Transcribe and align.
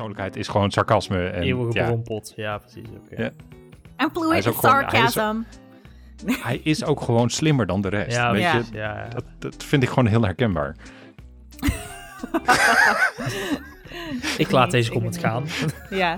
persoonlijkheid 0.00 0.36
is 0.36 0.48
gewoon 0.48 0.70
sarcasme. 0.70 1.28
En, 1.28 1.42
Eeuwige 1.42 1.78
ja, 1.78 1.86
bronpot. 1.86 2.32
Ja, 2.36 2.58
precies. 2.58 2.88
oké. 2.88 3.22
Ja. 3.22 3.30
En 3.96 4.10
fluid 4.12 4.44
hij 4.44 4.52
is- 4.52 4.60
sarcasm. 4.60 5.36
hij 6.46 6.60
is 6.62 6.84
ook 6.84 7.00
gewoon 7.00 7.30
slimmer 7.30 7.66
dan 7.66 7.80
de 7.80 7.88
rest. 7.88 8.16
Ja, 8.16 8.32
weet 8.32 8.40
Ja. 8.40 8.50
je? 8.52 8.56
precies, 8.56 8.74
ja, 8.74 8.98
ja. 8.98 9.08
Dat, 9.08 9.24
dat 9.38 9.64
vind 9.64 9.82
ik 9.82 9.88
gewoon 9.88 10.06
heel 10.06 10.22
herkenbaar. 10.22 10.76
Ik 14.38 14.50
laat 14.50 14.70
deze 14.70 14.90
comment 14.90 15.18
gaan. 15.18 15.44
Ja. 15.90 16.16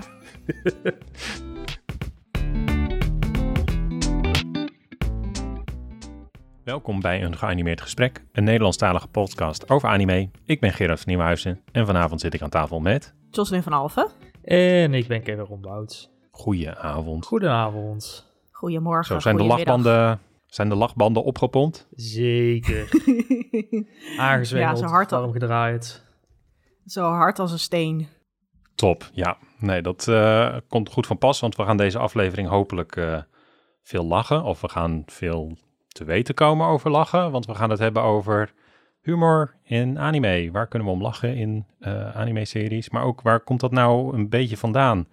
Welkom 6.63 6.99
bij 7.01 7.23
een 7.23 7.37
geanimeerd 7.37 7.81
gesprek, 7.81 8.23
een 8.31 8.43
Nederlandstalige 8.43 9.07
podcast 9.07 9.69
over 9.69 9.89
anime. 9.89 10.29
Ik 10.45 10.59
ben 10.59 10.73
Gerard 10.73 10.99
van 10.99 11.07
Nieuwhuizen 11.07 11.61
en 11.71 11.85
vanavond 11.85 12.21
zit 12.21 12.33
ik 12.33 12.41
aan 12.41 12.49
tafel 12.49 12.79
met... 12.79 13.13
Jocelyn 13.35 13.63
van 13.63 13.73
Alphen. 13.73 14.09
En 14.43 14.93
ik 14.93 15.07
ben 15.07 15.23
Kevin 15.23 15.45
Rombouts. 15.45 16.09
Goedenavond. 16.31 17.25
Goedenavond. 17.25 18.31
Goedemorgen. 18.51 19.05
Zo, 19.05 19.19
zijn 19.19 19.37
de, 19.37 19.43
lachbanden, 19.43 20.19
zijn 20.45 20.69
de 20.69 20.75
lachbanden 20.75 21.23
opgepompt? 21.23 21.87
Zeker. 21.95 22.89
Aangezwengeld, 24.17 24.79
Ja, 24.79 24.87
zo 24.87 24.93
hard 24.93 25.11
warm 25.11 25.31
gedraaid. 25.31 26.03
Zo 26.85 27.09
hard 27.09 27.39
als 27.39 27.51
een 27.51 27.59
steen. 27.59 28.07
Top, 28.75 29.09
ja. 29.13 29.37
Nee, 29.59 29.81
dat 29.81 30.07
eh, 30.07 30.55
komt 30.67 30.89
goed 30.89 31.07
van 31.07 31.17
pas, 31.17 31.39
want 31.39 31.55
we 31.55 31.63
gaan 31.63 31.77
deze 31.77 31.99
aflevering 31.99 32.47
hopelijk 32.47 32.95
eh, 32.95 33.21
veel 33.83 34.05
lachen. 34.05 34.43
Of 34.43 34.61
we 34.61 34.69
gaan 34.69 35.03
veel 35.05 35.57
te 35.87 36.03
weten 36.03 36.35
komen 36.35 36.67
over 36.67 36.91
lachen, 36.91 37.31
want 37.31 37.45
we 37.45 37.55
gaan 37.55 37.69
het 37.69 37.79
hebben 37.79 38.03
over 38.03 38.53
humor 39.03 39.55
in 39.63 39.99
anime. 39.99 40.49
Waar 40.51 40.67
kunnen 40.67 40.87
we 40.87 40.93
om 40.93 41.01
lachen 41.01 41.35
in 41.35 41.65
eh, 41.79 42.15
anime-series? 42.15 42.89
Maar 42.89 43.03
ook, 43.03 43.21
waar 43.21 43.39
komt 43.39 43.59
dat 43.59 43.71
nou 43.71 44.15
een 44.17 44.29
beetje 44.29 44.57
vandaan? 44.57 45.07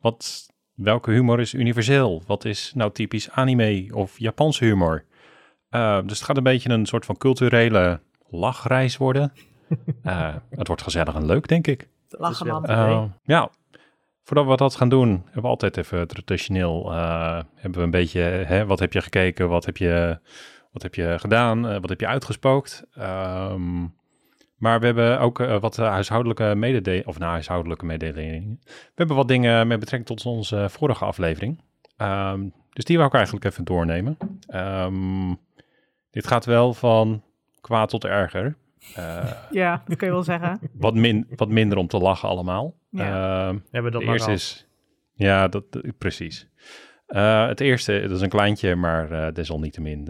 Wat, 0.00 0.48
welke 0.74 1.10
humor 1.10 1.40
is 1.40 1.54
universeel? 1.54 2.22
Wat 2.26 2.44
is 2.44 2.72
nou 2.74 2.92
typisch 2.92 3.30
anime 3.30 3.88
of 3.92 4.18
Japanse 4.18 4.64
humor? 4.64 5.04
Eh, 5.68 5.98
dus 6.04 6.16
het 6.18 6.26
gaat 6.26 6.36
een 6.36 6.42
beetje 6.42 6.70
een 6.70 6.86
soort 6.86 7.04
van 7.04 7.16
culturele 7.16 8.00
lachreis 8.28 8.96
worden. 8.96 9.32
Eh, 10.02 10.34
het 10.50 10.66
wordt 10.66 10.82
gezellig 10.82 11.14
en 11.14 11.26
leuk, 11.26 11.48
denk 11.48 11.66
ik. 11.66 11.88
Lachen 12.08 12.46
wel- 12.46 12.60
man. 12.60 12.70
Uh, 12.70 13.04
ja, 13.22 13.50
voordat 14.22 14.46
we 14.46 14.56
dat 14.56 14.74
gaan 14.76 14.88
doen, 14.88 15.08
hebben 15.24 15.42
we 15.42 15.48
altijd 15.48 15.76
even 15.76 16.08
traditioneel, 16.08 16.92
eh, 16.92 17.40
hebben 17.54 17.78
we 17.78 17.84
een 17.84 17.90
beetje, 17.90 18.20
hè, 18.20 18.66
wat 18.66 18.78
heb 18.78 18.92
je 18.92 19.00
gekeken, 19.00 19.48
wat 19.48 19.64
heb 19.64 19.76
je, 19.76 20.18
wat 20.72 20.82
heb 20.82 20.94
je 20.94 21.16
gedaan, 21.18 21.68
eh, 21.68 21.80
wat 21.80 21.88
heb 21.88 22.00
je 22.00 22.06
uitgespookt. 22.06 22.86
Ehm, 22.94 23.80
maar 24.56 24.80
we 24.80 24.86
hebben 24.86 25.20
ook 25.20 25.40
eh, 25.40 25.60
wat 25.60 25.76
huishoudelijke 25.76 26.54
mededelingen, 26.56 27.06
of 27.06 27.18
nou 27.18 27.30
huishoudelijke 27.30 27.84
mededelingen. 27.84 28.60
We 28.64 28.92
hebben 28.94 29.16
wat 29.16 29.28
dingen 29.28 29.66
met 29.66 29.78
betrekking 29.80 30.18
tot 30.18 30.26
onze 30.34 30.68
vorige 30.70 31.04
aflevering. 31.04 31.60
Ehm, 31.96 32.48
dus 32.72 32.84
die 32.84 32.96
wou 32.96 33.08
ik 33.08 33.14
eigenlijk 33.14 33.44
even 33.44 33.64
doornemen. 33.64 34.16
Ehm, 34.46 35.34
dit 36.10 36.26
gaat 36.26 36.44
wel 36.44 36.74
van 36.74 37.22
kwaad 37.60 37.88
tot 37.88 38.04
erger. 38.04 38.56
Eh, 38.94 39.30
Ja, 39.50 39.82
dat 39.86 39.96
kun 39.96 40.06
je 40.06 40.12
wel 40.12 40.22
zeggen. 40.22 40.60
wat, 40.72 40.94
min, 40.94 41.26
wat 41.36 41.48
minder 41.48 41.78
om 41.78 41.86
te 41.86 41.98
lachen 41.98 42.28
allemaal. 42.28 42.74
Ja. 42.90 43.04
Ehm, 43.48 43.58
Hebben 43.70 43.92
we 43.92 43.98
dat 44.06 44.16
gehad. 44.16 44.28
is... 44.28 44.66
Ja, 45.14 45.48
dat, 45.48 45.64
precies. 45.98 46.48
Eh, 47.06 47.46
het 47.46 47.60
eerste, 47.60 48.00
dat 48.00 48.10
is 48.10 48.20
een 48.20 48.28
kleintje, 48.28 48.74
maar 48.76 49.10
eh 49.10 49.32
desalniettemin. 49.34 50.04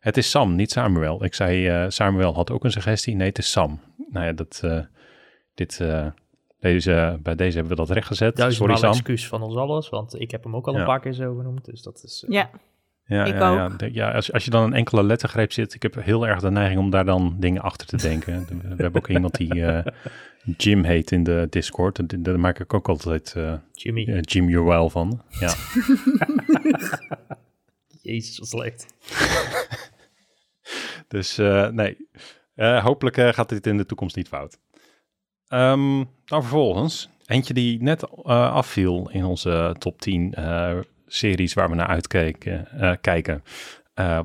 Het 0.00 0.16
is 0.16 0.30
Sam, 0.30 0.54
niet 0.54 0.70
Samuel. 0.70 1.24
Ik 1.24 1.34
zei, 1.34 1.68
eh, 1.68 1.84
Samuel 1.88 2.34
had 2.34 2.50
ook 2.50 2.64
een 2.64 2.70
suggestie. 2.70 3.14
Nee, 3.16 3.28
het 3.28 3.38
is 3.38 3.50
Sam. 3.50 3.80
Nou 4.10 4.26
ja, 4.26 4.32
dat, 4.32 4.60
eh, 4.64 4.78
dit, 5.54 5.80
eh, 5.80 6.06
deze, 6.60 7.18
bij 7.22 7.34
deze 7.34 7.58
hebben 7.58 7.76
we 7.76 7.82
dat 7.84 7.90
rechtgezet. 7.90 8.28
Sorry 8.28 8.40
Duizendmaal 8.42 8.76
Sam. 8.76 8.90
excuus 8.90 9.28
van 9.28 9.42
ons 9.42 9.56
alles, 9.56 9.88
want 9.88 10.20
ik 10.20 10.30
heb 10.30 10.44
hem 10.44 10.56
ook 10.56 10.66
al 10.66 10.72
Ja. 10.74 10.80
een 10.80 10.86
paar 10.86 11.00
keer 11.00 11.12
zo 11.12 11.34
genoemd. 11.36 11.64
Dus 11.64 11.82
dat 11.82 12.02
is... 12.04 12.24
Ja, 12.28 12.50
Ja, 13.04 13.24
Ik 13.24 13.34
ja, 13.34 13.50
ook. 13.50 13.56
Ja, 13.56 13.68
De- 13.76 13.94
ja 13.94 14.10
als, 14.12 14.32
als 14.32 14.44
je 14.44 14.50
dan 14.50 14.62
een 14.62 14.74
enkele 14.74 15.02
lettergreep 15.02 15.52
zit, 15.52 15.74
ik 15.74 15.82
heb 15.82 15.94
heel 15.94 16.26
erg 16.26 16.40
de 16.40 16.50
neiging 16.50 16.80
om 16.80 16.90
daar 16.90 17.04
dan 17.04 17.36
dingen 17.38 17.62
achter 17.62 17.86
te 17.86 17.96
denken. 17.96 18.46
we 18.76 18.82
hebben 18.82 18.94
ook 18.94 19.08
iemand 19.08 19.34
die 19.34 19.64
eh, 19.66 19.92
Jim 20.56 20.84
heet 20.84 21.10
in 21.10 21.22
de 21.22 21.46
Discord. 21.50 21.98
En 21.98 22.22
daar 22.22 22.40
maak 22.40 22.58
ik 22.58 22.74
ook 22.74 22.88
altijd 22.88 23.34
eh, 23.36 23.54
Jimmy. 23.72 24.18
Jim 24.20 24.48
Jewel 24.48 24.90
van. 24.90 25.22
Ja. 25.40 25.54
Jezus, 28.02 28.38
wat 28.38 28.48
slecht. 28.48 28.86
Dus 31.10 31.38
eh, 31.38 31.68
nee, 31.68 32.08
Eh, 32.60 32.84
hopelijk 32.84 33.16
eh, 33.16 33.28
gaat 33.28 33.48
dit 33.48 33.66
in 33.66 33.76
de 33.76 33.86
toekomst 33.86 34.16
niet 34.16 34.28
fout. 34.28 34.58
Ehm 35.48 35.96
nou, 35.96 36.42
vervolgens, 36.42 37.08
eentje 37.26 37.54
die 37.54 37.82
net 37.82 38.24
afviel 38.26 39.10
in 39.10 39.24
onze 39.24 39.74
top 39.78 40.00
10 40.00 40.34
eh, 40.34 40.78
series 41.06 41.54
waar 41.54 41.68
we 41.68 41.74
naar 41.74 41.86
uitkijken, 41.86 42.68
kijken, 43.00 43.42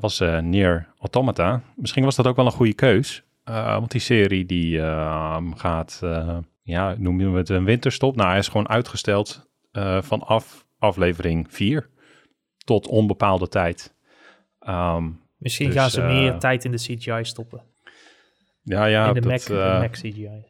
was 0.00 0.18
Near 0.18 0.88
Automata. 0.98 1.62
Misschien 1.76 2.04
was 2.04 2.16
dat 2.16 2.26
ook 2.26 2.36
wel 2.36 2.46
een 2.46 2.52
goede 2.52 2.74
keus, 2.74 3.22
want 3.44 3.90
die 3.90 4.00
serie 4.00 4.46
die 4.46 4.80
ehm, 4.80 5.52
gaat, 5.52 6.00
ja, 6.62 6.94
noemen 6.98 7.32
we 7.32 7.38
het 7.38 7.48
een 7.48 7.64
winterstop? 7.64 8.16
Nou, 8.16 8.28
hij 8.28 8.38
is 8.38 8.48
gewoon 8.48 8.68
uitgesteld 8.68 9.48
vanaf 10.00 10.66
aflevering 10.78 11.46
4 11.50 11.88
tot 12.64 12.86
onbepaalde 12.86 13.48
tijd. 13.48 13.94
Ehm, 14.58 15.08
Misschien 15.36 15.66
Dus, 15.66 15.76
gaan 15.76 15.90
ze 15.90 16.00
eh, 16.00 16.06
meer 16.06 16.38
tijd 16.38 16.64
in 16.64 16.70
de 16.70 16.76
CGI 16.76 17.24
stoppen. 17.24 17.62
ja, 18.62 18.84
ja, 18.84 19.08
in 19.08 19.14
de 19.14 19.20
dat, 19.20 19.30
Mac, 19.30 19.40
eh, 19.40 19.72
de 19.74 19.78
Mac 19.80 19.92
CGI. 19.92 20.44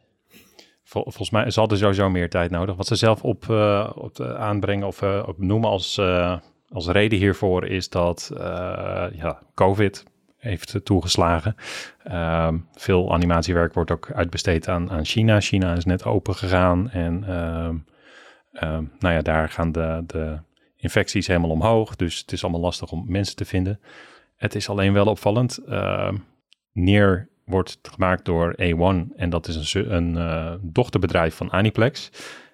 Vol- 0.83 1.03
volgens 1.03 1.29
mij 1.29 1.51
ze 1.51 1.59
hadden 1.59 1.77
sowieso 1.77 2.09
meer 2.09 2.29
tijd 2.29 2.51
nodig. 2.51 2.75
Wat 2.75 2.87
ze 2.87 2.95
zelf 2.95 3.23
op, 3.23 3.49
eh, 3.49 3.91
op 3.95 4.15
de 4.15 4.37
aanbrengen 4.37 4.87
of 4.87 5.01
eh, 5.01 5.23
op 5.27 5.37
noemen 5.39 5.69
als, 5.69 5.97
eh, 5.97 6.37
als 6.69 6.87
reden 6.87 7.19
hiervoor 7.19 7.65
is 7.65 7.89
dat 7.89 8.31
eh, 8.37 9.05
ja, 9.13 9.41
COVID 9.53 10.03
heeft 10.37 10.79
toegeslagen. 10.85 11.55
Ehm, 12.03 12.57
veel 12.75 13.13
animatiewerk 13.13 13.73
wordt 13.73 13.91
ook 13.91 14.11
uitbesteed 14.13 14.67
aan, 14.67 14.91
aan 14.91 15.05
China. 15.05 15.39
China 15.41 15.73
is 15.75 15.85
net 15.85 16.03
open 16.05 16.35
gegaan 16.35 16.89
en 16.89 17.23
ehm, 17.27 17.75
ehm, 18.53 18.83
nou 18.99 19.13
ja, 19.13 19.21
daar 19.21 19.49
gaan 19.49 19.71
de, 19.71 20.03
de 20.07 20.37
infecties 20.75 21.27
helemaal 21.27 21.49
omhoog. 21.49 21.95
Dus 21.95 22.17
het 22.17 22.31
is 22.31 22.43
allemaal 22.43 22.61
lastig 22.61 22.91
om 22.91 23.03
mensen 23.07 23.35
te 23.35 23.45
vinden. 23.45 23.79
Het 24.37 24.55
is 24.55 24.69
alleen 24.69 24.93
wel 24.93 25.05
opvallend. 25.05 25.57
ehm 25.57 26.15
Neer 26.71 27.29
wordt 27.45 27.79
gemaakt 27.81 28.25
door 28.25 28.55
A1 28.61 29.15
en 29.15 29.29
dat 29.29 29.47
is 29.47 29.73
een, 29.73 29.93
een 29.95 30.17
eh, 30.17 30.53
dochterbedrijf 30.61 31.35
van 31.35 31.51
Aniplex. 31.51 32.09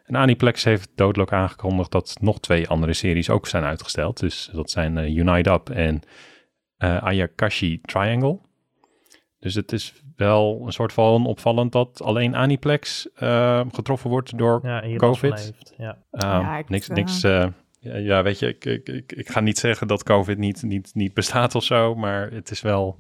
En 0.06 0.16
Aniplex 0.16 0.64
heeft 0.64 0.90
doodelijk 0.96 1.32
aangekondigd 1.32 1.92
dat 1.92 2.18
nog 2.22 2.40
twee 2.40 2.68
andere 2.68 2.94
series 2.94 3.30
ook 3.30 3.48
zijn 3.48 3.64
uitgesteld. 3.64 4.20
Dus 4.20 4.50
dat 4.54 4.70
zijn 4.70 4.98
eh, 4.98 5.16
Unite 5.16 5.52
Up 5.52 5.70
en 5.70 6.02
eh, 6.78 7.04
Ayakashi 7.04 7.82
Triangle. 7.82 8.40
Dus 9.40 9.54
het 9.56 9.72
is 9.72 9.94
wel 10.16 10.62
een 10.66 10.72
soort 10.74 10.94
van 10.94 11.26
opvallend 11.26 11.72
dat 11.72 12.02
alleen 12.02 12.36
Aniplex 12.36 13.10
eh, 13.16 13.62
getroffen 13.72 14.10
wordt 14.10 14.38
door 14.38 14.60
Ja, 14.64 14.96
COVID. 14.98 15.34
heeft. 15.40 15.74
Ja. 15.78 15.98
Ehm, 16.12 16.40
Ja, 16.42 16.64
niks, 16.68 16.88
niks. 16.88 17.24
eh, 17.24 17.48
ja, 17.84 17.96
ja, 17.96 18.24
weet 18.24 18.40
je, 18.40 18.48
ik, 18.48 18.66
ik, 18.66 18.88
ik, 18.90 19.12
ik 19.12 19.30
ga 19.30 19.40
niet 19.40 19.58
zeggen 19.58 19.88
dat 19.88 20.04
COVID 20.04 20.38
niet, 20.38 20.62
niet, 20.64 20.92
niet 20.94 21.14
bestaat 21.14 21.56
of 21.56 21.64
zo, 21.64 21.96
maar 21.96 22.32
het 22.32 22.52
is 22.52 22.62
wel. 22.62 23.00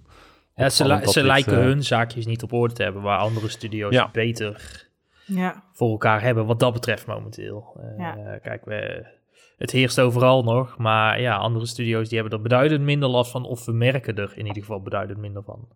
Ja, 0.55 0.69
ze, 0.69 0.87
li- 0.87 1.05
ze 1.05 1.13
dit, 1.19 1.23
lijken 1.23 1.57
eh, 1.57 1.63
hun 1.63 1.83
zaakjes 1.83 2.25
niet 2.25 2.43
op 2.43 2.53
orde 2.53 2.73
te 2.73 2.83
hebben, 2.83 3.01
waar 3.01 3.19
andere 3.19 3.49
studio's 3.49 3.93
Ja. 3.93 4.09
beter 4.11 4.87
ja. 5.25 5.63
voor 5.73 5.89
elkaar 5.91 6.21
hebben, 6.21 6.45
wat 6.45 6.59
dat 6.59 6.73
betreft 6.73 7.05
momenteel. 7.05 7.77
Eh, 7.79 7.97
Ja. 7.97 8.37
Kijk, 8.41 8.65
we, 8.65 9.05
het 9.57 9.71
heerst 9.71 9.99
overal 9.99 10.43
nog, 10.43 10.77
maar 10.77 11.21
ja, 11.21 11.35
andere 11.35 11.65
studio's 11.65 12.09
die 12.09 12.19
hebben 12.19 12.37
er 12.37 12.43
beduidend 12.43 12.81
minder 12.81 13.09
last 13.09 13.31
van, 13.31 13.45
of 13.45 13.65
we 13.65 13.71
merken 13.71 14.15
er 14.15 14.31
in 14.35 14.45
ieder 14.45 14.61
geval 14.61 14.81
beduidend 14.81 15.19
minder 15.19 15.43
van. 15.43 15.67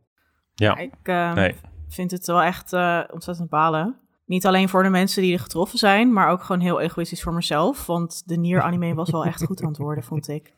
Ja, 0.53 0.77
Ik 0.77 0.93
eh, 1.03 1.33
nee. 1.33 1.55
vind 1.87 2.11
het 2.11 2.25
wel 2.27 2.41
echt 2.41 2.73
eh, 2.73 3.03
ontzettend 3.11 3.49
balen. 3.49 3.95
Niet 4.27 4.45
alleen 4.45 4.69
voor 4.69 4.83
de 4.83 4.89
mensen 4.89 5.21
die 5.21 5.33
er 5.33 5.39
getroffen 5.39 5.77
zijn, 5.79 6.13
maar 6.13 6.29
ook 6.29 6.43
gewoon 6.43 6.61
heel 6.61 6.79
egoïstisch 6.79 7.23
voor 7.23 7.33
mezelf. 7.33 7.85
Want 7.85 8.23
de 8.27 8.37
Nier 8.37 8.61
anime 8.61 8.93
was 8.93 9.09
wel 9.09 9.25
echt 9.25 9.43
goed 9.43 9.61
aan 9.61 9.67
het 9.67 9.77
worden, 9.77 10.03
vond 10.03 10.27
ik. 10.27 10.53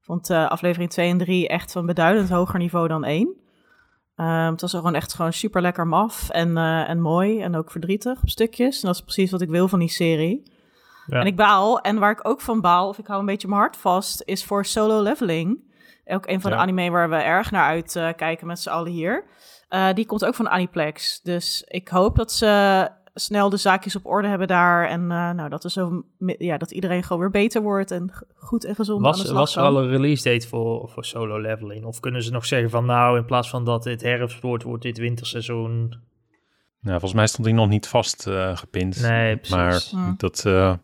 Vond 0.00 0.30
eh, 0.30 0.48
aflevering 0.50 0.90
2 0.90 1.10
en 1.10 1.18
3 1.18 1.48
echt 1.48 1.72
van 1.72 1.86
beduidend 1.86 2.28
hoger 2.30 2.58
niveau 2.58 2.88
dan 2.88 3.04
1. 3.04 3.34
Ehm, 4.16 4.50
het 4.50 4.60
was 4.60 4.70
gewoon 4.70 4.94
echt 4.94 5.14
gewoon 5.14 5.32
super 5.32 5.62
lekker 5.62 5.86
maf 5.86 6.28
en, 6.30 6.56
eh, 6.56 6.88
en 6.88 7.00
mooi 7.00 7.40
en 7.40 7.56
ook 7.56 7.70
verdrietig 7.70 8.22
op 8.22 8.28
stukjes. 8.28 8.80
En 8.80 8.86
dat 8.86 8.94
is 8.94 9.02
precies 9.02 9.30
wat 9.30 9.40
ik 9.40 9.48
wil 9.48 9.68
van 9.68 9.78
die 9.78 9.88
serie. 9.88 10.52
Ja. 11.06 11.20
En 11.20 11.26
ik 11.26 11.36
baal, 11.36 11.80
en 11.80 11.98
waar 11.98 12.10
ik 12.10 12.28
ook 12.28 12.40
van 12.40 12.60
baal, 12.60 12.88
of 12.88 12.98
ik 12.98 13.06
hou 13.06 13.20
een 13.20 13.26
beetje 13.26 13.48
mijn 13.48 13.60
hart 13.60 13.76
vast, 13.76 14.22
is 14.24 14.44
voor 14.44 14.64
solo 14.64 15.02
leveling. 15.02 15.74
Ook 16.04 16.26
een 16.26 16.40
van 16.40 16.50
Ja. 16.50 16.56
de 16.56 16.62
anime 16.62 16.90
waar 16.90 17.10
we 17.10 17.16
erg 17.16 17.50
naar 17.50 17.64
uit 17.66 17.96
eh, 17.96 18.08
kijken 18.16 18.46
met 18.46 18.58
z'n 18.60 18.68
allen 18.68 18.92
hier. 18.92 19.24
Die 19.94 20.06
komt 20.06 20.24
ook 20.24 20.34
van 20.34 20.48
Aniplex. 20.48 21.20
Dus 21.22 21.64
ik 21.66 21.88
hoop 21.88 22.16
dat 22.16 22.32
ze 22.32 22.88
snel 23.18 23.50
de 23.50 23.56
zaakjes 23.56 23.96
op 23.96 24.06
orde 24.06 24.28
hebben 24.28 24.48
daar. 24.48 24.88
En 24.88 25.00
eh, 25.00 25.30
nou, 25.30 25.48
dat, 25.48 25.64
er 25.64 25.70
zo, 25.70 26.04
ja, 26.18 26.58
dat 26.58 26.70
iedereen 26.70 27.02
gewoon 27.02 27.20
weer 27.20 27.30
beter 27.30 27.62
wordt 27.62 27.90
en 27.90 28.10
goed 28.34 28.64
en 28.64 28.74
gezond 28.74 29.04
aan 29.04 29.12
de 29.12 29.18
Was, 29.18 29.26
slag 29.26 29.38
was 29.38 29.56
er 29.56 29.62
al 29.62 29.82
een 29.82 29.88
release 29.88 30.30
date 30.30 30.48
voor, 30.48 30.88
voor 30.88 31.04
solo 31.04 31.40
leveling? 31.40 31.84
Of 31.84 32.00
kunnen 32.00 32.22
ze 32.22 32.30
nog 32.30 32.46
zeggen 32.46 32.70
van 32.70 32.84
nou, 32.84 33.18
in 33.18 33.24
plaats 33.24 33.48
van 33.50 33.64
dat 33.64 33.82
dit 33.82 34.02
herfst 34.02 34.40
wordt, 34.40 34.62
wordt 34.64 34.82
dit 34.82 34.98
winterseizoen? 34.98 35.88
Nou, 36.80 36.98
volgens 36.98 37.12
mij 37.12 37.26
stond 37.26 37.46
hij 37.46 37.56
nog 37.56 37.68
niet 37.68 37.88
vast 37.88 38.26
eh, 38.26 38.56
gepind. 38.56 39.00
Nee, 39.00 39.36
precies. 39.36 39.56
Maar 39.56 39.82
Hm. 39.90 40.12
dat, 40.16 40.44
eh, 40.46 40.74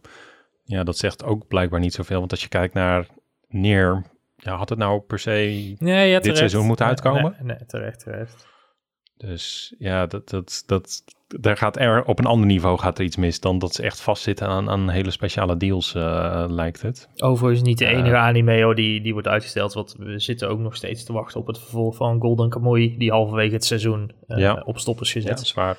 ja, 0.64 0.84
dat 0.84 0.96
zegt 0.98 1.24
ook 1.24 1.48
blijkbaar 1.48 1.80
niet 1.80 1.94
zoveel. 1.94 2.18
Want 2.18 2.30
als 2.30 2.42
je 2.42 2.48
kijkt 2.48 2.74
naar 2.74 3.06
neer, 3.48 4.02
ja, 4.36 4.56
had 4.56 4.68
het 4.68 4.78
nou 4.78 5.00
per 5.00 5.18
se... 5.18 5.30
Nee, 5.78 6.10
ja, 6.10 6.18
terecht. 6.18 6.38
seizoen 6.38 6.66
moet 6.66 6.78
Nee, 6.78 6.88
uitkomen? 6.88 7.22
Nee, 7.38 7.56
nee, 7.56 7.66
terecht, 7.66 7.98
terecht. 8.00 8.46
Dus 9.16 9.74
ja, 9.78 10.06
dat, 10.06 10.28
dat, 10.28 10.62
dat, 10.66 11.04
daar 11.40 11.56
gaat 11.56 11.76
er 11.78 12.04
op 12.04 12.18
een 12.18 12.24
ander 12.26 12.46
niveau 12.46 12.78
gaat 12.78 12.98
er 12.98 13.04
iets 13.04 13.16
mis 13.16 13.40
dan 13.40 13.58
dat 13.58 13.74
ze 13.74 13.82
echt 13.82 14.00
vastzitten 14.00 14.46
aan, 14.48 14.70
aan 14.70 14.88
hele 14.88 15.10
speciale 15.10 15.56
deals, 15.56 15.94
eh, 15.94 16.44
lijkt 16.48 16.82
het. 16.82 17.08
Overigens 17.16 17.62
niet 17.68 17.78
de 17.78 17.84
Eh. 17.86 17.98
enige 17.98 18.16
anime 18.16 18.62
hoor, 18.62 18.74
die, 18.74 19.00
die 19.00 19.12
wordt 19.12 19.28
uitgesteld. 19.28 19.72
Want 19.72 19.94
we 19.98 20.18
zitten 20.18 20.48
ook 20.48 20.58
nog 20.58 20.76
steeds 20.76 21.04
te 21.04 21.12
wachten 21.12 21.40
op 21.40 21.46
het 21.46 21.58
vervolg 21.58 21.96
van 21.96 22.20
Golden 22.20 22.48
Kamuy. 22.48 22.94
Die 22.98 23.10
halverwege 23.10 23.54
het 23.54 23.64
seizoen 23.64 24.12
eh, 24.26 24.38
Ja. 24.38 24.62
op 24.64 24.78
stop 24.78 25.00
is 25.00 25.08
Ja, 25.12 25.20
gezet. 25.20 25.36
dat 25.36 25.44
is 25.44 25.54
waar. 25.54 25.78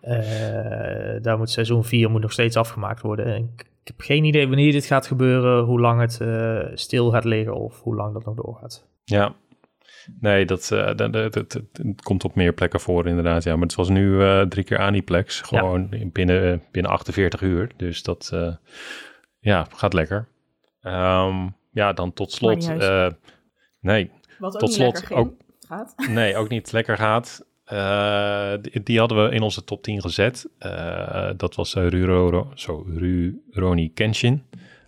Eh, 0.00 1.22
daar 1.22 1.38
moet 1.38 1.50
seizoen 1.50 1.84
4 1.84 2.10
moet 2.10 2.20
nog 2.22 2.32
steeds 2.32 2.56
afgemaakt 2.56 3.00
worden. 3.00 3.26
En 3.26 3.36
ik, 3.36 3.60
ik 3.82 3.86
heb 3.96 4.00
geen 4.00 4.24
idee 4.24 4.46
wanneer 4.48 4.72
dit 4.72 4.86
gaat 4.86 5.06
gebeuren, 5.06 5.64
hoe 5.64 5.80
lang 5.80 6.00
het 6.00 6.20
stil 6.80 7.10
gaat 7.10 7.24
liggen 7.24 7.54
of 7.54 7.80
hoe 7.82 7.94
lang 7.94 8.12
dat 8.14 8.24
nog 8.24 8.34
doorgaat. 8.34 8.86
Ja. 9.04 9.34
Nee, 10.20 10.44
dat, 10.44 10.70
eh, 10.70 10.96
dat, 10.96 11.60
komt 12.02 12.24
op 12.24 12.34
meer 12.34 12.52
plekken 12.52 12.80
voor 12.80 13.06
inderdaad. 13.06 13.44
Ja, 13.44 13.54
maar 13.56 13.66
het 13.66 13.74
was 13.74 13.88
nu 13.88 14.22
eh, 14.22 14.40
drie 14.40 14.64
keer 14.64 14.78
Aniplex. 14.78 15.40
Gewoon 15.40 15.88
binnen, 16.12 16.62
binnen 16.70 16.90
48 16.92 17.40
uur. 17.40 17.70
Dus 17.76 18.02
dat 18.02 18.30
eh, 18.32 18.54
ja, 19.40 19.66
gaat 19.74 19.92
lekker. 19.92 20.28
Ehm, 20.80 21.46
ja, 21.72 21.92
dan 21.92 22.12
tot 22.12 22.32
slot. 22.32 22.68
eh, 22.68 23.06
nee, 23.80 24.10
Wat 24.38 24.54
ook 24.54 24.60
Tot 24.60 24.68
niet 24.68 24.78
slot 24.78 24.92
lekker 24.92 25.16
ging, 25.16 25.20
ook- 25.20 25.34
gaat. 25.66 25.94
nee, 26.10 26.36
ook 26.36 26.48
niet 26.48 26.72
lekker 26.72 26.96
gaat. 26.96 27.46
Eh, 27.64 28.52
die, 28.60 28.82
die 28.82 28.98
hadden 28.98 29.24
we 29.28 29.34
in 29.34 29.42
onze 29.42 29.64
top 29.64 29.82
10 29.82 30.00
gezet. 30.00 30.48
Eh, 30.58 31.30
dat 31.36 31.54
was 31.54 31.74
Ruro, 31.74 32.50
zo, 32.54 32.86
Rurouni 32.96 33.92
Kenshin. 33.92 34.42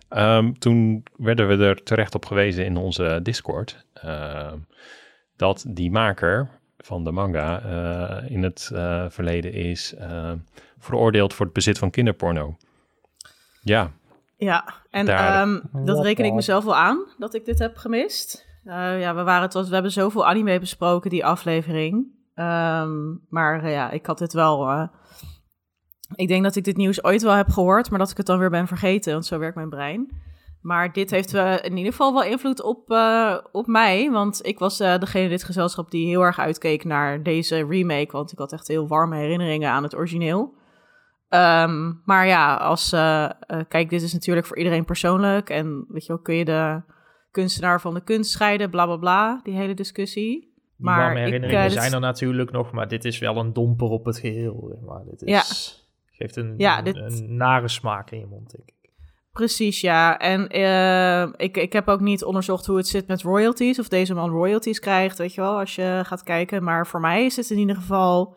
Ehm, 0.09 0.51
toen 0.53 1.03
werden 1.17 1.47
we 1.47 1.65
er 1.65 1.83
terecht 1.83 2.15
op 2.15 2.25
gewezen 2.25 2.65
in 2.65 2.77
onze 2.77 3.19
Discord. 3.23 3.85
ehm, 3.93 4.57
dat 5.41 5.65
die 5.67 5.91
maker 5.91 6.49
van 6.77 7.03
de 7.03 7.11
manga 7.11 7.61
eh, 7.61 8.31
in 8.31 8.43
het 8.43 8.69
eh, 8.73 9.05
verleden 9.09 9.53
is 9.53 9.93
eh, 9.95 10.31
veroordeeld 10.79 11.33
voor 11.33 11.45
het 11.45 11.53
bezit 11.53 11.77
van 11.77 11.89
kinderporno. 11.89 12.57
Ja, 13.61 13.91
Ja, 14.37 14.65
en 14.89 15.05
Daar. 15.05 15.41
ehm, 15.41 15.59
dat 15.85 16.03
reken 16.03 16.25
ik 16.25 16.33
mezelf 16.33 16.63
wel 16.63 16.75
aan, 16.75 17.05
dat 17.17 17.33
ik 17.33 17.45
dit 17.45 17.59
heb 17.59 17.77
gemist. 17.77 18.47
Eh, 18.63 18.99
ja, 18.99 19.15
we, 19.15 19.23
waren 19.23 19.41
het, 19.41 19.53
was, 19.53 19.67
we 19.67 19.73
hebben 19.73 19.91
zoveel 19.91 20.27
anime 20.27 20.59
besproken, 20.59 21.09
die 21.09 21.25
aflevering. 21.25 22.05
Ehm, 22.35 23.11
maar 23.29 23.63
eh, 23.63 23.71
ja, 23.71 23.91
ik 23.91 24.05
had 24.05 24.17
dit 24.17 24.33
wel... 24.33 24.69
eh, 24.69 24.87
ik 26.15 26.27
denk 26.27 26.43
dat 26.43 26.55
ik 26.55 26.63
dit 26.63 26.77
nieuws 26.77 27.03
ooit 27.03 27.21
wel 27.21 27.33
heb 27.33 27.49
gehoord, 27.49 27.89
maar 27.89 27.99
dat 27.99 28.11
ik 28.11 28.17
het 28.17 28.25
dan 28.25 28.39
weer 28.39 28.49
ben 28.49 28.67
vergeten, 28.67 29.13
want 29.13 29.25
zo 29.25 29.39
werkt 29.39 29.55
mijn 29.55 29.69
brein. 29.69 30.09
Maar 30.61 30.93
dit 30.93 31.11
heeft 31.11 31.33
eh, 31.33 31.53
in 31.63 31.77
ieder 31.77 31.91
geval 31.91 32.13
wel 32.13 32.23
invloed 32.23 32.63
op, 32.63 32.91
eh, 32.91 33.37
op 33.51 33.67
mij, 33.67 34.11
want 34.11 34.45
ik 34.45 34.59
was 34.59 34.79
eh, 34.79 34.97
degene 34.97 35.23
in 35.23 35.29
dit 35.29 35.43
gezelschap 35.43 35.91
die 35.91 36.07
heel 36.07 36.21
erg 36.21 36.39
uitkeek 36.39 36.83
naar 36.83 37.23
deze 37.23 37.65
remake, 37.65 38.11
want 38.11 38.31
ik 38.31 38.37
had 38.37 38.53
echt 38.53 38.67
heel 38.67 38.87
warme 38.87 39.15
herinneringen 39.17 39.69
aan 39.69 39.83
het 39.83 39.95
origineel. 39.95 40.53
Ehm, 41.29 41.91
maar 42.05 42.27
ja, 42.27 42.55
als, 42.55 42.89
kijk, 43.67 43.89
dit 43.89 44.01
is 44.01 44.13
natuurlijk 44.13 44.47
voor 44.47 44.57
iedereen 44.57 44.85
persoonlijk. 44.85 45.49
En 45.49 45.85
weet 45.87 46.05
je 46.05 46.13
wel, 46.13 46.21
kun 46.21 46.35
je 46.35 46.45
de 46.45 46.81
kunstenaar 47.31 47.81
van 47.81 47.93
de 47.93 48.03
kunst 48.03 48.31
scheiden, 48.31 48.69
bla 48.69 48.85
bla 48.85 48.97
bla, 48.97 49.39
die 49.43 49.53
hele 49.55 49.73
discussie. 49.73 50.39
Die 50.39 50.49
Maar 50.77 50.99
warme 50.99 51.19
ik, 51.19 51.25
herinneringen 51.25 51.71
zijn 51.71 51.93
er 51.93 51.99
natuurlijk 51.99 52.51
nog, 52.51 52.71
maar 52.71 52.87
dit 52.87 53.05
is 53.05 53.19
wel 53.19 53.37
een 53.37 53.53
domper 53.53 53.87
op 53.87 54.05
het 54.05 54.17
geheel. 54.19 54.79
Maar 54.85 55.03
dit 55.05 55.21
is, 55.21 55.87
geeft 56.11 56.35
een, 56.35 56.53
Ja, 56.57 56.77
een, 56.77 56.83
dit- 56.83 56.95
een 56.95 57.35
nare 57.37 57.67
smaak 57.67 58.11
in 58.11 58.19
je 58.19 58.25
mond, 58.25 58.51
denk 58.51 58.69
ik. 58.69 58.80
Precies, 59.31 59.81
ja. 59.81 60.19
En 60.19 60.47
eh, 60.49 61.33
ik, 61.37 61.57
ik 61.57 61.73
heb 61.73 61.87
ook 61.87 61.99
niet 61.99 62.23
onderzocht 62.23 62.65
hoe 62.65 62.77
het 62.77 62.87
zit 62.87 63.07
met 63.07 63.21
royalties, 63.21 63.79
of 63.79 63.87
deze 63.87 64.13
man 64.13 64.29
royalties 64.29 64.79
krijgt, 64.79 65.17
weet 65.17 65.33
je 65.33 65.41
wel, 65.41 65.59
als 65.59 65.75
je 65.75 66.01
gaat 66.05 66.23
kijken. 66.23 66.63
Maar 66.63 66.87
voor 66.87 66.99
mij 66.99 67.25
is 67.25 67.35
het 67.35 67.49
in 67.49 67.57
ieder 67.57 67.75
geval, 67.75 68.35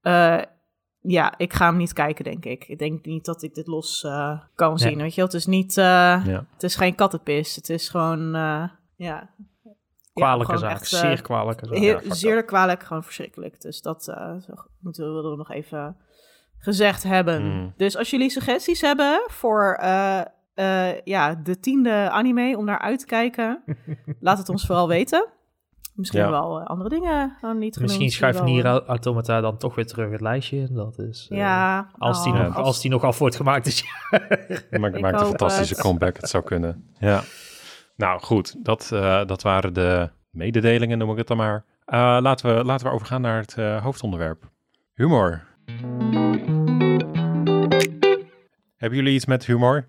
eh, 0.00 0.42
ja, 1.00 1.38
ik 1.38 1.52
ga 1.52 1.66
hem 1.66 1.76
niet 1.76 1.92
kijken, 1.92 2.24
denk 2.24 2.44
ik. 2.44 2.68
Ik 2.68 2.78
denk 2.78 3.04
niet 3.04 3.24
dat 3.24 3.42
ik 3.42 3.54
dit 3.54 3.66
los 3.66 4.04
eh, 4.04 4.40
kan 4.54 4.68
Nee. 4.68 4.78
zien, 4.78 4.98
weet 4.98 5.10
je 5.10 5.16
wel. 5.16 5.24
Het 5.24 5.34
is 5.34 5.46
niet, 5.46 5.74
ja. 5.74 6.46
het 6.52 6.62
is 6.62 6.76
geen 6.76 6.94
kattenpis. 6.94 7.56
Het 7.56 7.70
is 7.70 7.88
gewoon, 7.88 8.30
ja. 8.96 9.30
Kwalijke 10.12 10.44
gewoon 10.44 10.68
zaak, 10.68 10.80
echt, 10.80 10.88
zeer 10.88 11.22
kwalijke 11.22 11.66
zaak. 11.66 11.78
Ja, 11.78 12.14
zeer 12.14 12.44
kwalijk, 12.44 12.82
gewoon 12.82 13.04
verschrikkelijk. 13.04 13.60
Dus 13.60 13.80
dat 13.80 14.16
moeten 14.80 15.14
we 15.14 15.30
er 15.30 15.36
nog 15.36 15.50
even 15.50 15.96
gezegd 16.66 17.02
hebben. 17.02 17.42
Mm. 17.42 17.72
Dus 17.76 17.96
als 17.96 18.10
jullie 18.10 18.30
suggesties 18.30 18.80
hebben 18.80 19.24
voor 19.26 19.74
eh, 19.80 20.20
eh, 20.54 21.00
ja, 21.04 21.34
de 21.34 21.60
tiende 21.60 22.10
anime 22.10 22.56
om 22.58 22.64
naar 22.64 22.78
uit 22.78 22.98
te 22.98 23.06
kijken, 23.06 23.62
laat 24.20 24.38
het 24.38 24.48
ons 24.48 24.66
vooral 24.66 24.88
weten. 24.88 25.26
Misschien 25.94 26.20
Ja. 26.20 26.30
wel 26.30 26.60
eh, 26.60 26.66
andere 26.66 26.88
dingen 26.88 27.36
dan 27.40 27.58
niet 27.58 27.74
genoemd. 27.74 27.80
Misschien 27.80 28.10
schuift 28.10 28.42
Nier 28.42 28.64
eh, 28.66 28.78
Automata 28.86 29.40
dan 29.40 29.56
toch 29.58 29.74
weer 29.74 29.86
terug 29.86 30.10
het 30.10 30.20
lijstje. 30.20 30.56
in. 30.56 30.74
Dat 30.74 30.98
is, 30.98 31.26
eh, 31.30 31.38
Ja, 31.38 31.90
als, 31.98 32.24
die 32.24 32.32
oh, 32.32 32.42
nog, 32.42 32.56
als 32.56 32.80
die 32.80 32.90
nog 32.90 33.02
af 33.02 33.18
wordt 33.18 33.36
gemaakt 33.36 33.66
is. 33.66 33.84
Maakt, 34.70 34.94
Ik 34.96 35.00
maakt 35.00 35.20
een 35.20 35.26
fantastische 35.26 35.74
het. 35.74 35.82
comeback. 35.82 36.16
Het 36.16 36.28
zou 36.28 36.44
kunnen. 36.44 36.90
Ja. 36.98 37.22
Nou 37.96 38.20
goed, 38.20 38.64
dat, 38.64 38.90
eh, 38.92 39.24
dat 39.26 39.42
waren 39.42 39.72
de 39.72 40.10
mededelingen, 40.30 40.98
noem 40.98 41.10
ik 41.10 41.16
het 41.18 41.26
dan 41.26 41.36
maar. 41.36 41.64
Eh, 41.84 42.18
laten, 42.20 42.56
we, 42.56 42.64
laten 42.64 42.86
we 42.86 42.92
overgaan 42.92 43.20
naar 43.20 43.40
het 43.40 43.54
eh, 43.58 43.82
hoofdonderwerp. 43.82 44.50
Humor. 44.94 45.44
Hebben 48.76 48.98
jullie 48.98 49.14
iets 49.14 49.26
met 49.26 49.46
humor? 49.46 49.88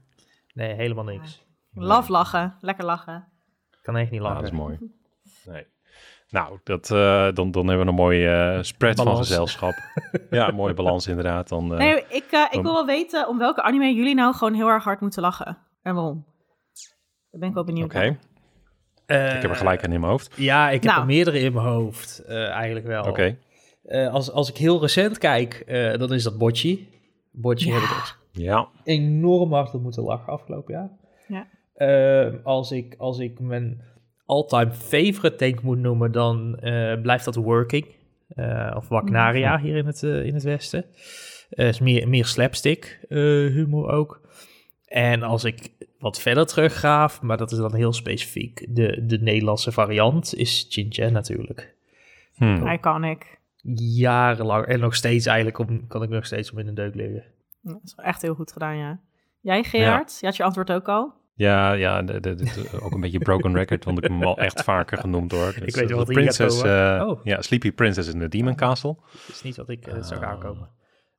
Nee, 0.54 0.74
helemaal 0.74 1.04
niks. 1.04 1.46
Love 1.74 2.12
lachen, 2.12 2.58
lekker 2.62 2.86
lachen. 2.86 3.28
Ik 3.72 3.80
kan 3.82 3.96
echt 3.98 4.12
niet 4.12 4.22
lachen. 4.22 4.36
dat 4.42 4.52
is 4.52 4.58
mooi. 4.58 4.78
Nee. 5.46 5.66
Nou, 6.30 6.60
dat, 6.64 6.92
eh, 6.92 7.28
dan, 7.34 7.52
dan 7.52 7.68
hebben 7.68 7.86
we 7.86 7.92
een 7.92 7.98
mooie 7.98 8.30
eh, 8.30 8.64
spread 8.64 8.96
van 9.02 9.18
gezelschap. 9.18 9.74
ja, 10.30 10.48
een 10.48 10.56
mooie 10.56 10.74
balans 10.74 11.08
inderdaad. 11.08 11.48
Dan, 11.50 11.72
eh, 11.72 11.78
Nee, 11.78 12.04
ik, 12.10 12.26
eh, 12.32 12.46
ik 12.52 12.62
wil 12.62 12.74
wel 12.74 12.86
weten 12.86 13.28
om 13.28 13.38
welke 13.38 13.62
anime 13.62 13.94
jullie 13.94 14.16
nou 14.16 14.34
gewoon 14.36 14.54
heel 14.54 14.68
erg 14.68 14.84
hard 14.84 15.00
moeten 15.02 15.22
lachen. 15.22 15.58
En 15.82 15.94
waarom? 15.96 16.26
Daar 17.32 17.40
ben 17.40 17.48
ik 17.50 17.54
wel 17.56 17.64
benieuwd 17.64 17.86
Oké. 17.96 18.18
Eh, 19.06 19.36
ik 19.36 19.42
heb 19.42 19.52
er 19.52 19.56
gelijk 19.56 19.84
aan 19.86 19.92
in 19.92 20.00
mijn 20.00 20.12
hoofd. 20.12 20.34
Ja, 20.36 20.68
ik 20.70 20.74
heb 20.84 20.92
Nou. 20.92 21.00
er 21.02 21.06
meerdere 21.08 21.40
in 21.40 21.54
mijn 21.54 21.66
hoofd. 21.66 22.20
eh, 22.20 22.50
eigenlijk 22.50 22.86
wel. 22.86 23.04
Oké, 23.04 23.38
Eh, 23.84 24.14
als, 24.14 24.32
als 24.32 24.50
ik 24.50 24.58
heel 24.58 24.82
recent 24.82 25.18
kijk, 25.18 25.54
eh, 25.54 25.98
dan 25.98 26.14
is 26.14 26.24
dat 26.24 26.38
Bocci. 26.38 26.90
Bocci 27.32 27.68
Ja. 27.68 27.74
heb 27.74 27.84
ik 27.84 27.90
echt 27.90 28.18
ja. 28.38 28.68
enorm 28.84 29.54
hard 29.54 29.74
op 29.74 29.82
moeten 29.82 30.04
lachen 30.04 30.34
afgelopen 30.34 30.74
jaar. 30.74 30.90
Ja. 31.28 31.48
Eh, 31.74 32.34
als, 32.44 32.72
ik, 32.72 32.96
als 32.98 33.20
ik 33.20 33.40
mijn 33.40 33.82
all-time 34.26 34.72
favorite 34.72 35.36
denk 35.38 35.62
moet 35.62 35.78
noemen, 35.80 36.12
dan 36.12 36.60
eh, 36.60 37.02
blijft 37.02 37.26
dat 37.26 37.36
Working. 37.36 37.86
eh, 38.28 38.74
of 38.76 38.88
Wagnaria 38.88 39.60
hier 39.60 39.76
in 39.76 39.86
het, 39.86 40.04
eh, 40.04 40.26
in 40.26 40.34
het 40.34 40.44
westen. 40.44 40.86
Eh, 41.50 41.68
is 41.68 41.80
meer, 41.80 42.08
meer 42.10 42.26
slapstick 42.26 43.00
eh, 43.10 43.18
humor 43.48 43.90
ook. 43.90 44.22
En 44.88 45.24
als 45.24 45.44
ik 45.44 45.70
wat 46.00 46.22
verder 46.22 46.46
teruggraaf, 46.46 47.22
maar 47.22 47.38
dat 47.38 47.52
is 47.52 47.58
dan 47.58 47.76
heel 47.76 47.94
specifiek, 47.94 48.66
de, 48.70 49.06
de 49.06 49.18
Nederlandse 49.20 49.72
variant 49.72 50.36
is 50.36 50.66
Chin 50.70 51.14
natuurlijk. 51.14 51.76
Hm. 52.36 52.68
Iconic. 52.68 53.40
Jarenlang 53.96 54.66
en 54.66 54.80
nog 54.80 54.96
steeds 54.96 55.26
eigenlijk 55.26 55.60
om, 55.60 55.88
kan 55.88 56.04
ik 56.04 56.10
nog 56.10 56.26
steeds 56.26 56.52
om 56.52 56.60
in 56.60 56.68
een 56.68 56.74
deuk 56.76 56.96
liggen. 56.96 57.24
Ja, 57.68 57.74
Dat 57.74 57.82
is 57.84 57.94
echt 57.96 58.22
heel 58.22 58.36
goed 58.36 58.52
gedaan, 58.52 58.78
ja. 58.78 59.00
Jij, 59.42 59.64
Gerard? 59.64 60.18
Je 60.20 60.26
had 60.26 60.36
je 60.36 60.44
antwoord 60.44 60.72
ook 60.72 60.88
al. 60.88 61.14
Ja, 61.36 61.72
ja 61.74 62.02
de, 62.02 62.20
de, 62.20 62.36
de- 62.36 62.70
ook 62.82 62.92
een 62.94 63.00
beetje 63.00 63.20
broken 63.20 63.54
record, 63.56 63.86
want 63.86 63.98
ik 63.98 64.04
heb 64.04 64.12
hem 64.14 64.24
al 64.24 64.38
echt 64.38 64.64
vaker 64.64 64.98
genoemd 64.98 65.32
hoor. 65.32 65.46
Dus, 65.60 65.76
weet 65.76 65.76
eh, 65.76 65.88
wel 65.88 65.98
wat 65.98 66.08
Princess, 66.08 66.62
komen. 66.62 67.00
eh, 67.00 67.08
Oh. 67.08 67.20
Ja, 67.26 67.42
Sleepy 67.42 67.72
Princess 67.72 68.14
in 68.14 68.20
the 68.20 68.28
Demon 68.28 68.56
Castle. 68.56 68.96
Het 69.12 69.36
is 69.36 69.42
niet 69.42 69.56
dat 69.56 69.70
ik 69.70 69.88
uh, 69.88 70.04
zou 70.04 70.22
Ah. 70.24 70.30
aankomen. 70.30 70.64
Oh, 70.64 70.70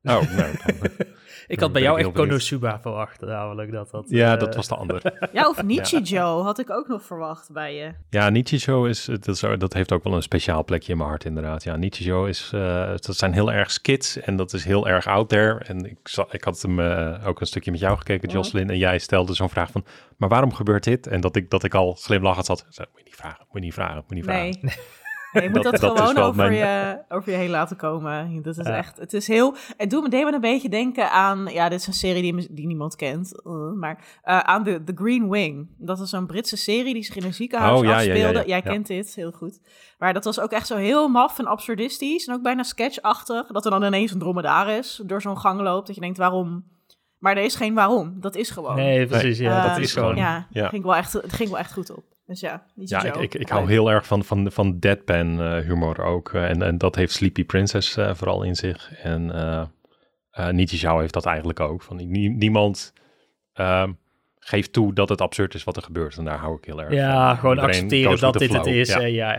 nou, 0.03 0.25
dan- 0.65 0.75
Ik 1.49 1.59
had 1.59 1.71
bij 1.71 1.81
jou 1.81 1.99
echt. 1.99 2.11
Konosuba 2.11 2.79
verwacht, 2.81 3.21
namelijk 3.21 3.71
dat 3.71 3.89
dat... 3.91 4.05
ja, 4.07 4.33
eh, 4.33 4.39
dat 4.39 4.55
was 4.55 4.67
de 4.67 4.75
ander. 4.75 5.01
Ja, 5.33 5.47
of 5.49 5.63
Nichijou 5.63 6.43
had 6.43 6.59
ik 6.59 6.69
ook 6.69 6.87
nog 6.87 7.03
verwacht 7.03 7.51
bij 7.51 7.75
je. 7.75 7.91
Ja, 8.09 8.29
Nichijou 8.29 8.89
is, 8.89 9.05
dat, 9.05 9.27
is, 9.27 9.39
dat 9.57 9.73
heeft 9.73 9.91
ook 9.91 10.03
wel 10.03 10.13
een 10.15 10.21
speciaal 10.21 10.63
plekje 10.63 10.91
in 10.91 10.97
mijn 10.97 11.09
hart 11.09 11.25
inderdaad. 11.25 11.63
Ja, 11.63 11.75
Nichijou 11.75 12.29
is, 12.29 12.51
eh, 12.53 12.87
dat 12.87 13.15
zijn 13.15 13.33
heel 13.33 13.51
erg 13.51 13.71
skits 13.71 14.17
en 14.19 14.35
dat 14.35 14.53
is 14.53 14.63
heel 14.63 14.87
erg 14.87 15.07
out 15.07 15.29
there. 15.29 15.57
En 15.63 15.85
ik, 15.85 15.97
za- 16.03 16.27
ik 16.31 16.43
had 16.43 16.61
hem 16.61 16.79
eh, 16.79 17.27
ook 17.27 17.39
een 17.41 17.47
stukje 17.47 17.71
met 17.71 17.79
jou 17.79 17.97
gekeken, 17.97 18.27
Ja. 18.29 18.35
Jocelyn, 18.35 18.69
en 18.69 18.77
jij 18.77 18.97
stelde 18.99 19.33
zo'n 19.33 19.49
vraag 19.49 19.71
van, 19.71 19.85
maar 20.17 20.29
waarom 20.29 20.53
gebeurt 20.53 20.83
dit? 20.83 21.07
En 21.07 21.21
dat 21.21 21.35
ik, 21.35 21.49
dat 21.49 21.63
ik 21.63 21.73
al 21.73 21.93
glimlachend 21.93 22.45
zat. 22.45 22.65
Zei, 22.69 22.87
moet 22.91 22.99
je 22.99 23.05
niet 23.05 23.15
vragen, 23.15 23.39
moet 23.39 23.53
je 23.53 23.59
niet 23.59 23.73
vragen, 23.73 23.95
moet 23.95 24.05
je 24.07 24.15
niet 24.15 24.23
vragen. 24.23 24.57
Nee. 24.61 24.73
Nee, 25.33 25.43
je 25.43 25.49
moet 25.49 25.63
dat, 25.63 25.79
gewoon 25.79 26.17
over, 26.17 26.35
mijn- 26.35 26.53
je, 26.53 26.99
over 27.09 27.31
je 27.31 27.37
heen 27.37 27.49
laten 27.49 27.77
komen. 27.77 28.41
Dat 28.41 28.57
is 28.57 28.67
Ja. 28.67 28.75
echt, 28.75 28.97
het 28.97 29.13
is 29.13 29.27
heel, 29.27 29.55
het 29.77 29.89
doet 29.89 30.03
me, 30.03 30.09
deed 30.09 30.23
me 30.25 30.33
een 30.33 30.41
beetje 30.41 30.69
denken 30.69 31.11
aan, 31.11 31.45
ja, 31.51 31.69
dit 31.69 31.79
is 31.79 31.87
een 31.87 31.93
serie 31.93 32.21
die, 32.33 32.47
die 32.53 32.67
niemand 32.67 32.95
kent, 32.95 33.41
eh, 33.43 33.71
maar 33.75 34.19
eh, 34.23 34.39
aan 34.39 34.63
de 34.63 34.83
The 34.83 34.91
Green 34.95 35.29
Wing. 35.29 35.67
Dat 35.77 35.99
is 35.99 36.11
een 36.11 36.25
Britse 36.25 36.57
serie 36.57 36.93
die 36.93 37.03
zich 37.03 37.15
in 37.15 37.23
een 37.23 37.33
ziekenhuis 37.33 37.77
Oh, 37.79 37.83
ja, 37.85 37.89
ja, 37.89 37.99
ja, 37.99 38.11
afspeelde. 38.11 38.39
ja. 38.39 38.45
Jij 38.45 38.61
Ja. 38.63 38.71
kent 38.71 38.87
dit, 38.87 39.15
heel 39.15 39.31
goed. 39.31 39.59
Maar 39.97 40.13
dat 40.13 40.23
was 40.25 40.39
ook 40.39 40.51
echt 40.51 40.67
zo 40.67 40.75
heel 40.75 41.07
maf 41.07 41.39
en 41.39 41.45
absurdistisch 41.45 42.27
en 42.27 42.33
ook 42.33 42.41
bijna 42.41 42.63
sketchachtig. 42.63 43.47
Dat 43.47 43.65
er 43.65 43.71
dan 43.71 43.83
ineens 43.83 44.11
een 44.11 44.19
dromedaris 44.19 45.01
door 45.05 45.21
zo'n 45.21 45.37
gang 45.37 45.61
loopt, 45.61 45.85
dat 45.87 45.95
je 45.95 46.01
denkt, 46.01 46.17
waarom? 46.17 46.63
Maar 47.17 47.37
er 47.37 47.43
is 47.43 47.55
geen 47.55 47.73
waarom, 47.73 48.13
dat 48.19 48.35
is 48.35 48.49
gewoon. 48.49 48.75
Nee, 48.75 49.05
precies. 49.07 49.37
Ja, 49.37 49.63
Eh, 49.63 49.69
dat 49.69 49.77
is 49.77 49.93
gewoon... 49.93 50.15
Ja, 50.15 50.47
ging 50.51 50.83
wel 50.83 50.95
echt, 50.95 51.13
het 51.13 51.33
ging 51.33 51.49
wel 51.49 51.59
echt 51.59 51.73
goed 51.73 51.89
op. 51.95 52.03
Dus 52.29 52.39
ja, 52.39 52.63
niet 52.75 52.89
Ja, 52.89 52.99
zo 52.99 53.07
ik, 53.07 53.15
ik, 53.15 53.33
ik 53.35 53.49
hou 53.49 53.69
heel 53.69 53.91
erg 53.91 54.07
van, 54.07 54.23
van, 54.23 54.51
van 54.51 54.79
deadpan 54.79 55.41
eh, 55.41 55.57
humor 55.65 56.01
ook. 56.03 56.33
eh, 56.33 56.49
en, 56.49 56.61
en 56.61 56.77
dat 56.77 56.95
heeft 56.95 57.13
Sleepy 57.13 57.45
Princess 57.45 57.97
eh, 57.97 58.13
vooral 58.13 58.43
in 58.43 58.55
zich. 58.55 58.91
En 59.03 59.31
eh 59.31 59.61
eh 60.31 60.49
Nietzsche 60.49 60.97
heeft 60.99 61.13
dat 61.13 61.25
eigenlijk 61.25 61.59
ook. 61.59 61.81
Van, 61.81 61.95
nie- 61.95 62.29
niemand 62.29 62.93
ehm, 63.53 63.91
geeft 64.39 64.73
toe 64.73 64.93
dat 64.93 65.09
het 65.09 65.21
absurd 65.21 65.53
is 65.53 65.63
wat 65.63 65.75
er 65.75 65.81
gebeurt. 65.83 66.17
En 66.17 66.23
daar 66.25 66.37
hou 66.37 66.57
ik 66.57 66.65
heel 66.65 66.81
erg 66.81 66.93
Ja, 66.93 67.27
van. 67.29 67.37
gewoon 67.37 67.55
Iedereen 67.55 67.75
accepteren 67.75 68.19
dat 68.19 68.33
dit 68.39 68.53
het 68.53 68.65
is. 68.65 68.93
Ja. 68.93 69.35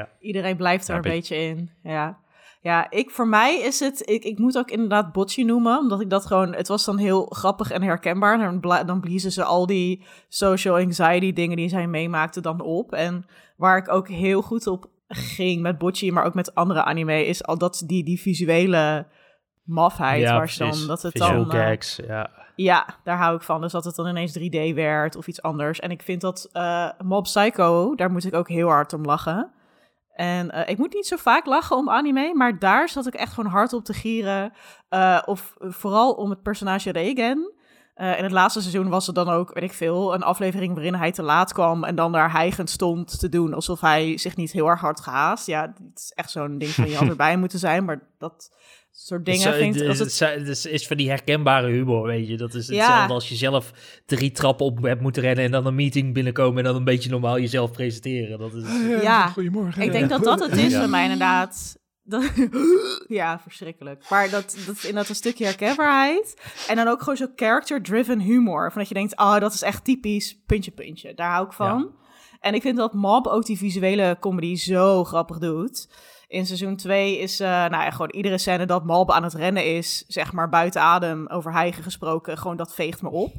eh. 0.00 0.04
Iedereen 0.20 0.56
blijft 0.56 0.88
er 0.88 0.90
Ja, 0.94 0.96
een 1.04 1.10
beetje 1.10 1.36
in. 1.36 1.70
Ja. 1.82 2.18
Ja, 2.64 2.90
ik, 2.90 3.10
voor 3.10 3.28
mij 3.28 3.60
is 3.60 3.80
het... 3.80 4.08
Ik, 4.08 4.24
ik 4.24 4.38
moet 4.38 4.58
ook 4.58 4.70
inderdaad 4.70 5.12
Bocci 5.12 5.44
noemen, 5.44 5.78
omdat 5.78 6.00
ik 6.00 6.10
dat 6.10 6.26
gewoon... 6.26 6.54
Het 6.54 6.68
was 6.68 6.84
dan 6.84 6.98
heel 6.98 7.26
grappig 7.26 7.70
en 7.70 7.82
herkenbaar. 7.82 8.38
Dan, 8.38 8.60
bla- 8.60 8.84
dan 8.84 9.00
bliezen 9.00 9.32
ze 9.32 9.44
al 9.44 9.66
die 9.66 10.04
social 10.28 10.76
anxiety 10.76 11.32
dingen 11.32 11.56
die 11.56 11.68
zij 11.68 11.86
meemaakte 11.86 12.40
dan 12.40 12.60
op. 12.60 12.92
En 12.92 13.26
waar 13.56 13.76
ik 13.76 13.88
ook 13.92 14.08
heel 14.08 14.42
goed 14.42 14.66
op 14.66 14.86
ging 15.08 15.62
met 15.62 15.78
Bocci, 15.78 16.12
maar 16.12 16.24
ook 16.24 16.34
met 16.34 16.54
andere 16.54 16.84
anime... 16.84 17.26
is 17.26 17.44
al 17.44 17.58
dat 17.58 17.82
die, 17.86 18.04
die 18.04 18.20
visuele 18.20 19.06
mafheid, 19.62 20.22
ja, 20.22 20.36
waar 20.36 20.50
ze 20.50 20.58
dan... 20.58 20.86
Dat 20.86 21.02
het 21.02 21.12
Visual 21.12 21.46
dan... 21.46 21.56
eh, 21.60 21.66
gags, 21.66 22.00
ja. 22.06 22.30
ja, 22.56 22.86
daar 23.02 23.18
hou 23.18 23.36
ik 23.36 23.42
van. 23.42 23.60
Dus 23.60 23.72
dat 23.72 23.84
het 23.84 23.94
dan 23.94 24.06
ineens 24.06 24.38
3D 24.38 24.74
werd 24.74 25.16
of 25.16 25.26
iets 25.26 25.42
anders. 25.42 25.80
En 25.80 25.90
ik 25.90 26.02
vind 26.02 26.20
dat 26.20 26.48
eh, 26.52 26.88
Mob 27.04 27.22
Psycho, 27.22 27.94
daar 27.94 28.10
moet 28.10 28.24
ik 28.24 28.34
ook 28.34 28.48
heel 28.48 28.68
hard 28.68 28.92
om 28.92 29.04
lachen. 29.04 29.50
En 30.14 30.50
eh, 30.50 30.68
ik 30.68 30.78
moet 30.78 30.94
niet 30.94 31.06
zo 31.06 31.16
vaak 31.16 31.46
lachen 31.46 31.76
om 31.76 31.90
anime, 31.90 32.34
maar 32.34 32.58
daar 32.58 32.88
zat 32.88 33.06
ik 33.06 33.14
echt 33.14 33.32
gewoon 33.32 33.50
hard 33.50 33.72
op 33.72 33.84
te 33.84 33.92
gieren. 33.92 34.52
Eh, 34.88 35.22
of 35.24 35.54
eh, 35.58 35.70
vooral 35.70 36.12
om 36.12 36.30
het 36.30 36.42
personage 36.42 36.92
Regen. 36.92 37.52
In 37.96 38.22
het 38.22 38.32
laatste 38.32 38.60
seizoen 38.60 38.88
was 38.88 39.08
er 39.08 39.14
dan 39.14 39.28
ook, 39.28 39.54
weet 39.54 39.64
ik 39.64 39.72
veel, 39.72 40.14
een 40.14 40.22
aflevering 40.22 40.74
waarin 40.74 40.94
hij 40.94 41.12
te 41.12 41.22
laat 41.22 41.52
kwam 41.52 41.84
en 41.84 41.94
dan 41.94 42.12
daar 42.12 42.32
hijgend 42.32 42.70
stond 42.70 43.18
te 43.20 43.28
doen 43.28 43.54
alsof 43.54 43.80
hij 43.80 44.18
zich 44.18 44.36
niet 44.36 44.52
heel 44.52 44.68
erg 44.68 44.80
hard 44.80 45.00
gehaast. 45.00 45.46
Ja, 45.46 45.60
het 45.60 45.98
is 45.98 46.12
echt 46.14 46.30
zo'n 46.30 46.58
ding 46.58 46.70
van 46.70 46.88
je 46.88 46.96
had 46.96 47.08
erbij 47.16 47.36
moeten 47.36 47.58
zijn, 47.58 47.84
maar 47.84 48.00
dat 48.18 48.56
soort 48.96 49.24
dingen 49.24 49.40
Het 49.46 49.54
is, 49.54 49.60
vind 49.60 49.74
ik... 49.74 49.80
het, 49.80 49.90
Als 49.90 50.00
is, 50.00 50.20
het, 50.20 50.34
het 50.38 50.48
is, 50.48 50.66
is 50.66 50.86
van 50.86 50.96
die 50.96 51.08
herkenbare 51.08 51.68
humor, 51.70 52.06
weet 52.06 52.28
je. 52.28 52.36
Dat 52.36 52.54
is 52.54 52.68
Ja. 52.68 52.74
hetzelfde 52.76 53.12
als 53.14 53.28
je 53.28 53.34
zelf 53.34 53.72
drie 54.06 54.30
trappen 54.30 54.66
op 54.66 54.82
hebt 54.82 55.00
moeten 55.00 55.22
rennen... 55.22 55.44
en 55.44 55.50
dan 55.50 55.66
een 55.66 55.74
meeting 55.74 56.14
binnenkomen 56.14 56.58
en 56.58 56.64
dan 56.64 56.76
een 56.76 56.84
beetje 56.84 57.10
normaal 57.10 57.38
jezelf 57.38 57.70
presenteren. 57.72 58.38
Dat 58.38 58.54
is, 58.54 58.64
Ja. 59.02 59.26
Goedemorgen. 59.28 59.82
Ik 59.82 59.92
denk 59.92 60.08
dat 60.08 60.24
dat 60.24 60.40
het 60.40 60.56
is 60.56 60.72
Ja. 60.72 60.78
bij 60.78 60.88
mij 60.88 61.02
inderdaad. 61.02 61.76
Dat, 62.06 62.30
ja, 63.08 63.40
verschrikkelijk. 63.40 64.04
Maar 64.10 64.30
dat, 64.30 64.56
dat 64.66 64.74
is 64.76 64.84
inderdaad 64.84 65.08
een 65.08 65.14
stukje 65.14 65.44
herkenbaarheid. 65.44 66.40
En 66.68 66.76
dan 66.76 66.88
ook 66.88 66.98
gewoon 66.98 67.16
zo 67.16 67.26
character-driven 67.36 68.20
humor. 68.20 68.70
Van 68.72 68.78
dat 68.80 68.88
je 68.88 68.94
denkt, 68.94 69.18
oh, 69.18 69.38
dat 69.38 69.54
is 69.54 69.62
echt 69.62 69.84
typisch, 69.84 70.42
puntje, 70.46 70.70
puntje. 70.70 71.14
Daar 71.14 71.30
hou 71.30 71.46
ik 71.46 71.52
van. 71.52 71.94
En 72.40 72.54
ik 72.54 72.62
vind 72.62 72.76
dat 72.76 72.92
Mob 72.94 73.26
ook 73.26 73.44
die 73.46 73.58
visuele 73.58 74.16
comedy 74.20 74.56
zo 74.56 75.04
grappig 75.04 75.38
doet. 75.38 75.88
In 76.28 76.46
seizoen 76.46 76.76
2 76.76 77.18
is, 77.18 77.40
eh, 77.40 77.48
nou 77.48 77.70
ja, 77.70 77.90
gewoon 77.90 78.10
iedere 78.10 78.38
scène 78.38 78.66
dat 78.66 78.84
Mob 78.84 79.10
aan 79.10 79.22
het 79.22 79.34
rennen 79.34 79.64
is, 79.76 80.04
zeg 80.08 80.32
maar 80.32 80.48
buiten 80.48 80.80
adem, 80.80 81.26
over 81.28 81.52
hijgen 81.52 81.82
gesproken, 81.82 82.38
gewoon 82.38 82.56
dat 82.56 82.74
veegt 82.74 83.02
me 83.02 83.10
op. 83.10 83.32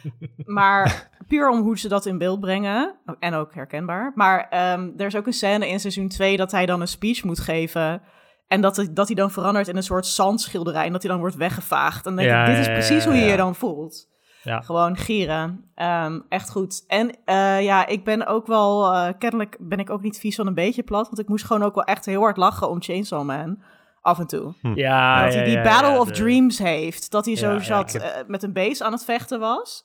maar 0.44 1.10
puur 1.28 1.48
om 1.50 1.60
hoe 1.60 1.78
ze 1.78 1.88
dat 1.88 2.06
in 2.06 2.18
beeld 2.18 2.40
brengen, 2.40 2.94
en 3.18 3.34
ook 3.34 3.54
herkenbaar. 3.54 4.12
Maar 4.14 4.46
ehm, 4.50 4.90
er 4.96 5.06
is 5.06 5.16
ook 5.16 5.26
een 5.26 5.32
scène 5.32 5.68
in 5.68 5.80
seizoen 5.80 6.08
2 6.08 6.36
dat 6.36 6.52
hij 6.52 6.66
dan 6.66 6.80
een 6.80 6.88
speech 6.88 7.24
moet 7.24 7.40
geven. 7.40 8.02
En 8.46 8.60
dat, 8.60 8.76
het- 8.76 8.96
dat 8.96 9.06
hij 9.06 9.16
dan 9.16 9.30
verandert 9.30 9.68
in 9.68 9.76
een 9.76 9.82
soort 9.82 10.06
zandschilderij 10.06 10.86
en 10.86 10.92
dat 10.92 11.02
hij 11.02 11.10
dan 11.10 11.20
wordt 11.20 11.36
weggevaagd. 11.36 11.96
En 12.06 12.14
dan 12.14 12.16
denk 12.16 12.28
Ja, 12.28 12.40
ik, 12.40 12.46
dit 12.46 12.58
is 12.58 12.66
ja, 12.66 12.72
ja, 12.72 12.78
precies 12.78 13.04
hoe 13.04 13.14
je 13.14 13.24
je 13.24 13.36
dan 13.36 13.54
voelt. 13.54 14.10
Ja. 14.42 14.60
Gewoon 14.60 14.96
gieren. 14.96 15.64
Ehm, 15.74 16.20
echt 16.28 16.50
goed. 16.50 16.84
En 16.86 17.10
eh, 17.24 17.62
ja, 17.62 17.86
ik 17.86 18.04
ben 18.04 18.26
ook 18.26 18.46
wel... 18.46 18.92
eh, 18.94 19.08
kennelijk 19.18 19.56
ben 19.60 19.78
ik 19.78 19.90
ook 19.90 20.02
niet 20.02 20.18
vies 20.18 20.36
van 20.36 20.46
een 20.46 20.54
beetje 20.54 20.82
plat. 20.82 21.06
Want 21.06 21.18
ik 21.18 21.28
moest 21.28 21.44
gewoon 21.44 21.62
ook 21.62 21.74
wel 21.74 21.84
echt 21.84 22.04
heel 22.06 22.20
hard 22.20 22.36
lachen 22.36 22.68
om 22.70 22.82
Chainsaw 22.82 23.24
Man. 23.24 23.62
Af 24.00 24.18
en 24.18 24.26
toe. 24.26 24.54
ja, 24.74 25.22
dat 25.24 25.32
ja, 25.32 25.38
hij 25.38 25.44
die 25.44 25.56
ja, 25.56 25.62
Battle 25.62 25.88
ja, 25.90 25.98
of 25.98 26.06
de- 26.06 26.12
Dreams 26.12 26.58
heeft. 26.58 27.10
Dat 27.10 27.24
hij 27.26 27.36
zo 27.36 27.58
zat 27.58 27.92
heb- 27.92 28.02
eh, 28.02 28.10
met 28.26 28.42
een 28.42 28.52
beest 28.52 28.82
aan 28.82 28.92
het 28.92 29.04
vechten 29.04 29.40
was. 29.40 29.84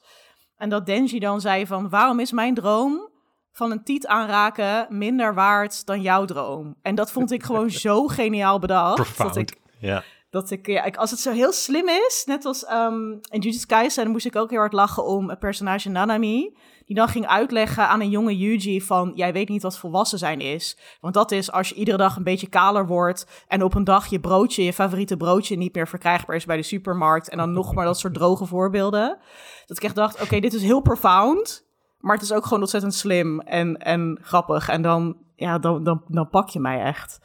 En 0.58 0.70
dat 0.70 0.86
Denji 0.86 1.20
dan 1.20 1.42
zei 1.42 1.68
van... 1.68 1.90
Waarom 1.90 2.20
is 2.20 2.32
mijn 2.32 2.54
droom 2.54 3.10
van 3.52 3.72
een 3.72 3.84
tiet 3.84 4.08
aanraken 4.08 4.86
minder 4.90 5.34
waard 5.34 5.86
dan 5.86 6.02
jouw 6.02 6.26
droom? 6.26 6.76
En 6.82 6.96
dat 6.96 7.12
vond 7.12 7.32
ik 7.32 7.44
gewoon 7.44 7.70
zo 7.88 8.08
geniaal 8.08 8.60
bedacht. 8.60 9.18
Dat 9.18 9.36
ik 9.36 9.58
Ja. 9.80 10.04
Dat 10.30 10.52
ik, 10.52 10.68
ja, 10.68 10.84
ik, 10.84 10.96
als 10.96 11.12
het 11.12 11.20
zo 11.20 11.32
heel 11.32 11.52
slim 11.52 11.88
is, 11.88 12.24
net 12.26 12.46
als 12.46 12.66
ehm, 12.66 13.12
in 13.12 13.40
Jujutsu 13.40 13.66
Kaisen, 13.66 14.12
moest 14.12 14.26
ik 14.26 14.36
ook 14.36 14.50
heel 14.50 14.60
hard 14.60 14.74
lachen 14.74 15.06
om 15.06 15.30
het 15.30 15.40
personage 15.40 15.90
Nanami. 15.90 16.58
Die 16.86 16.96
dan 16.96 17.08
ging 17.08 17.28
uitleggen 17.28 17.88
aan 17.88 18.02
een 18.02 18.10
jonge 18.10 18.38
Yuji 18.38 18.82
van, 18.82 19.12
jij 19.16 19.34
weet 19.34 19.50
niet 19.50 19.62
wat 19.62 19.78
volwassen 19.78 20.18
zijn 20.18 20.40
is. 20.40 20.78
Want 21.02 21.14
dat 21.14 21.32
is 21.32 21.52
als 21.52 21.70
je 21.70 21.76
iedere 21.76 21.98
dag 21.98 22.16
een 22.16 22.24
beetje 22.24 22.48
kaler 22.48 22.88
wordt 22.88 23.46
en 23.48 23.64
op 23.64 23.76
een 23.76 23.84
dag 23.84 24.06
je 24.06 24.20
broodje, 24.20 24.64
je 24.64 24.74
favoriete 24.74 25.18
broodje 25.18 25.58
niet 25.58 25.76
meer 25.76 25.88
verkrijgbaar 25.88 26.36
is 26.36 26.46
bij 26.46 26.58
de 26.58 26.64
supermarkt. 26.64 27.30
En 27.30 27.38
dan 27.38 27.54
nog 27.54 27.74
maar 27.74 27.86
dat 27.86 28.00
soort 28.00 28.14
droge 28.20 28.46
voorbeelden. 28.46 29.18
Dat 29.66 29.78
ik 29.78 29.84
echt 29.84 29.96
dacht, 29.96 30.22
oké, 30.22 30.40
dit 30.40 30.54
is 30.54 30.62
heel 30.62 30.82
profound, 30.82 31.68
maar 32.00 32.14
het 32.14 32.24
is 32.24 32.32
ook 32.32 32.44
gewoon 32.44 32.60
ontzettend 32.60 32.94
slim 32.94 33.40
en, 33.40 33.78
en 33.78 34.20
grappig. 34.22 34.70
En 34.70 34.82
dan, 34.82 35.18
ja, 35.36 35.60
dan, 35.60 35.84
dan, 35.84 36.04
dan 36.08 36.30
pak 36.30 36.50
je 36.50 36.60
mij 36.60 36.82
echt. 36.82 37.20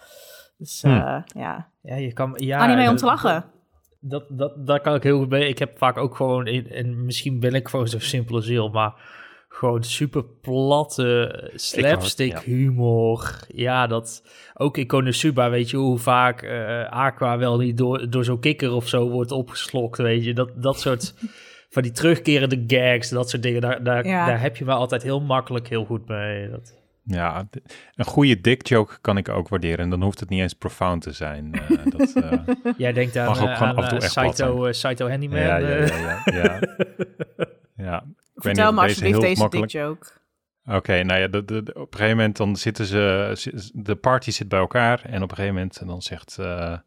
Dus 0.62 0.83
eh, 0.83 1.16
ja, 1.37 1.69
Ja, 1.83 1.97
je 1.97 2.12
kan... 2.12 2.33
Ja, 2.37 2.59
anime 2.59 2.81
om 2.81 2.87
dat- 2.87 2.99
te 2.99 3.04
lachen. 3.04 3.45
Dat, 4.00 4.25
dat, 4.28 4.66
daar 4.66 4.81
kan 4.81 4.95
ik 4.95 5.02
heel 5.02 5.19
goed 5.19 5.28
mee. 5.28 5.49
Ik 5.49 5.59
heb 5.59 5.78
vaak 5.78 5.97
ook 5.97 6.16
gewoon, 6.16 6.47
in, 6.47 6.71
en 6.71 7.04
misschien 7.04 7.40
ben 7.40 7.54
ik 7.54 7.69
gewoon 7.69 7.88
zo'n 7.88 8.00
simpele 8.00 8.40
ziel, 8.40 8.69
maar 8.69 8.92
gewoon 9.49 9.83
super 9.85 10.25
platte 10.25 11.50
slapstick 11.54 12.33
ja. 12.33 12.40
humor. 12.40 13.38
Ja, 13.49 13.87
dat 13.87 14.23
ook 14.54 14.76
in 14.76 14.87
Konosuba, 14.87 15.50
weet 15.50 15.71
je 15.71 15.76
hoe 15.76 15.99
vaak 15.99 16.42
eh, 16.42 16.85
Aqua 16.90 17.38
wel 17.38 17.59
niet 17.59 17.76
door, 17.78 18.11
door 18.11 18.25
zo'n 18.25 18.40
kikker 18.40 18.73
of 18.73 18.88
zo 18.88 19.09
wordt 19.11 19.31
opgeslokt, 19.33 19.99
weet 19.99 20.25
je. 20.25 20.35
Dat, 20.35 20.62
dat 20.62 20.81
soort 20.81 21.14
van 21.75 21.83
die 21.83 21.92
terugkerende 21.92 22.64
gags, 22.66 23.09
dat 23.09 23.31
soort 23.31 23.42
dingen, 23.42 23.61
daar, 23.61 23.83
daar, 23.83 24.07
Ja. 24.07 24.26
daar 24.26 24.40
heb 24.40 24.57
je 24.57 24.64
wel 24.64 24.76
altijd 24.78 25.02
heel 25.02 25.21
makkelijk 25.21 25.69
heel 25.69 25.85
goed 25.85 26.09
mee. 26.09 26.50
Dat, 26.50 26.81
Ja, 27.04 27.49
een 27.94 28.04
goede 28.04 28.40
dick 28.40 28.66
joke 28.66 28.99
kan 29.00 29.16
ik 29.16 29.28
ook 29.28 29.49
waarderen. 29.49 29.78
En 29.78 29.90
dan 29.90 30.02
hoeft 30.02 30.21
het 30.21 30.28
niet 30.28 30.40
eens 30.40 30.52
profound 30.54 31.02
te 31.02 31.12
zijn. 31.12 31.52
Eh, 31.54 31.68
dat, 31.85 32.12
eh, 32.12 32.38
jij 32.76 32.92
denkt 32.92 33.16
aan, 33.16 33.26
Mag 33.26 33.40
ook 33.42 33.49
eh, 33.49 33.62
aan 33.62 33.76
af 33.76 33.82
en 33.82 33.88
toe 33.88 33.99
echt 33.99 34.12
Saito, 34.12 34.73
Saito 34.73 35.09
Handyman. 35.09 35.38
ja, 35.40 35.56
ja, 35.56 35.68
ja, 35.68 35.85
ja, 35.87 36.23
ja. 36.25 36.42
ja. 37.87 37.97
Ik 38.35 38.42
weet 38.42 38.56
niet 38.56 38.64
Vertel 38.64 38.68
of 38.68 38.75
me 38.75 38.80
deze 38.80 38.88
alsjeblieft 38.88 39.00
heel 39.00 39.21
deze 39.21 39.40
makkelijk- 39.40 39.71
dick 39.73 39.80
joke. 39.80 40.06
Oké, 40.64 41.02
nou 41.02 41.21
ja, 41.21 41.28
de, 41.28 41.44
de, 41.44 41.62
de- 41.62 41.75
op 41.75 41.92
een 41.92 41.99
gegeven 41.99 42.16
moment 42.16 42.37
dan 42.37 42.56
zitten 42.56 42.87
ze, 42.87 43.71
de 43.75 43.94
party 43.97 44.30
zit 44.30 44.49
bij 44.49 44.59
elkaar 44.59 45.00
en 45.04 45.23
op 45.23 45.30
een 45.30 45.37
gegeven 45.37 45.54
moment 45.54 45.87
dan 45.87 46.02
zegt, 46.02 46.38
eh, 46.38 46.78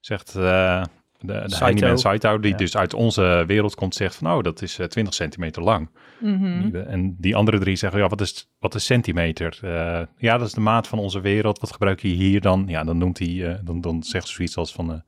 zegt 0.00 0.34
eh, 0.34 0.82
de, 1.26 1.42
de 1.46 1.54
Saito. 1.54 1.96
Saito, 1.96 2.38
die 2.40 2.50
Ja. 2.50 2.56
dus 2.56 2.76
uit 2.76 2.94
onze 2.94 3.44
wereld 3.46 3.74
komt, 3.74 3.94
zegt 3.94 4.16
van, 4.16 4.32
oh, 4.32 4.42
dat 4.42 4.62
is 4.62 4.78
eh, 4.78 4.86
20 4.86 5.14
centimeter 5.14 5.62
lang. 5.62 5.90
Mhm. 6.20 6.74
En 6.76 7.16
die 7.18 7.36
andere 7.36 7.58
drie 7.58 7.76
zeggen, 7.76 8.00
ja, 8.00 8.08
wat 8.08 8.20
is, 8.20 8.50
wat 8.58 8.74
is 8.74 8.84
centimeter? 8.84 9.58
Eh, 9.62 10.02
ja, 10.16 10.38
dat 10.38 10.46
is 10.46 10.52
de 10.52 10.60
maat 10.60 10.88
van 10.88 10.98
onze 10.98 11.20
wereld. 11.20 11.58
Wat 11.60 11.72
gebruik 11.72 12.00
je 12.00 12.08
hier 12.08 12.40
dan? 12.40 12.64
Ja, 12.66 12.84
dan 12.84 12.98
noemt 12.98 13.18
hij, 13.18 13.48
eh, 13.52 13.58
dan, 13.64 13.80
dan 13.80 14.02
zegt 14.02 14.26
ze 14.28 14.32
zoiets 14.34 14.56
als 14.56 14.72
van, 14.72 14.92
eh, 14.92 14.98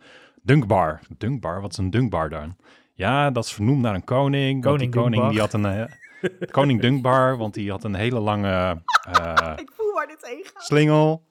dunkbar. 0.42 1.00
Dunkbar, 1.18 1.60
wat 1.60 1.70
is 1.70 1.76
een 1.78 1.90
dunkbar 1.90 2.28
dan? 2.28 2.56
Ja, 2.94 3.30
dat 3.30 3.44
is 3.44 3.52
vernoemd 3.52 3.82
naar 3.82 3.94
een 3.94 4.04
koning. 4.04 4.64
want 4.64 4.78
die 4.78 4.88
Koning 4.88 5.20
koning 5.20 5.32
Dunkbar. 5.32 5.60
die 5.62 5.66
had 5.74 5.80
een... 5.80 5.88
eh, 6.40 6.48
koning 6.50 6.80
Dunkbar, 6.80 7.36
want 7.36 7.54
die 7.54 7.70
had 7.70 7.84
een 7.84 7.94
hele 7.94 8.20
lange 8.20 8.48
eh, 9.12 9.52
Ik 9.56 9.70
voel 9.76 9.92
waar 9.94 10.06
dit 10.06 10.18
heen 10.26 10.44
gaat. 10.54 10.62
slingel. 10.64 11.26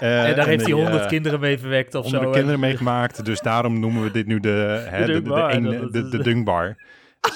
Eh, 0.00 0.28
En 0.28 0.36
daar 0.36 0.46
heeft 0.46 0.66
hij 0.66 0.72
die, 0.74 0.82
honderd 0.82 1.02
eh, 1.02 1.08
kinderen 1.08 1.40
mee 1.40 1.58
verwekt 1.58 1.94
of 1.94 2.08
zo. 2.08 2.30
kinderen 2.30 2.60
meegemaakt. 2.60 3.24
Dus 3.24 3.40
daarom 3.40 3.80
noemen 3.80 4.02
we 4.02 4.10
dit 4.10 4.26
nu 4.26 4.40
de, 4.40 4.84
hè, 4.88 5.06
de, 5.06 5.22
de, 5.22 6.18
de, 6.18 6.74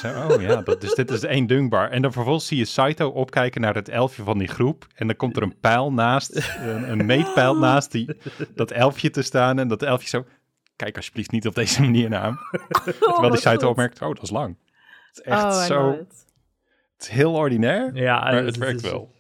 oh 0.03 0.41
ja, 0.43 0.63
dat, 0.63 0.81
dus 0.81 0.95
dit 0.95 1.11
is 1.11 1.21
de 1.21 1.29
één 1.29 1.47
dunkbar. 1.47 1.91
En 1.91 2.03
dan 2.03 2.13
vervolgens 2.13 2.47
zie 2.47 2.59
je 2.59 2.65
Saito 2.65 3.09
opkijken 3.09 3.61
naar 3.61 3.75
het 3.75 3.89
elfje 3.89 4.23
van 4.23 4.39
die 4.39 4.49
groep. 4.49 4.87
En 4.95 5.07
dan 5.07 5.17
komt 5.17 5.37
er 5.37 5.43
een 5.43 5.59
pijl 5.61 5.93
naast, 5.93 6.37
een, 6.61 6.91
een 6.91 7.07
meetpijl 7.07 7.57
naast 7.57 7.93
die, 7.93 8.17
dat 8.55 8.71
elfje 8.71 9.11
te 9.11 9.23
staan. 9.23 9.59
En 9.59 9.69
dat 9.69 9.83
elfje 9.83 10.09
zo, 10.09 10.25
kijk 10.77 10.97
alsjeblieft 10.97 11.31
niet 11.31 11.47
op 11.47 11.55
deze 11.55 11.81
manier 11.83 12.09
naar 12.09 12.23
hem. 12.23 12.39
Terwijl 13.01 13.31
die 13.31 13.41
Saito 13.41 13.69
opmerkt, 13.69 14.03
oh, 14.03 14.09
dat 14.15 14.23
is 14.23 14.31
lang. 14.31 14.57
Het 15.13 15.19
is 15.27 15.33
echt 15.33 15.43
oh, 15.45 15.61
I 15.63 15.67
zo, 15.67 15.91
het 16.93 17.03
is 17.03 17.09
heel 17.09 17.33
ordinair, 17.35 17.91
Ja, 17.95 18.21
maar 18.21 18.45
het 18.45 18.57
werkt 18.57 18.85
is- 18.85 18.91
wel. 18.91 19.13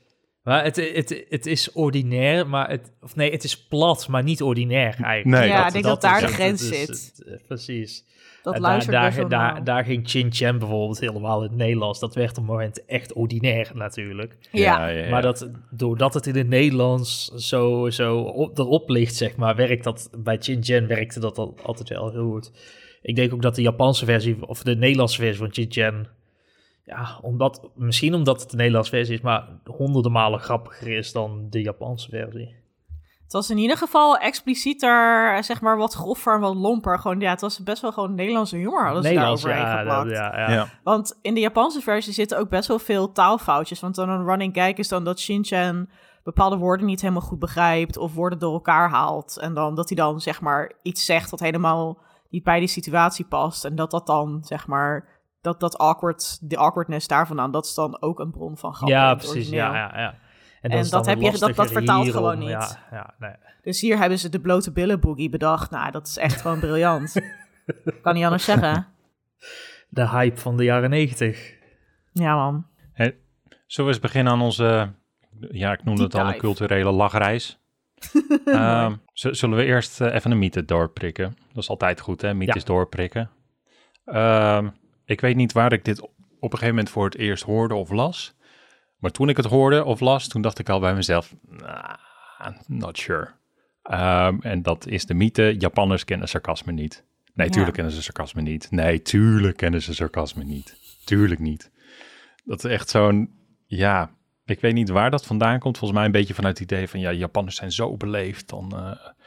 Maar 0.44 0.64
het, 0.64 0.76
het, 0.76 1.24
het 1.28 1.46
is 1.46 1.72
ordinair, 1.72 2.48
maar 2.48 2.70
het... 2.70 2.92
Of 3.00 3.16
nee, 3.16 3.30
het 3.30 3.44
is 3.44 3.66
plat, 3.66 4.08
maar 4.08 4.22
niet 4.22 4.42
ordinair 4.42 4.96
eigenlijk. 5.00 5.40
Nee, 5.40 5.48
Ja, 5.48 5.66
ik 5.66 5.72
denk 5.72 5.84
dat 5.84 6.00
daar 6.00 6.20
de 6.20 6.26
grens 6.26 6.68
zit. 6.68 6.88
het, 6.88 7.24
eh, 7.26 7.46
precies. 7.46 8.04
Dat 8.42 8.54
En 8.54 8.60
luistert 8.60 8.96
daar, 8.96 9.28
daar, 9.28 9.54
wel 9.54 9.64
daar, 9.64 9.84
ging 9.84 10.08
Chin 10.08 10.32
Chan 10.32 10.58
bijvoorbeeld 10.58 11.00
helemaal 11.00 11.42
in 11.42 11.48
het 11.48 11.56
Nederlands. 11.56 12.00
Dat 12.00 12.14
werd 12.14 12.30
op 12.30 12.36
het 12.36 12.46
moment 12.46 12.84
echt 12.84 13.12
ordinair 13.12 13.70
natuurlijk. 13.74 14.36
Ja, 14.50 14.88
ja, 14.88 15.02
ja. 15.02 15.10
Maar 15.10 15.22
dat, 15.22 15.50
doordat 15.70 16.14
het 16.14 16.26
in 16.26 16.36
het 16.36 16.48
Nederlands 16.48 17.28
zo, 17.34 17.90
zo 17.90 18.18
op, 18.18 18.58
erop 18.58 18.88
ligt, 18.88 19.14
zeg 19.14 19.36
maar, 19.36 19.56
werkt 19.56 19.84
dat 19.84 20.10
bij 20.18 20.36
Chin 20.40 20.64
Chan 20.64 20.86
werkte 20.86 21.20
dat 21.20 21.38
al, 21.38 21.54
altijd 21.62 21.88
wel 21.88 22.10
heel 22.10 22.30
goed. 22.30 22.52
Ik 23.02 23.16
denk 23.16 23.32
ook 23.32 23.42
dat 23.42 23.54
de 23.54 23.62
Japanse 23.62 24.04
versie, 24.04 24.46
of 24.46 24.62
de 24.62 24.76
Nederlandse 24.76 25.20
versie 25.20 25.38
van 25.38 25.52
Chin 25.52 25.66
Chan, 25.68 26.06
ja, 26.84 27.18
omdat, 27.22 27.68
misschien 27.74 28.14
omdat 28.14 28.40
het 28.40 28.50
de 28.50 28.56
Nederlandse 28.56 28.90
versie 28.90 29.14
is, 29.14 29.20
maar 29.20 29.48
honderden 29.64 30.12
malen 30.12 30.40
grappiger 30.40 30.88
is 30.96 31.12
dan 31.12 31.46
de 31.50 31.62
Japanse 31.62 32.08
versie. 32.10 32.54
het 33.22 33.32
was 33.32 33.50
in 33.50 33.58
ieder 33.58 33.76
geval 33.76 34.16
explicieter, 34.18 35.38
zeg 35.44 35.60
maar 35.60 35.76
wat 35.76 35.92
groffer 35.94 36.34
en 36.34 36.40
wat 36.40 36.54
lomper. 36.54 36.98
Gewoon, 36.98 37.20
ja, 37.20 37.30
het 37.30 37.40
was 37.40 37.62
best 37.62 37.82
wel 37.82 37.92
gewoon 37.92 38.14
Nederlandse 38.14 38.56
humor 38.56 38.84
hadden 38.84 39.02
ze 39.02 39.08
Nederlands, 39.08 39.42
daar 39.42 39.52
overheen 39.52 39.72
ja, 39.72 39.78
geplakt. 39.78 40.08
dat- 40.08 40.16
ja, 40.16 40.38
ja. 40.38 40.50
Ja. 40.52 40.68
Want 40.82 41.18
in 41.22 41.34
de 41.34 41.40
Japanse 41.40 41.80
versie 41.80 42.12
zitten 42.12 42.38
ook 42.38 42.48
best 42.48 42.68
wel 42.68 42.78
veel 42.78 43.12
taalfoutjes. 43.12 43.80
Want 43.80 43.94
dan 43.94 44.08
een 44.08 44.24
running 44.26 44.54
gag 44.54 44.72
is 44.72 44.88
dan 44.88 45.04
dat 45.04 45.20
Shinchan 45.20 45.88
bepaalde 46.22 46.56
woorden 46.56 46.86
niet 46.86 47.00
helemaal 47.00 47.22
goed 47.22 47.38
begrijpt 47.38 47.96
of 47.96 48.14
woorden 48.14 48.38
door 48.38 48.52
elkaar 48.52 48.88
haalt. 48.90 49.38
En 49.38 49.54
dan 49.54 49.74
dat 49.74 49.88
hij 49.88 49.96
dan 49.96 50.20
zeg 50.20 50.40
maar 50.40 50.72
iets 50.82 51.04
zegt 51.04 51.30
wat 51.30 51.40
helemaal 51.40 51.98
niet 52.30 52.42
bij 52.44 52.58
die 52.58 52.68
situatie 52.68 53.24
past. 53.24 53.64
En 53.64 53.74
dat 53.74 53.90
dat 53.90 54.06
dan 54.06 54.38
zeg 54.44 54.66
maar, 54.66 55.08
dat 55.44 55.60
dat 55.60 55.78
awkward, 55.78 56.38
de 56.50 56.56
awkwardness 56.56 57.06
daarvan 57.08 57.40
aan, 57.40 57.50
dat 57.50 57.64
is 57.64 57.74
dan 57.74 58.02
ook 58.02 58.18
een 58.20 58.30
bron 58.30 58.56
van 58.58 58.74
grap. 58.74 58.88
Ja, 58.88 59.14
precies. 59.14 59.48
Ja, 59.48 59.74
ja, 59.74 59.98
ja. 60.00 60.14
En 60.60 60.70
dat 60.88 61.06
heb 61.06 61.20
je- 61.20 61.38
dat- 61.38 61.54
dat 61.54 61.72
vertaalt 61.72 62.04
hierom, 62.04 62.22
gewoon 62.22 62.38
niet. 62.38 62.48
Ja, 62.48 62.78
ja, 62.90 63.14
nee. 63.18 63.34
Dus 63.62 63.80
hier 63.80 63.98
hebben 63.98 64.18
ze 64.18 64.28
de 64.28 64.40
blote 64.40 64.72
billen 64.72 65.00
boogie 65.00 65.28
bedacht. 65.30 65.70
Nou, 65.70 65.90
dat 65.90 66.06
is 66.06 66.16
echt 66.16 66.40
gewoon 66.40 66.58
briljant. 66.60 67.12
kan 68.02 68.14
niet 68.14 68.24
anders 68.24 68.44
zeggen. 68.44 68.86
De 69.88 70.08
hype 70.08 70.40
van 70.40 70.56
de 70.56 70.64
jaren 70.64 70.90
negentig. 70.90 71.54
Ja, 72.12 72.34
man. 72.34 72.66
Zullen 73.66 73.90
we 73.90 73.96
eens 73.96 74.00
beginnen 74.06 74.32
aan 74.32 74.40
onze, 74.40 74.92
ja, 75.50 75.72
ik 75.72 75.84
noemde 75.84 76.00
Deep 76.02 76.12
het 76.12 76.20
al 76.20 76.28
een 76.32 76.38
culturele 76.38 76.90
lachreis. 76.90 77.58
Ehm, 78.44 78.94
zullen 79.12 79.56
we 79.56 79.64
eerst 79.64 80.00
eh, 80.00 80.14
even 80.14 80.30
een 80.30 80.38
mythe 80.38 80.64
doorprikken? 80.64 81.36
Dat 81.48 81.62
is 81.62 81.68
altijd 81.68 82.00
goed, 82.00 82.20
hè? 82.22 82.34
Mythes 82.34 82.62
Ja. 82.62 82.66
doorprikken. 82.68 83.30
Ehm, 84.04 84.68
ik 85.04 85.20
weet 85.20 85.36
niet 85.36 85.52
waar 85.52 85.72
ik 85.72 85.84
dit 85.84 86.00
op 86.00 86.12
een 86.40 86.58
gegeven 86.58 86.68
moment 86.68 86.90
voor 86.90 87.04
het 87.04 87.16
eerst 87.16 87.44
hoorde 87.44 87.74
of 87.74 87.90
las. 87.90 88.34
Maar 88.98 89.10
toen 89.10 89.28
ik 89.28 89.36
het 89.36 89.46
hoorde 89.46 89.84
of 89.84 90.00
las, 90.00 90.28
toen 90.28 90.42
dacht 90.42 90.58
ik 90.58 90.68
al 90.68 90.80
bij 90.80 90.94
mezelf, 90.94 91.34
nah, 91.48 91.94
not 92.66 92.98
sure. 92.98 93.30
Ehm, 93.82 94.36
en 94.40 94.62
dat 94.62 94.86
is 94.86 95.06
de 95.06 95.14
mythe, 95.14 95.54
Japanners 95.58 96.04
kennen 96.04 96.28
sarcasme 96.28 96.72
niet. 96.72 97.04
Nee, 97.34 97.46
Ja. 97.46 97.52
tuurlijk 97.52 97.74
kennen 97.74 97.92
ze 97.92 98.02
sarcasme 98.02 98.42
niet. 98.42 98.70
Nee, 98.70 99.02
tuurlijk 99.02 99.56
kennen 99.56 99.82
ze 99.82 99.94
sarcasme 99.94 100.44
niet. 100.44 100.76
Tuurlijk 101.04 101.40
niet. 101.40 101.70
Dat 102.44 102.64
is 102.64 102.70
echt 102.70 102.88
zo'n, 102.88 103.30
ja, 103.66 104.10
ik 104.44 104.60
weet 104.60 104.74
niet 104.74 104.88
waar 104.88 105.10
dat 105.10 105.26
vandaan 105.26 105.58
komt. 105.58 105.78
Volgens 105.78 105.98
mij 105.98 106.08
een 106.08 106.14
beetje 106.14 106.34
vanuit 106.34 106.58
het 106.58 106.72
idee 106.72 106.88
van, 106.88 107.00
ja, 107.00 107.12
Japanners 107.12 107.56
zijn 107.56 107.72
zo 107.72 107.96
beleefd. 107.96 108.48
Dan, 108.48 108.64
eh, 108.64 108.80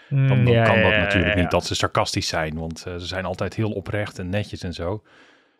dan, 0.09 0.27
dan 0.27 0.37
Mm, 0.39 0.47
Ja, 0.47 0.63
kan 0.63 0.77
ja, 0.77 0.81
dat 0.89 0.99
natuurlijk 0.99 1.35
niet 1.35 1.51
dat 1.51 1.65
ze 1.65 1.75
sarcastisch 1.75 2.27
zijn. 2.27 2.57
Want 2.59 2.85
eh, 2.85 2.95
ze 2.95 3.05
zijn 3.05 3.25
altijd 3.25 3.53
heel 3.55 3.71
oprecht 3.71 4.19
en 4.19 4.29
netjes 4.29 4.63
en 4.63 4.73
zo. 4.73 5.03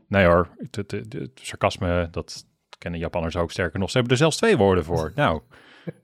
Nee 0.07 0.25
hoor, 0.25 0.49
het, 0.57 0.75
het, 0.75 0.91
het- 0.91 1.13
het 1.13 1.31
sarcasme, 1.41 2.07
dat 2.11 2.45
kennen 2.77 2.99
Japanners 2.99 3.35
ook 3.35 3.51
sterker 3.51 3.79
nog. 3.79 3.89
Ze 3.89 3.97
hebben 3.97 4.11
er 4.15 4.21
zelfs 4.21 4.37
twee 4.37 4.57
woorden 4.57 4.83
voor. 4.83 5.11
nou, 5.15 5.41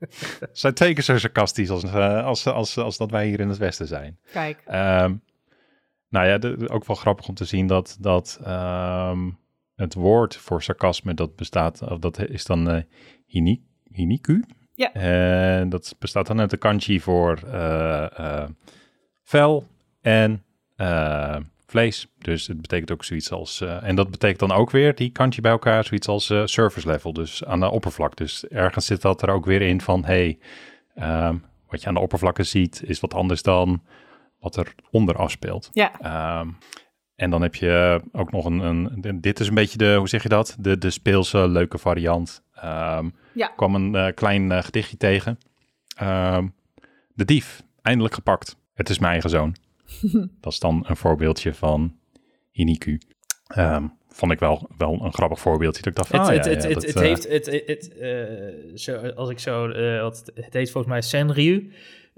ze 0.00 0.48
zijn 0.52 0.74
twee 0.74 0.92
keer 0.94 1.02
zo 1.02 1.18
sarcastisch 1.18 1.70
als, 1.70 1.82
eh, 1.84 2.24
als, 2.24 2.46
als, 2.46 2.76
als 2.78 2.96
dat 2.96 3.10
wij 3.10 3.26
hier 3.26 3.40
in 3.40 3.48
het 3.48 3.58
Westen 3.58 3.86
zijn. 3.86 4.18
Kijk. 4.32 4.62
Ehm, 4.66 5.14
nou 6.08 6.26
ja, 6.26 6.38
de- 6.38 6.68
ook 6.68 6.84
wel 6.86 6.96
grappig 6.96 7.28
om 7.28 7.34
te 7.34 7.44
zien 7.44 7.66
dat, 7.66 7.96
dat 8.00 8.40
ehm, 8.44 9.30
het 9.74 9.94
woord 9.94 10.36
voor 10.36 10.62
sarcasme 10.62 11.14
dat 11.14 11.36
bestaat, 11.36 11.82
of 11.82 11.98
dat 11.98 12.18
is 12.28 12.44
dan 12.44 12.70
eh 12.70 12.82
hini, 13.26 13.62
hiniku. 13.92 14.44
Ja. 14.74 14.92
En 14.92 15.68
dat 15.68 15.94
bestaat 15.98 16.26
dan 16.26 16.40
uit 16.40 16.50
de 16.50 16.56
kanji 16.56 17.00
voor 17.00 17.38
eh, 17.46 18.18
eh, 18.42 18.48
vel 19.22 19.66
en 20.00 20.44
eh, 20.76 21.36
vlees. 21.74 22.06
Dus 22.18 22.46
het 22.46 22.60
betekent 22.60 22.90
ook 22.90 23.04
zoiets 23.04 23.30
als, 23.32 23.60
eh, 23.60 23.82
en 23.82 23.94
dat 23.96 24.10
betekent 24.10 24.38
dan 24.38 24.52
ook 24.52 24.70
weer, 24.70 24.94
die 24.94 25.10
kanji 25.10 25.40
bij 25.40 25.50
elkaar, 25.50 25.84
zoiets 25.84 26.08
als 26.08 26.30
eh, 26.30 26.42
surface 26.44 26.86
level, 26.88 27.12
dus 27.12 27.44
aan 27.44 27.60
de 27.60 27.70
oppervlak. 27.70 28.16
Dus 28.16 28.48
ergens 28.48 28.86
zit 28.86 29.02
dat 29.02 29.22
er 29.22 29.28
ook 29.30 29.44
weer 29.44 29.62
in 29.62 29.80
van, 29.80 30.04
hey, 30.04 30.38
ehm, 30.94 31.36
wat 31.68 31.80
je 31.82 31.88
aan 31.88 31.94
de 31.94 32.00
oppervlakte 32.00 32.42
ziet 32.42 32.82
is 32.84 33.00
wat 33.00 33.14
anders 33.14 33.42
dan 33.42 33.82
wat 34.38 34.56
er 34.56 34.74
onder 34.90 35.16
afspeelt. 35.16 35.70
Ja. 35.72 35.92
Ehm, 36.00 36.48
en 37.14 37.30
dan 37.30 37.42
heb 37.42 37.54
je 37.54 38.02
ook 38.12 38.32
nog 38.32 38.44
een, 38.44 38.58
een, 38.60 39.20
dit 39.20 39.40
is 39.40 39.48
een 39.48 39.54
beetje 39.54 39.78
de, 39.78 39.94
hoe 39.94 40.08
zeg 40.08 40.22
je 40.22 40.28
dat? 40.28 40.56
De, 40.58 40.78
de 40.78 40.90
speelse, 40.90 41.48
leuke 41.48 41.78
variant. 41.78 42.42
Ehm 42.54 43.08
Ja. 43.32 43.46
kwam 43.56 43.74
een 43.74 43.94
eh, 43.94 44.14
klein 44.14 44.62
gedichtje 44.64 44.96
tegen. 44.96 45.38
De 47.14 47.24
dief, 47.24 47.62
eindelijk 47.82 48.14
gepakt. 48.14 48.56
Het 48.74 48.88
is 48.90 48.98
mijn 48.98 49.12
eigen 49.12 49.30
zoon. 49.30 49.54
dat 50.40 50.52
is 50.52 50.58
dan 50.58 50.84
een 50.86 50.96
voorbeeldje 50.96 51.54
van 51.54 51.96
Hiniku. 52.50 53.00
Ehm, 53.46 53.86
vond 54.08 54.32
ik 54.32 54.38
wel, 54.38 54.70
wel 54.76 55.04
een 55.04 55.12
grappig 55.12 55.40
voorbeeldje. 55.40 55.82
Dat 55.82 55.90
ik 55.90 55.96
dacht 55.96 56.12
ah, 56.12 56.34
het, 56.34 56.44
ja, 56.44 56.50
het, 56.50 56.62
ja, 56.62 56.68
het, 56.68 56.74
dat, 56.74 56.86
het 56.86 56.96
eh, 56.96 57.02
heeft, 57.02 57.28
het, 57.28 57.46
het, 57.46 57.66
het, 57.66 57.98
eh, 57.98 58.74
zo, 58.74 58.96
als 58.96 59.30
ik 59.30 59.38
zo, 59.38 59.68
eh, 59.68 60.00
wat, 60.00 60.30
het 60.34 60.52
heet 60.52 60.70
volgens 60.70 60.92
mij 60.92 61.02
Senryu, 61.02 61.72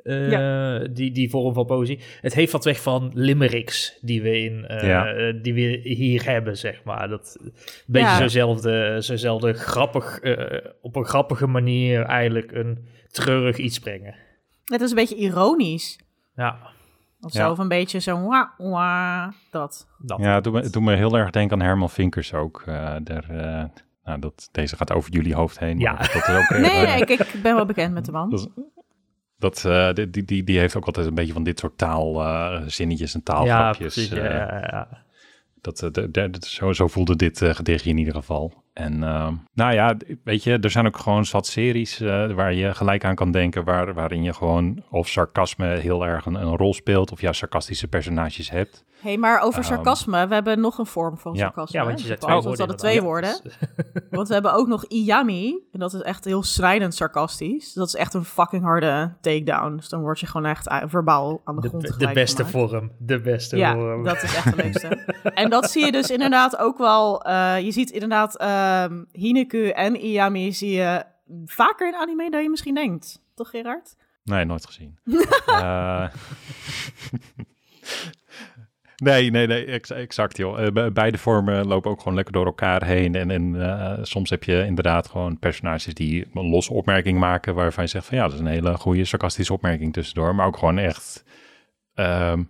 eh, 0.06 0.80
die, 0.90 1.12
die 1.12 1.30
vorm 1.30 1.54
van 1.54 1.66
poëzie. 1.66 2.00
Het 2.20 2.34
heeft 2.34 2.52
wat 2.52 2.64
weg 2.64 2.80
van 2.82 3.10
limericks 3.14 3.98
die 4.00 4.22
we, 4.22 4.40
in, 4.40 4.64
Ja. 4.68 5.32
die 5.32 5.54
we 5.54 5.80
hier 5.82 6.24
hebben, 6.24 6.56
zeg 6.56 6.84
maar. 6.84 7.08
Dat, 7.08 7.36
een 7.40 7.52
beetje 7.86 8.08
Ja. 8.08 8.18
zo'zelfde, 8.18 8.96
zo'zelfde 9.00 9.52
grappig, 9.52 10.18
eh, 10.18 10.70
op 10.80 10.96
een 10.96 11.04
grappige 11.04 11.46
manier 11.46 12.02
eigenlijk 12.02 12.52
een 12.52 12.86
treurig 13.10 13.56
iets 13.56 13.78
brengen. 13.78 14.14
Het 14.64 14.80
is 14.80 14.90
een 14.90 14.96
beetje 14.96 15.16
ironisch. 15.16 15.98
Ja, 16.36 16.58
Of 17.20 17.32
Ja. 17.32 17.44
zo, 17.44 17.50
of 17.50 17.58
een 17.58 17.68
beetje 17.68 17.98
zo, 17.98 18.20
wah, 18.26 18.48
wah, 18.58 19.28
dat. 19.50 19.86
dat. 19.98 20.18
Ja, 20.20 20.34
het 20.34 20.44
doet 20.44 20.52
me, 20.52 20.60
het 20.60 20.72
doet 20.72 20.82
me 20.82 20.94
heel 20.94 21.16
erg 21.18 21.30
denken 21.30 21.60
aan 21.60 21.66
Herman 21.66 21.90
Vinkers 21.90 22.34
ook. 22.34 22.62
eh 22.66 22.94
daar, 23.02 23.30
eh, 23.30 23.64
nou, 24.04 24.18
dat, 24.20 24.48
deze 24.52 24.76
gaat 24.76 24.92
over 24.92 25.12
jullie 25.12 25.34
hoofd 25.34 25.58
heen. 25.58 25.78
Ja. 25.78 25.96
Dat 25.96 26.14
is 26.14 26.28
ook, 26.28 26.50
Nee, 26.58 26.86
nee, 26.86 27.00
ik, 27.00 27.08
ik 27.08 27.42
ben 27.42 27.54
wel 27.54 27.66
bekend 27.66 27.94
met 27.94 28.04
de 28.04 28.12
man. 28.12 28.50
Dat 29.38 29.64
eh, 29.64 29.92
die, 29.92 30.10
die- 30.24 30.44
die, 30.44 30.58
heeft 30.58 30.76
ook 30.76 30.86
altijd 30.86 31.06
een 31.06 31.14
beetje 31.14 31.32
van 31.32 31.42
dit 31.42 31.58
soort 31.58 31.78
taalzinnetjes 31.78 33.14
en 33.14 33.20
ja, 33.24 33.32
taalgrapjes. 33.34 33.94
precies. 33.94 34.12
Ja, 34.12 34.22
eh, 34.22 34.60
ja, 34.60 34.68
ja. 34.70 34.88
Dat, 35.60 35.82
eh, 35.82 35.90
de, 35.90 36.10
de, 36.10 36.30
de- 36.30 36.46
zo, 36.48 36.72
zo 36.72 36.86
voelde 36.88 37.16
dit 37.16 37.40
gedichtje 37.44 37.90
in 37.90 37.98
ieder 37.98 38.14
geval. 38.14 38.64
En 38.76 39.02
ehm, 39.02 39.34
nou 39.54 39.72
ja, 39.72 39.96
weet 40.24 40.42
je, 40.42 40.58
er 40.58 40.70
zijn 40.70 40.86
ook 40.86 40.96
gewoon 40.98 41.24
zat 41.24 41.46
series 41.46 42.00
eh, 42.00 42.30
waar 42.32 42.52
je 42.54 42.74
gelijk 42.74 43.04
aan 43.04 43.14
kan 43.14 43.30
denken, 43.30 43.64
waar, 43.64 43.94
waarin 43.94 44.22
je 44.22 44.32
gewoon 44.34 44.82
of 44.90 45.08
sarcasme 45.08 45.66
heel 45.66 46.06
erg 46.06 46.26
een, 46.26 46.34
een 46.34 46.56
rol 46.56 46.74
speelt, 46.74 47.12
of 47.12 47.20
ja, 47.20 47.32
sarcastische 47.32 47.88
personages 47.88 48.50
hebt. 48.50 48.84
Hé, 49.00 49.08
hey, 49.08 49.18
maar 49.18 49.40
over 49.40 49.58
Ehm, 49.62 49.68
sarcasme, 49.72 50.26
we 50.26 50.34
hebben 50.34 50.60
nog 50.60 50.78
een 50.78 50.86
vorm 50.86 51.18
van 51.18 51.32
ja. 51.34 51.38
sarcasme. 51.38 51.78
Ja, 51.78 51.86
want 51.86 52.00
je 52.00 52.06
zet 52.06 52.18
we 52.18 52.24
twee 52.24 52.34
hadden 52.34 52.56
woorden 52.56 52.76
twee 52.76 53.02
woorden. 53.02 53.40
Want 54.10 54.28
we 54.28 54.34
hebben 54.34 54.54
ook 54.54 54.66
nog 54.66 54.84
Iyami. 54.84 55.58
En 55.72 55.78
dat 55.78 55.94
is 55.94 56.00
echt 56.02 56.24
heel 56.24 56.42
schrijnend 56.42 56.94
sarcastisch. 56.94 57.72
Dat 57.72 57.86
is 57.86 57.94
echt 57.94 58.14
een 58.14 58.24
fucking 58.24 58.62
harde 58.62 59.12
takedown. 59.20 59.76
Dus 59.76 59.88
dan 59.88 60.00
word 60.00 60.20
je 60.20 60.26
gewoon 60.26 60.46
echt 60.46 60.68
uh, 60.70 60.82
verbaal 60.86 61.40
aan 61.44 61.54
de, 61.54 61.60
De, 61.60 61.68
grond 61.68 61.98
de 61.98 62.10
beste 62.12 62.44
gemaakt. 62.44 62.70
vorm. 62.70 62.90
De 62.98 63.20
beste 63.20 63.56
Ja, 63.56 63.74
vorm. 63.74 64.04
dat 64.04 64.22
is 64.22 64.34
echt 64.36 64.56
de 64.56 64.62
leukste. 64.62 64.88
en 65.34 65.50
dat 65.50 65.70
zie 65.70 65.84
je 65.84 65.92
dus 65.92 66.10
inderdaad 66.10 66.58
ook 66.58 66.78
wel. 66.78 67.22
eh, 67.24 67.60
je 67.60 67.70
ziet 67.72 67.90
inderdaad 67.90 68.36
ehm 68.82 69.02
Hineku 69.12 69.68
en 69.68 69.96
Iyami 69.96 70.52
zie 70.52 70.70
je 70.70 71.04
vaker 71.44 71.88
in 71.88 71.94
anime 71.94 72.30
dan 72.30 72.42
je 72.42 72.50
misschien 72.50 72.74
denkt. 72.74 73.22
Toch 73.34 73.50
Gerard? 73.50 73.96
Nee, 74.24 74.44
nooit 74.44 74.66
gezien. 74.66 74.98
Eh, 75.46 76.06
nee, 78.96 79.30
nee, 79.30 79.46
nee, 79.46 79.64
ex- 79.64 79.90
exact 79.90 80.36
joh. 80.36 80.64
Eh, 80.66 80.72
be- 80.72 80.90
beide 80.92 81.18
vormen 81.18 81.66
lopen 81.66 81.90
ook 81.90 81.98
gewoon 81.98 82.14
lekker 82.14 82.32
door 82.34 82.46
elkaar 82.46 82.84
heen. 82.84 83.14
En, 83.14 83.30
en 83.30 83.62
eh, 83.70 83.98
soms 84.02 84.30
heb 84.30 84.44
je 84.44 84.64
inderdaad 84.66 85.08
gewoon 85.08 85.38
personages 85.38 85.94
die 85.94 86.26
een 86.34 86.48
losse 86.48 86.72
opmerking 86.72 87.18
maken... 87.18 87.54
waarvan 87.54 87.84
je 87.84 87.90
zegt 87.90 88.06
van 88.06 88.16
ja, 88.16 88.24
dat 88.24 88.32
is 88.32 88.40
een 88.40 88.46
hele 88.46 88.76
goede 88.76 89.04
sarcastische 89.04 89.52
opmerking 89.52 89.92
tussendoor. 89.92 90.34
Maar 90.34 90.46
ook 90.46 90.56
gewoon 90.58 90.78
echt 90.78 91.24
ehm, 91.94 92.42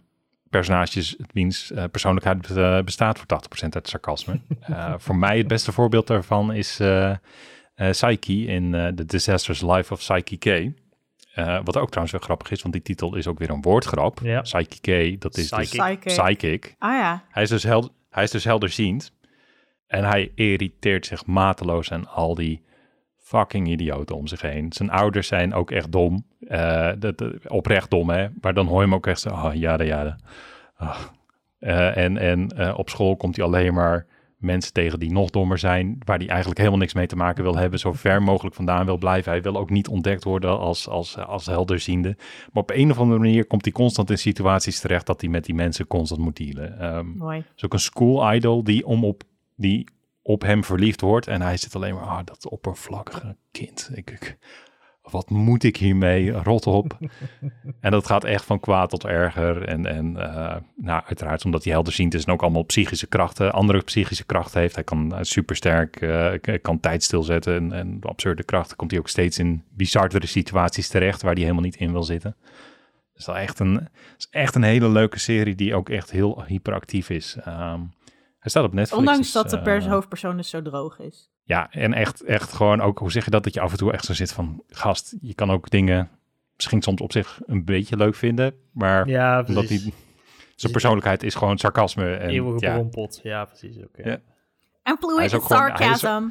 personages 0.56 1.16
wiens 1.32 1.72
eh, 1.72 1.84
persoonlijkheid 1.90 2.50
eh, 2.50 2.80
bestaat 2.82 3.18
voor 3.18 3.26
80% 3.64 3.68
uit 3.68 3.88
sarcasme. 3.88 4.40
Eh, 4.60 4.94
voor 4.96 5.16
mij 5.16 5.38
het 5.38 5.48
beste 5.48 5.72
voorbeeld 5.72 6.06
daarvan 6.06 6.52
is 6.52 6.80
eh 6.80 7.14
eh, 7.76 7.90
Psyche 7.90 8.44
in 8.46 8.74
eh, 8.74 8.86
The 8.86 9.04
Disastrous 9.04 9.60
Life 9.60 9.92
of 9.92 9.98
Psyche 9.98 10.36
K. 10.36 10.46
Eh, 10.46 11.60
wat 11.64 11.76
ook 11.76 11.88
trouwens 11.88 12.12
wel 12.12 12.20
grappig 12.20 12.50
is, 12.50 12.62
want 12.62 12.74
die 12.74 12.82
titel 12.82 13.14
is 13.14 13.26
ook 13.26 13.38
weer 13.38 13.50
een 13.50 13.62
woordgrap. 13.62 14.20
Ja. 14.22 14.40
Psyche 14.40 14.80
K, 14.80 15.20
dat 15.20 15.36
is 15.36 15.50
dus 15.50 15.58
Psychic. 15.58 16.00
Psychic. 16.00 16.38
psychic. 16.38 16.74
Ah 16.78 16.92
ja. 16.92 17.24
Hij 17.30 17.42
is, 17.42 17.48
dus 17.48 17.62
hel 17.62 17.90
hij 18.10 18.22
is 18.22 18.30
dus 18.30 18.44
helderziend. 18.44 19.12
En 19.86 20.04
hij 20.04 20.32
irriteert 20.34 21.06
zich 21.06 21.26
mateloos 21.26 21.92
aan 21.92 22.08
al 22.08 22.34
die 22.34 22.64
fucking 23.26 23.68
idioten 23.68 24.16
om 24.16 24.26
zich 24.26 24.40
heen. 24.40 24.72
Zijn 24.72 24.90
ouders 24.90 25.26
zijn 25.26 25.54
ook 25.54 25.70
echt 25.70 25.92
dom. 25.92 26.24
Uh, 26.40 26.90
dat, 26.98 27.24
oprecht 27.48 27.90
dom, 27.90 28.10
hè. 28.10 28.26
Maar 28.40 28.54
dan 28.54 28.66
hoor 28.66 28.76
je 28.76 28.82
hem 28.82 28.94
ook 28.94 29.06
echt 29.06 29.20
zo, 29.20 29.28
oh, 29.28 29.50
ja, 29.54 29.82
ja. 29.82 30.18
Oh. 30.80 30.98
Uh, 31.60 31.96
en 31.96 32.16
en 32.16 32.52
uh, 32.56 32.78
op 32.78 32.88
school 32.88 33.16
komt 33.16 33.36
hij 33.36 33.44
alleen 33.44 33.74
maar 33.74 34.06
mensen 34.36 34.72
tegen 34.72 34.98
die 34.98 35.12
nog 35.12 35.30
dommer 35.30 35.58
zijn, 35.58 35.98
waar 36.04 36.18
hij 36.18 36.28
eigenlijk 36.28 36.58
helemaal 36.58 36.78
niks 36.78 36.94
mee 36.94 37.06
te 37.06 37.16
maken 37.16 37.42
wil 37.42 37.56
hebben, 37.56 37.78
zo 37.78 37.92
ver 37.92 38.22
mogelijk 38.22 38.54
vandaan 38.54 38.86
wil 38.86 38.98
blijven. 38.98 39.32
Hij 39.32 39.42
wil 39.42 39.56
ook 39.56 39.70
niet 39.70 39.88
ontdekt 39.88 40.24
worden 40.24 40.58
als, 40.58 40.88
als, 40.88 41.18
als 41.18 41.46
helderziende. 41.46 42.16
Maar 42.52 42.62
op 42.62 42.70
een 42.70 42.90
of 42.90 42.98
andere 42.98 43.18
manier 43.18 43.46
komt 43.46 43.64
hij 43.64 43.72
constant 43.72 44.10
in 44.10 44.18
situaties 44.18 44.80
terecht 44.80 45.06
dat 45.06 45.20
hij 45.20 45.30
met 45.30 45.44
die 45.44 45.54
mensen 45.54 45.86
constant 45.86 46.20
moet 46.20 46.36
dealen. 46.36 46.96
Um, 46.96 47.14
Mooi. 47.16 47.44
is 47.56 47.64
ook 47.64 47.72
een 47.72 47.78
school 47.78 48.34
idol 48.34 48.64
die 48.64 48.86
om 48.86 49.04
op, 49.04 49.22
die 49.56 49.88
op 50.26 50.42
hem 50.42 50.64
verliefd 50.64 51.00
wordt 51.00 51.26
en 51.26 51.42
hij 51.42 51.56
zit 51.56 51.74
alleen 51.74 51.94
maar, 51.94 52.04
ah, 52.04 52.24
dat 52.24 52.48
oppervlakkige 52.48 53.36
kind. 53.50 53.90
Ik, 53.94 54.10
ik, 54.10 54.38
wat 55.02 55.30
moet 55.30 55.62
ik 55.62 55.76
hiermee? 55.76 56.30
Rot 56.30 56.66
op. 56.66 56.98
en 57.80 57.90
dat 57.90 58.06
gaat 58.06 58.24
echt 58.24 58.44
van 58.44 58.60
kwaad 58.60 58.90
tot 58.90 59.04
erger. 59.04 59.64
En, 59.64 59.86
en 59.86 60.16
uh, 60.16 60.56
nou, 60.76 61.02
uiteraard 61.06 61.44
omdat 61.44 61.64
hij 61.64 61.72
helderziend 61.72 62.14
is 62.14 62.24
en 62.24 62.32
ook 62.32 62.42
allemaal 62.42 62.62
psychische 62.62 63.06
krachten, 63.06 63.52
andere 63.52 63.80
psychische 63.80 64.24
krachten 64.24 64.60
heeft. 64.60 64.74
Hij 64.74 64.84
kan 64.84 65.12
uh, 65.12 65.18
supersterk, 65.20 66.00
uh, 66.00 66.32
kan 66.62 66.80
tijd 66.80 67.02
stilzetten 67.02 67.56
en, 67.56 67.72
en 67.72 67.98
absurde 68.02 68.44
krachten. 68.44 68.76
Komt 68.76 68.90
hij 68.90 69.00
ook 69.00 69.08
steeds 69.08 69.38
in 69.38 69.64
bizarre 69.70 70.26
situaties 70.26 70.88
terecht 70.88 71.22
waar 71.22 71.32
hij 71.32 71.42
helemaal 71.42 71.64
niet 71.64 71.76
in 71.76 71.92
wil 71.92 72.04
zitten. 72.04 72.36
Dus 73.14 73.24
dat 73.24 73.36
is 73.36 73.42
echt 73.42 73.58
een, 73.58 73.88
is 74.18 74.28
echt 74.30 74.54
een 74.54 74.62
hele 74.62 74.88
leuke 74.88 75.18
serie 75.18 75.54
die 75.54 75.74
ook 75.74 75.88
echt 75.88 76.10
heel 76.10 76.44
hyperactief 76.46 77.10
is. 77.10 77.36
Um, 77.48 77.94
hij 78.46 78.50
staat 78.50 78.64
op 78.64 78.72
Netflix. 78.74 78.98
Ondanks 78.98 79.32
dat 79.32 79.50
de 79.50 79.62
pers 79.62 79.86
hoofdpersoon 79.86 80.36
dus 80.36 80.48
zo 80.50 80.62
droog 80.62 80.98
is. 80.98 81.30
Ja, 81.42 81.70
en 81.70 81.92
echt, 81.92 82.22
echt 82.24 82.52
gewoon 82.52 82.80
ook, 82.80 82.98
hoe 82.98 83.10
zeg 83.10 83.24
je 83.24 83.30
dat, 83.30 83.44
dat 83.44 83.54
je 83.54 83.60
af 83.60 83.70
en 83.70 83.76
toe 83.78 83.92
echt 83.92 84.04
zo 84.04 84.14
zit 84.14 84.32
van, 84.32 84.62
gast, 84.68 85.16
je 85.20 85.34
kan 85.34 85.50
ook 85.50 85.70
dingen 85.70 86.10
misschien 86.56 86.82
soms 86.82 87.00
op 87.00 87.12
zich 87.12 87.40
een 87.46 87.64
beetje 87.64 87.96
leuk 87.96 88.14
vinden, 88.14 88.54
maar 88.72 89.08
ja, 89.08 89.44
omdat 89.48 89.68
hij, 89.68 89.92
zijn 90.54 90.72
persoonlijkheid 90.72 91.22
is 91.22 91.34
gewoon 91.34 91.58
sarcasme. 91.58 92.14
En, 92.14 92.28
Eeuwige 92.28 92.66
ja. 92.66 92.72
brompot, 92.74 93.20
ja 93.22 93.44
precies. 93.44 93.76
Ook, 93.78 93.96
ja. 93.96 94.04
Ja. 94.10 94.18
En 94.82 94.96
Hij 95.00 95.24
is 95.24 95.30
fluid 95.30 95.34
ook 95.34 95.44
gewoon- 95.44 95.70
hij 95.72 95.90
is 95.90 95.98
sarcasm. 95.98 96.28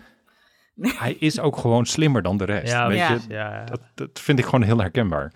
Hij 1.04 1.14
is 1.14 1.40
ook 1.40 1.58
gewoon 1.58 1.86
slimmer 1.86 2.22
dan 2.22 2.38
de 2.38 2.44
rest. 2.44 2.72
Ja, 2.72 2.88
weet 2.88 2.98
Ja. 2.98 3.10
je? 3.14 3.20
ja, 3.28 3.54
ja. 3.56 3.64
Dat, 3.64 3.82
dat 3.96 4.20
vind 4.20 4.40
ik 4.40 4.46
gewoon 4.46 4.64
heel 4.64 4.80
herkenbaar. 4.80 5.34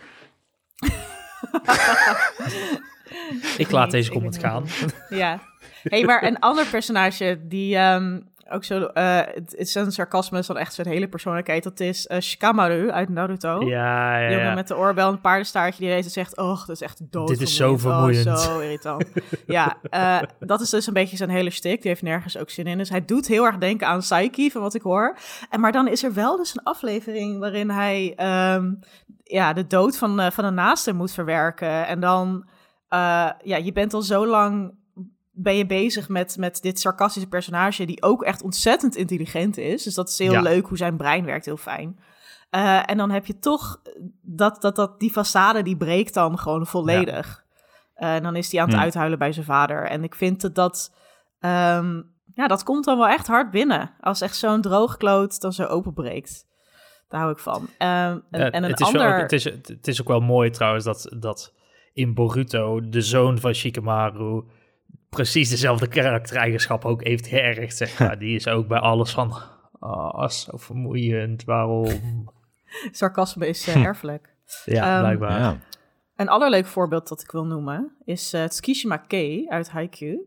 Ik 3.57 3.71
laat 3.71 3.91
deze 3.91 4.11
comment 4.11 4.37
gaan. 4.37 4.65
Ja. 5.09 5.39
hey, 5.83 6.03
maar 6.03 6.23
een 6.27 6.39
ander 6.39 6.65
personage 6.65 7.39
die 7.47 7.75
ehm, 7.75 8.19
ook 8.49 8.63
zo... 8.63 8.83
eh, 8.83 9.19
het 9.33 9.55
is 9.55 9.75
een 9.75 9.91
sarcasme, 9.91 10.37
is 10.37 10.47
dan 10.47 10.57
echt 10.57 10.73
zijn 10.73 10.87
hele 10.87 11.07
persoonlijkheid. 11.07 11.63
Dat 11.63 11.79
is 11.79 12.07
eh, 12.07 12.19
Shikamaru 12.19 12.91
uit 12.91 13.09
Naruto. 13.09 13.61
Ja, 13.61 14.17
ja, 14.17 14.31
jongen 14.31 14.55
met 14.55 14.67
de 14.67 14.77
oorbel 14.77 15.07
en 15.07 15.13
een 15.13 15.21
paardenstaartje 15.21 15.83
die 15.83 15.93
deze 15.93 16.09
zegt... 16.09 16.37
Oh, 16.37 16.59
dat 16.59 16.69
is 16.69 16.81
echt 16.81 17.01
dood. 17.11 17.27
Dit 17.27 17.41
is 17.41 17.55
zo 17.55 17.77
vermoeiend. 17.77 18.27
Oh, 18.27 18.37
zo 18.37 18.59
irritant. 18.59 19.05
ja, 19.45 19.77
eh, 19.81 20.19
dat 20.39 20.61
is 20.61 20.69
dus 20.69 20.87
een 20.87 20.93
beetje 20.93 21.17
zijn 21.17 21.29
hele 21.29 21.49
stick. 21.49 21.81
Die 21.81 21.91
heeft 21.91 22.03
nergens 22.03 22.37
ook 22.37 22.49
zin 22.49 22.67
in. 22.67 22.77
Dus 22.77 22.89
hij 22.89 23.05
doet 23.05 23.27
heel 23.27 23.45
erg 23.45 23.57
denken 23.57 23.87
aan 23.87 23.99
Psyche, 23.99 24.49
van 24.51 24.61
wat 24.61 24.75
ik 24.75 24.81
hoor. 24.81 25.17
En, 25.49 25.59
maar 25.59 25.71
dan 25.71 25.87
is 25.87 26.03
er 26.03 26.13
wel 26.13 26.37
dus 26.37 26.55
een 26.55 26.63
aflevering 26.63 27.39
waarin 27.39 27.69
hij... 27.69 28.13
ehm, 28.15 28.73
ja, 29.23 29.53
de 29.53 29.67
dood 29.67 29.97
van, 29.97 30.31
van 30.31 30.45
een 30.45 30.53
naaste 30.53 30.93
moet 30.93 31.11
verwerken. 31.11 31.87
En 31.87 31.99
dan... 31.99 32.47
ja, 33.43 33.57
je 33.63 33.71
bent 33.73 33.93
al 33.93 34.01
zo 34.01 34.27
lang... 34.27 34.77
Ben 35.41 35.55
je 35.55 35.65
bezig 35.65 36.09
met, 36.09 36.37
met 36.37 36.61
dit 36.61 36.79
sarcastische 36.79 37.27
personage, 37.29 37.85
die 37.85 38.01
ook 38.01 38.23
echt 38.23 38.41
ontzettend 38.41 38.95
intelligent 38.95 39.57
is. 39.57 39.83
Dus 39.83 39.93
dat 39.93 40.09
is 40.09 40.17
heel 40.17 40.31
Ja. 40.31 40.41
leuk 40.41 40.67
hoe 40.67 40.77
zijn 40.77 40.97
brein 40.97 41.25
werkt, 41.25 41.45
heel 41.45 41.57
fijn. 41.57 41.99
Eh, 42.49 42.89
en 42.89 42.97
dan 42.97 43.11
heb 43.11 43.25
je 43.25 43.39
toch 43.39 43.81
dat, 44.21 44.61
dat, 44.61 44.75
dat 44.75 44.99
die 44.99 45.11
façade 45.11 45.61
die 45.63 45.77
breekt 45.77 46.13
dan 46.13 46.37
gewoon 46.39 46.65
volledig. 46.67 47.43
Eh, 47.93 48.15
en 48.15 48.23
dan 48.23 48.35
is 48.35 48.51
hij 48.51 48.59
aan 48.59 48.65
het 48.65 48.75
Hmm. 48.75 48.83
uithuilen 48.83 49.19
bij 49.19 49.31
zijn 49.31 49.45
vader. 49.45 49.83
En 49.85 50.03
ik 50.03 50.15
vind 50.15 50.41
dat 50.41 50.55
dat, 50.55 50.93
ehm, 51.39 52.01
ja, 52.33 52.47
dat 52.47 52.63
komt 52.63 52.85
dan 52.85 52.97
wel 52.97 53.07
echt 53.07 53.27
hard 53.27 53.51
binnen. 53.51 53.91
Als 53.99 54.21
echt 54.21 54.35
zo'n 54.35 54.61
droogkloot 54.61 55.41
dan 55.41 55.53
zo 55.53 55.63
openbreekt. 55.63 56.45
Daar 57.07 57.19
hou 57.19 57.31
ik 57.31 57.39
van. 57.39 57.67
Ehm, 57.77 58.17
en, 58.31 58.39
Ja, 58.39 58.49
en 58.51 58.63
een 58.63 58.69
het, 58.69 58.79
is 58.79 58.87
ander... 58.87 59.13
ook, 59.13 59.21
het, 59.21 59.31
is, 59.31 59.43
het 59.43 59.87
is 59.87 60.01
ook 60.01 60.07
wel 60.07 60.19
mooi 60.19 60.49
trouwens 60.49 60.85
dat, 60.85 61.15
dat 61.19 61.53
in 61.93 62.13
Boruto 62.13 62.89
de 62.89 63.01
zoon 63.01 63.39
van 63.39 63.53
Shikamaru 63.53 64.43
precies 65.09 65.49
dezelfde 65.49 65.87
karaktereigenschap 65.87 66.85
ook 66.85 67.03
heeft 67.03 67.27
geërgd. 67.27 67.77
Zeg 67.77 67.99
maar. 67.99 68.19
Die 68.23 68.35
is 68.35 68.47
ook 68.47 68.67
bij 68.67 68.79
alles 68.79 69.11
van, 69.11 69.33
oh, 69.79 70.27
zo 70.27 70.57
vermoeiend, 70.57 71.43
waarom? 71.43 72.29
Sarcasme 72.91 73.47
is 73.47 73.67
eh, 73.67 73.83
erfelijk. 73.91 74.33
Ja, 74.65 74.91
Ehm, 74.93 74.99
blijkbaar. 74.99 75.39
Ja. 75.39 75.57
Een 76.15 76.29
allerleuk 76.29 76.65
voorbeeld 76.65 77.07
dat 77.07 77.21
ik 77.21 77.31
wil 77.31 77.45
noemen 77.45 77.91
is 78.05 78.33
eh 78.33 78.43
Tsukishima 78.43 78.97
Kei 78.97 79.47
uit 79.47 79.69
Haikyuu. 79.69 80.19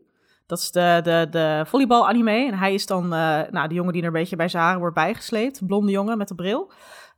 Dat 0.47 0.59
is 0.59 0.71
de, 0.71 0.99
de, 1.03 1.27
de 1.31 1.63
volleybal-anime. 1.67 2.47
En 2.47 2.57
hij 2.57 2.73
is 2.73 2.85
dan 2.85 3.03
eh, 3.03 3.41
nou, 3.51 3.67
de 3.67 3.73
jongen 3.73 3.93
die 3.93 4.01
er 4.01 4.07
een 4.07 4.13
beetje 4.13 4.35
bij 4.35 4.47
zijn 4.47 4.63
haren 4.63 4.79
wordt 4.79 4.95
bijgesleept. 4.95 5.65
Blonde 5.65 5.91
jongen 5.91 6.17
met 6.17 6.29
een 6.29 6.35
bril. 6.35 6.71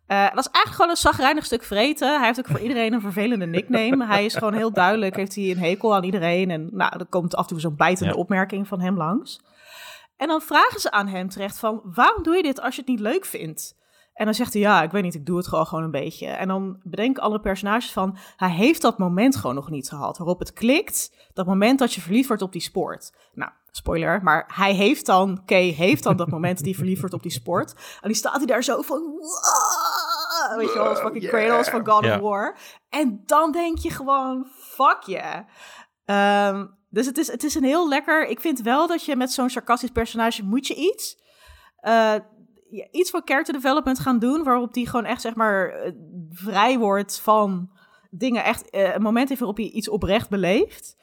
Dat 0.07 0.17
is 0.45 0.51
eigenlijk 0.51 0.69
gewoon 0.75 0.89
een 0.89 0.95
zagrijnig 0.97 1.45
stuk 1.45 1.63
vreten. 1.63 2.17
Hij 2.17 2.25
heeft 2.25 2.39
ook 2.39 2.47
voor 2.47 2.59
iedereen 2.59 2.93
een 2.93 3.01
vervelende 3.01 3.45
nickname. 3.45 4.05
Hij 4.05 4.25
is 4.25 4.35
gewoon 4.35 4.53
heel 4.53 4.71
duidelijk, 4.73 5.15
heeft 5.15 5.35
hij 5.35 5.51
een 5.51 5.57
hekel 5.57 5.95
aan 5.95 6.03
iedereen. 6.03 6.51
En 6.51 6.69
nou, 6.71 6.99
er 6.99 7.05
komt 7.05 7.35
af 7.35 7.41
en 7.43 7.47
toe 7.49 7.59
zo'n 7.59 7.75
bijtende 7.75 8.13
Ja. 8.13 8.19
opmerking 8.19 8.67
van 8.67 8.81
hem 8.81 8.97
langs. 8.97 9.41
En 10.17 10.27
dan 10.27 10.41
vragen 10.41 10.79
ze 10.79 10.91
aan 10.91 11.07
hem 11.07 11.29
terecht 11.29 11.59
van, 11.59 11.81
waarom 11.83 12.23
doe 12.23 12.35
je 12.35 12.43
dit 12.43 12.61
als 12.61 12.75
je 12.75 12.81
het 12.81 12.89
niet 12.89 12.99
leuk 12.99 13.25
vindt? 13.25 13.75
En 14.13 14.25
dan 14.25 14.33
zegt 14.33 14.53
hij, 14.53 14.61
ja, 14.61 14.81
ik 14.83 14.91
weet 14.91 15.03
niet, 15.03 15.15
ik 15.15 15.25
doe 15.25 15.37
het 15.37 15.47
gewoon, 15.47 15.65
gewoon 15.67 15.83
een 15.83 15.91
beetje. 15.91 16.27
En 16.27 16.47
dan 16.47 16.79
bedenken 16.83 17.23
andere 17.23 17.41
personages 17.41 17.91
van, 17.91 18.17
hij 18.35 18.49
heeft 18.49 18.81
dat 18.81 18.97
moment 18.97 19.35
gewoon 19.35 19.55
nog 19.55 19.69
niet 19.69 19.89
gehad. 19.89 20.17
Waarop 20.17 20.39
het 20.39 20.53
klikt, 20.53 21.11
dat 21.33 21.45
moment 21.45 21.79
dat 21.79 21.93
je 21.93 22.01
verliefd 22.01 22.27
wordt 22.27 22.43
op 22.43 22.51
die 22.51 22.61
sport. 22.61 23.13
Nou, 23.33 23.51
spoiler, 23.71 24.23
maar 24.23 24.51
hij 24.53 24.73
heeft 24.73 25.05
dan, 25.05 25.41
Kay 25.45 25.69
heeft 25.69 26.03
dan 26.03 26.15
dat 26.17 26.29
moment 26.29 26.59
hij 26.61 26.73
verliefd 26.73 26.99
wordt 26.99 27.15
op 27.15 27.21
die 27.23 27.31
sport. 27.31 27.73
En 28.01 28.07
die 28.07 28.17
staat 28.17 28.37
hij 28.37 28.45
daar 28.45 28.63
zo 28.63 28.81
van, 28.81 29.01
"Wow!" 29.01 29.84
Weet 30.57 30.73
je 30.73 30.79
wel, 30.79 30.87
als 30.87 30.99
fucking 30.99 31.23
Kratos 31.27 31.69
van 31.69 31.85
God 31.87 32.03
of 32.15 32.21
War. 32.21 32.57
En 32.89 33.23
dan 33.25 33.51
denk 33.51 33.77
je 33.77 33.89
gewoon, 33.89 34.45
fuck 34.59 35.01
yeah. 35.01 35.39
Ehm, 36.05 36.65
dus 36.89 37.05
het 37.05 37.17
is, 37.17 37.31
het 37.31 37.43
is 37.43 37.55
een 37.55 37.63
heel 37.63 37.89
lekker, 37.89 38.27
ik 38.27 38.39
vind 38.39 38.61
wel 38.61 38.87
dat 38.87 39.05
je 39.05 39.15
met 39.15 39.31
zo'n 39.31 39.49
sarcastisch 39.49 39.89
personage 39.91 40.43
moet 40.43 40.67
je 40.67 40.75
iets... 40.75 41.17
eh, 41.75 42.13
ja, 42.69 42.87
iets 42.91 43.09
van 43.09 43.21
character 43.25 43.53
development 43.53 43.99
gaan 43.99 44.19
doen, 44.19 44.43
waarop 44.43 44.73
die 44.73 44.89
gewoon 44.89 45.05
echt 45.05 45.21
zeg 45.21 45.35
maar 45.35 45.69
eh, 45.69 45.91
vrij 46.29 46.77
wordt 46.77 47.19
van 47.19 47.69
dingen, 48.09 48.43
echt 48.43 48.69
eh, 48.69 48.93
een 48.95 49.01
moment 49.01 49.27
heeft 49.27 49.39
waarop 49.39 49.57
hij 49.57 49.67
iets 49.69 49.89
oprecht 49.89 50.29
beleeft. 50.29 50.97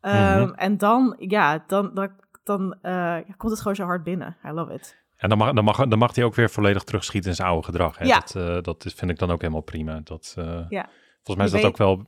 Ehm, 0.00 0.40
Mhm. 0.42 0.54
En 0.54 0.76
dan, 0.78 1.14
ja, 1.18 1.64
dan, 1.66 1.90
dan, 1.94 2.10
dan 2.44 2.78
eh, 2.82 2.92
ja, 2.92 3.34
komt 3.36 3.52
het 3.52 3.60
gewoon 3.60 3.76
zo 3.76 3.84
hard 3.84 4.02
binnen. 4.02 4.36
I 4.44 4.50
love 4.50 4.72
it. 4.72 5.04
En 5.16 5.28
dan 5.28 5.38
mag, 5.38 5.52
dan, 5.52 5.64
mag, 5.64 5.76
dan 5.86 5.98
mag 5.98 6.14
hij 6.14 6.24
ook 6.24 6.34
weer 6.34 6.50
volledig 6.50 6.82
terugschieten 6.82 7.30
in 7.30 7.36
zijn 7.36 7.48
oude 7.48 7.64
gedrag. 7.64 7.98
Hè? 7.98 8.04
Ja. 8.04 8.18
Dat, 8.18 8.34
eh, 8.36 8.62
dat 8.62 8.84
is, 8.84 8.92
vind 8.94 9.10
ik 9.10 9.18
dan 9.18 9.30
ook 9.30 9.40
helemaal 9.40 9.62
prima. 9.62 10.00
Dat, 10.04 10.34
eh, 10.38 10.44
Ja. 10.68 10.88
Volgens 11.22 11.36
mij 11.36 11.46
is 11.46 11.52
dat 11.52 11.64
ook 11.64 11.76
wel... 11.76 12.04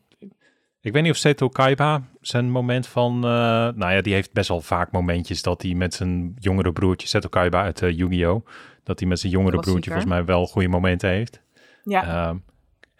Ik 0.80 0.92
weet 0.92 1.02
niet 1.02 1.12
of 1.12 1.18
Seto 1.18 1.48
Kaiba 1.48 2.02
zijn 2.20 2.50
moment 2.50 2.86
van... 2.86 3.14
eh, 3.14 3.30
nou 3.74 3.92
ja, 3.92 4.00
die 4.00 4.14
heeft 4.14 4.32
best 4.32 4.48
wel 4.48 4.60
vaak 4.60 4.92
momentjes 4.92 5.42
dat 5.42 5.62
hij 5.62 5.74
met 5.74 5.94
zijn 5.94 6.34
jongere 6.38 6.72
broertje... 6.72 7.08
Seto 7.08 7.28
Kaiba 7.28 7.62
uit 7.62 7.78
Yu-Gi-Oh! 7.80 8.46
Dat 8.82 8.98
hij 8.98 9.08
met 9.08 9.20
zijn 9.20 9.32
jongere 9.32 9.58
broertje 9.58 9.90
volgens 9.90 10.10
mij 10.12 10.24
wel 10.24 10.46
goede 10.46 10.68
momenten 10.68 11.10
heeft. 11.10 11.42
Ja, 11.82 12.02
Ehm, 12.28 12.36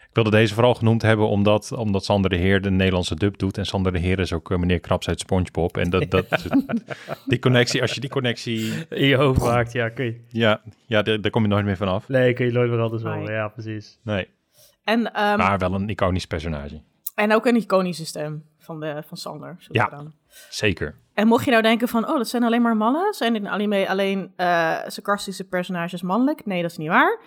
ik 0.09 0.15
wilde 0.15 0.29
deze 0.29 0.53
vooral 0.53 0.75
genoemd 0.75 1.01
hebben 1.01 1.27
omdat, 1.27 1.71
omdat 1.71 2.05
Sander 2.05 2.29
de 2.29 2.35
Heer 2.35 2.61
de 2.61 2.71
Nederlandse 2.71 3.15
dub 3.15 3.37
doet. 3.37 3.57
En 3.57 3.65
Sander 3.65 3.91
de 3.91 3.99
Heer 3.99 4.19
is 4.19 4.33
ook 4.33 4.51
eh, 4.51 4.57
meneer 4.57 4.79
Krabs 4.79 5.07
uit 5.07 5.19
Spongebob. 5.19 5.77
En 5.77 5.89
dat, 5.89 6.11
dat, 6.11 6.25
die 7.25 7.39
connectie, 7.39 7.81
als 7.81 7.93
je 7.93 7.99
die 7.99 8.09
connectie... 8.09 8.87
In 8.89 9.05
je 9.05 9.15
hoofd 9.15 9.41
maakt, 9.41 9.71
ja, 9.71 9.89
kun 9.89 10.05
je. 10.05 10.21
Ja, 10.27 10.61
ja 10.85 11.01
daar, 11.01 11.21
daar 11.21 11.31
kom 11.31 11.41
je 11.41 11.47
nooit 11.47 11.65
meer 11.65 11.77
vanaf. 11.77 12.07
Nee, 12.07 12.33
kun 12.33 12.45
je 12.45 12.51
nooit 12.51 12.69
meer 12.69 12.79
anders 12.79 13.03
horen. 13.03 13.33
Ja, 13.33 13.47
precies. 13.47 13.99
Nee, 14.03 14.27
en, 14.89 15.13
ehm, 15.13 15.37
maar 15.37 15.57
wel 15.57 15.73
een 15.73 15.89
iconisch 15.89 16.25
personage. 16.25 16.81
en 17.15 17.33
ook 17.33 17.45
een 17.45 17.55
iconische 17.55 18.05
stem 18.05 18.45
van, 18.57 18.79
de, 18.79 19.03
van 19.05 19.17
Sander. 19.17 19.57
Ja. 19.71 19.85
dan. 19.85 20.13
Zeker. 20.49 20.95
En 21.13 21.27
mocht 21.27 21.45
je 21.45 21.51
nou 21.51 21.63
denken 21.63 21.87
van, 21.87 22.07
oh, 22.07 22.17
dat 22.17 22.27
zijn 22.27 22.43
alleen 22.43 22.61
maar 22.61 22.77
mannen? 22.77 23.13
Zijn 23.13 23.35
in 23.35 23.47
anime 23.47 23.89
alleen 23.89 24.33
eh 24.35 24.77
sarcastische 24.87 25.47
personages 25.47 26.01
mannelijk? 26.01 26.45
Nee, 26.45 26.61
dat 26.61 26.71
is 26.71 26.77
niet 26.77 26.87
waar. 26.87 27.19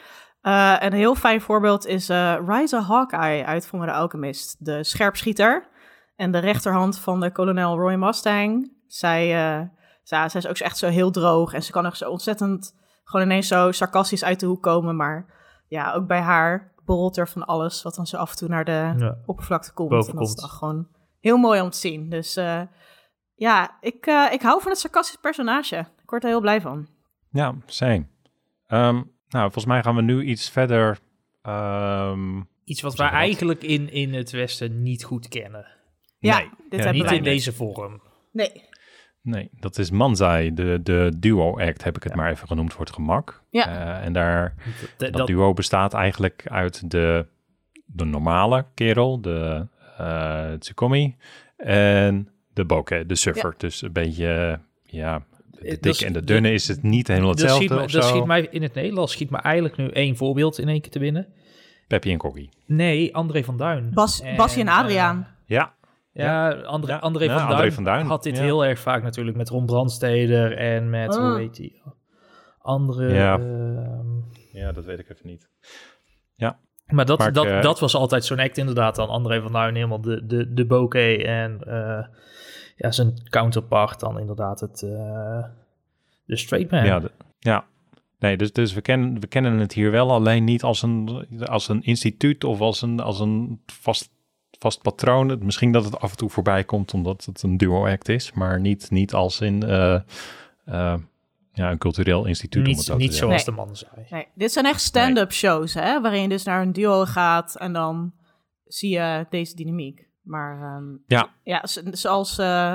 Eh, 0.43 0.77
een 0.79 0.93
heel 0.93 1.15
fijn 1.15 1.41
voorbeeld 1.41 1.87
is 1.87 2.09
eh 2.09 2.37
Ryza 2.47 2.81
Hawkeye 2.81 3.45
uit 3.45 3.67
Fullmetal 3.67 3.95
Alchemist. 3.95 4.65
De 4.65 4.85
scherpschieter 4.85 5.69
en 6.17 6.31
de 6.31 6.39
rechterhand 6.39 6.99
van 6.99 7.21
de 7.21 7.33
kolonel 7.33 7.79
Roy 7.79 7.95
Mustang. 7.95 8.73
Zij, 8.87 9.23
eh, 9.35 9.67
zij, 10.03 10.29
zij 10.29 10.41
is 10.41 10.47
ook 10.47 10.57
echt 10.59 10.79
zo 10.79 10.89
heel 10.89 11.11
droog 11.11 11.53
en 11.53 11.63
ze 11.63 11.73
kan 11.73 11.85
er 11.85 11.97
zo 11.97 12.11
ontzettend 12.11 12.75
gewoon 13.05 13.27
ineens 13.27 13.49
zo 13.49 13.73
sarcastisch 13.73 14.25
uit 14.25 14.41
de 14.41 14.47
hoek 14.47 14.63
komen. 14.63 14.97
Maar 14.97 15.27
ja, 15.69 15.93
ook 15.93 16.07
bij 16.07 16.21
haar 16.21 16.73
borrelt 16.85 17.17
er 17.17 17.29
van 17.29 17.45
alles 17.45 17.83
wat 17.83 17.95
dan 17.95 18.07
zo 18.07 18.17
af 18.17 18.31
en 18.31 18.37
toe 18.37 18.49
naar 18.49 18.65
de 18.65 18.95
Ja. 18.97 19.17
oppervlakte 19.27 19.73
komt. 19.73 19.89
Boven 19.89 20.13
en 20.13 20.19
dat 20.19 20.29
is 20.29 20.35
dan 20.35 20.49
gewoon 20.49 20.89
heel 21.21 21.37
mooi 21.37 21.61
om 21.61 21.71
te 21.71 21.79
zien. 21.79 22.09
Dus 22.09 22.37
eh, 22.37 22.61
ja, 23.35 23.77
ik, 23.81 24.07
eh, 24.07 24.27
ik 24.33 24.43
hou 24.43 24.61
van 24.63 24.71
het 24.71 24.81
sarcastische 24.81 25.21
personage. 25.21 25.77
Ik 25.77 26.11
word 26.11 26.23
er 26.23 26.29
heel 26.29 26.41
blij 26.41 26.61
van. 26.61 26.89
Ja. 27.31 27.55
Ehm, 28.67 29.03
Nou, 29.33 29.45
volgens 29.45 29.65
mij 29.67 29.83
gaan 29.83 29.95
we 29.97 30.03
nu 30.03 30.23
iets 30.23 30.51
verder. 30.51 30.99
ehm, 31.43 32.41
Iets 32.65 32.81
wat 32.81 32.97
dat? 32.97 33.11
eigenlijk 33.11 33.63
in, 33.63 33.93
in 33.93 34.15
het 34.15 34.31
Westen 34.31 34.83
niet 34.83 35.05
goed 35.05 35.29
kennen. 35.29 35.67
Ja, 36.19 36.39
Nee. 36.39 36.49
dit 36.49 36.79
Ja, 36.79 36.85
hebben 36.85 36.95
niet 36.95 37.05
wij 37.05 37.17
in 37.17 37.23
deze 37.25 37.53
vorm. 37.53 38.03
Nee. 38.33 38.69
nee, 39.23 39.51
dat 39.53 39.79
is 39.79 39.91
Manzai, 39.91 40.55
de, 40.55 40.81
de 40.83 41.13
duo-act, 41.19 41.85
heb 41.85 41.97
ik 41.97 42.03
het 42.03 42.13
Ja. 42.13 42.19
maar 42.19 42.31
even 42.31 42.47
genoemd 42.49 42.73
voor 42.73 42.85
het 42.85 42.95
gemak. 42.95 43.43
Ja. 43.51 43.67
Eh, 43.99 44.05
en 44.07 44.13
daar, 44.13 44.55
Dat, 44.97 45.13
dat, 45.13 45.27
duo 45.27 45.53
bestaat 45.53 45.95
eigenlijk 45.95 46.45
uit 46.49 46.91
de, 46.91 47.27
de 47.85 48.05
normale 48.05 48.67
kerel, 48.75 49.21
de 49.21 49.67
eh 49.97 50.53
Tsukomi, 50.53 51.17
en 51.57 52.29
de 52.53 52.65
Bokeh, 52.65 53.07
de 53.09 53.15
surfer. 53.15 53.55
Dus 53.57 53.83
een 53.83 53.93
beetje, 53.93 54.61
ja, 54.83 55.25
de 55.63 55.69
Eh, 55.69 55.73
dikke 55.73 55.87
dat 55.89 55.95
is- 55.95 56.03
en 56.03 56.13
de 56.13 56.25
dunne 56.25 56.53
is 56.53 56.69
het 56.69 56.83
niet 56.83 57.09
helemaal 57.09 57.29
dat 57.31 57.39
schiet, 57.39 57.51
hetzelfde 57.51 57.75
me- 57.75 57.83
of 57.85 57.91
dat 57.91 58.05
schiet 58.05 58.25
mij 58.25 58.47
in 58.51 58.63
het 58.63 58.75
Nederlands 58.75 59.13
schiet 59.13 59.31
me 59.31 59.39
eigenlijk 59.39 59.77
nu 59.77 59.89
één 59.89 60.17
voorbeeld 60.17 60.59
in 60.59 60.69
één 60.69 60.81
keer 60.81 60.91
te 60.91 60.99
binnen. 60.99 61.27
Peppy 61.89 62.11
en 62.11 62.19
Kokkie. 62.19 62.49
Nee, 62.67 63.15
André 63.17 63.45
van 63.45 63.57
Duin. 63.57 63.91
Bas, 63.95 64.23
Basje 64.37 64.61
en 64.61 64.67
eh, 64.69 64.79
Adriaan. 64.79 65.27
Ja, 65.47 65.75
ja, 66.13 66.51
André, 66.53 66.93
Ja, 66.93 66.99
André, 66.99 67.25
ja, 67.25 67.33
van, 67.33 67.41
André 67.43 67.57
Duin 67.57 67.73
van 67.73 67.85
Duin, 67.85 68.07
had 68.07 68.23
dit 68.23 68.37
ja. 68.37 68.43
heel 68.43 68.65
erg 68.65 68.79
vaak 68.79 69.03
natuurlijk 69.03 69.37
met 69.37 69.49
Ron 69.49 69.67
Brandsteder 69.67 70.57
en 70.57 70.91
met, 70.91 71.17
Ah. 71.17 71.29
hoe 71.31 71.39
heet 71.39 71.55
die, 71.57 71.83
andere... 72.59 73.15
Ja. 73.15 73.39
ehm, 73.39 74.07
ja, 74.53 74.73
dat 74.73 74.85
weet 74.85 74.99
ik 74.99 75.11
even 75.11 75.27
niet. 75.27 75.51
maar 76.87 77.05
dat, 77.07 77.19
Maar 77.19 77.29
ik, 77.29 77.35
dat, 77.35 77.47
eh, 77.47 77.63
dat 77.63 77.81
was 77.81 77.95
altijd 77.95 78.25
zo'n 78.25 78.39
act 78.39 78.59
inderdaad 78.59 78.95
dan. 78.97 79.09
André 79.09 79.41
van 79.43 79.53
Duin 79.53 79.75
helemaal 79.75 80.01
de, 80.01 80.27
de, 80.27 80.53
de 80.53 80.67
bokeh 80.67 81.27
en 81.43 81.61
eh, 81.67 82.07
ja, 82.83 82.91
zijn 82.91 83.15
counterpart 83.29 84.01
dan 84.01 84.19
inderdaad 84.19 84.61
het, 84.61 84.83
eh, 84.83 85.45
de 86.25 86.37
straight 86.37 86.71
man. 86.71 86.85
Ja, 86.85 87.01
de- 87.01 87.11
ja. 87.39 87.65
Nee, 88.19 88.37
dus, 88.37 88.53
dus 88.53 88.73
we, 88.73 88.81
kennen, 88.81 89.21
we 89.21 89.27
kennen 89.27 89.59
het 89.59 89.73
hier 89.73 89.91
wel, 89.91 90.11
alleen 90.13 90.45
niet 90.45 90.63
als 90.63 90.83
een, 90.83 91.27
als 91.45 91.69
een 91.69 91.83
instituut 91.83 92.45
of 92.45 92.61
als 92.61 92.83
een, 92.83 93.01
als 93.01 93.21
een 93.21 93.61
vast, 93.67 94.11
vast 94.59 94.83
patroon. 94.83 95.29
Het- 95.29 95.43
Misschien 95.43 95.73
dat 95.73 95.85
het 95.85 95.99
af 95.99 96.11
en 96.11 96.17
toe 96.17 96.31
voorbij 96.31 96.65
komt 96.65 96.95
omdat 96.95 97.25
het 97.25 97.43
een 97.43 97.57
duo-act 97.57 98.09
is, 98.09 98.33
maar 98.33 98.61
niet, 98.61 98.91
niet 98.91 99.13
als 99.15 99.41
in 99.41 99.63
eh, 99.63 99.95
eh, 100.65 100.95
ja, 101.53 101.71
een 101.71 101.79
cultureel 101.79 102.25
instituut. 102.27 102.67
om 102.67 102.75
het 102.77 102.89
niet 102.89 102.99
niet 102.99 103.15
zoals 103.15 103.35
Nee. 103.35 103.45
de 103.45 103.51
man 103.63 103.77
zei. 103.77 103.91
Nee, 104.11 104.27
dit 104.35 104.53
zijn 104.53 104.67
echt 104.67 104.81
stand-up 104.81 105.33
shows, 105.33 105.75
hè? 105.75 106.01
Waarin 106.01 106.23
je 106.23 106.29
dus 106.29 106.45
naar 106.45 106.63
een 106.63 106.73
duo 106.73 107.05
gaat 107.05 107.57
en 107.57 107.73
dan 107.73 108.13
zie 108.67 108.91
je 108.91 109.27
deze 109.31 109.55
dynamiek. 109.57 110.09
Maar 110.23 110.63
ehm, 110.63 110.97
Ja. 111.07 111.29
ja, 111.43 111.63
zoals, 111.91 112.39
eh, 112.39 112.75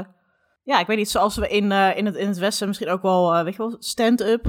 ja, 0.64 0.80
ik 0.80 0.88
weet 0.88 0.98
niet, 0.98 1.10
zoals 1.10 1.36
we 1.38 1.48
in, 1.48 1.72
eh, 1.72 1.98
in, 1.98 2.06
het, 2.06 2.16
in 2.16 2.28
het 2.28 2.38
Westen 2.38 2.68
misschien 2.68 2.90
ook 2.90 3.02
wel, 3.02 3.36
eh, 3.36 3.44
weet 3.44 3.56
je 3.56 3.58
wel, 3.58 3.76
stand-up 3.80 4.46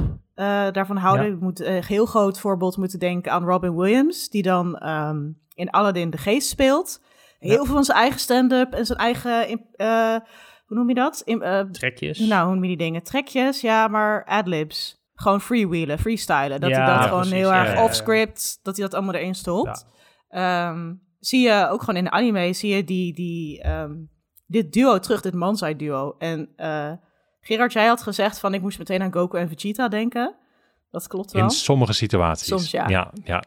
daarvan 0.72 0.96
houden. 0.96 1.26
Ja. 1.26 1.32
Ik 1.32 1.40
moet 1.40 1.60
een 1.60 1.82
heel 1.84 2.06
groot 2.06 2.40
voorbeeld 2.40 2.76
moeten 2.76 2.98
denken 2.98 3.32
aan 3.32 3.44
Robin 3.44 3.76
Williams, 3.76 4.28
die 4.28 4.42
dan 4.42 4.76
ehm, 4.76 5.30
in 5.54 5.70
Aladdin 5.70 6.10
de 6.10 6.16
geest 6.18 6.48
speelt. 6.48 7.00
Heel 7.38 7.50
Ja. 7.50 7.56
veel 7.64 7.74
van 7.74 7.84
zijn 7.84 7.98
eigen 7.98 8.20
stand-up 8.20 8.72
en 8.72 8.86
zijn 8.86 8.98
eigen, 8.98 9.46
hoe 10.66 10.76
noem 10.76 10.88
je 10.88 10.94
dat? 10.94 11.20
Eh, 11.24 11.60
Trekjes. 11.60 12.18
nou, 12.18 12.44
hoe 12.46 12.54
noem 12.54 12.62
je 12.62 12.68
die 12.68 12.76
dingen? 12.86 13.02
Trekjes, 13.02 13.60
ja, 13.60 13.88
maar 13.88 14.24
adlibs. 14.24 14.96
Gewoon 15.14 15.40
freewheelen, 15.40 15.98
freestylen. 15.98 16.60
Dat 16.60 16.70
Ja, 16.70 16.76
hij 16.84 16.94
dat 16.94 17.02
gewoon 17.04 17.18
precies. 17.20 17.36
heel 17.38 17.52
erg 17.52 17.82
off-script, 17.82 18.60
dat 18.62 18.76
hij 18.76 18.84
dat 18.84 18.94
allemaal 18.94 19.14
erin 19.14 19.34
stopt. 19.34 19.86
Ehm, 20.28 20.92
zie 21.20 21.40
je 21.40 21.68
ook 21.70 21.80
gewoon 21.80 21.96
in 21.96 22.04
de 22.04 22.10
anime, 22.10 22.52
zie 22.52 22.74
je 22.74 22.84
die, 22.84 23.14
die, 23.14 23.62
ehm, 23.62 23.92
dit 24.46 24.72
duo 24.72 24.98
terug, 24.98 25.20
dit 25.20 25.34
Mansai 25.34 25.76
duo. 25.76 26.14
En 26.18 26.48
eh, 26.56 26.92
Gerard, 27.40 27.72
jij 27.72 27.86
had 27.86 28.02
gezegd 28.02 28.38
van 28.38 28.54
ik 28.54 28.60
moest 28.60 28.78
meteen 28.78 29.02
aan 29.02 29.12
Goku 29.12 29.38
en 29.38 29.48
Vegeta 29.48 29.88
denken. 29.88 30.34
Dat 30.90 31.06
klopt 31.06 31.32
wel. 31.32 31.42
In 31.42 31.50
sommige 31.50 31.92
situaties. 31.92 32.48
Soms, 32.48 32.70
ja. 32.70 32.88
Ja, 32.88 33.12
ja. 33.24 33.42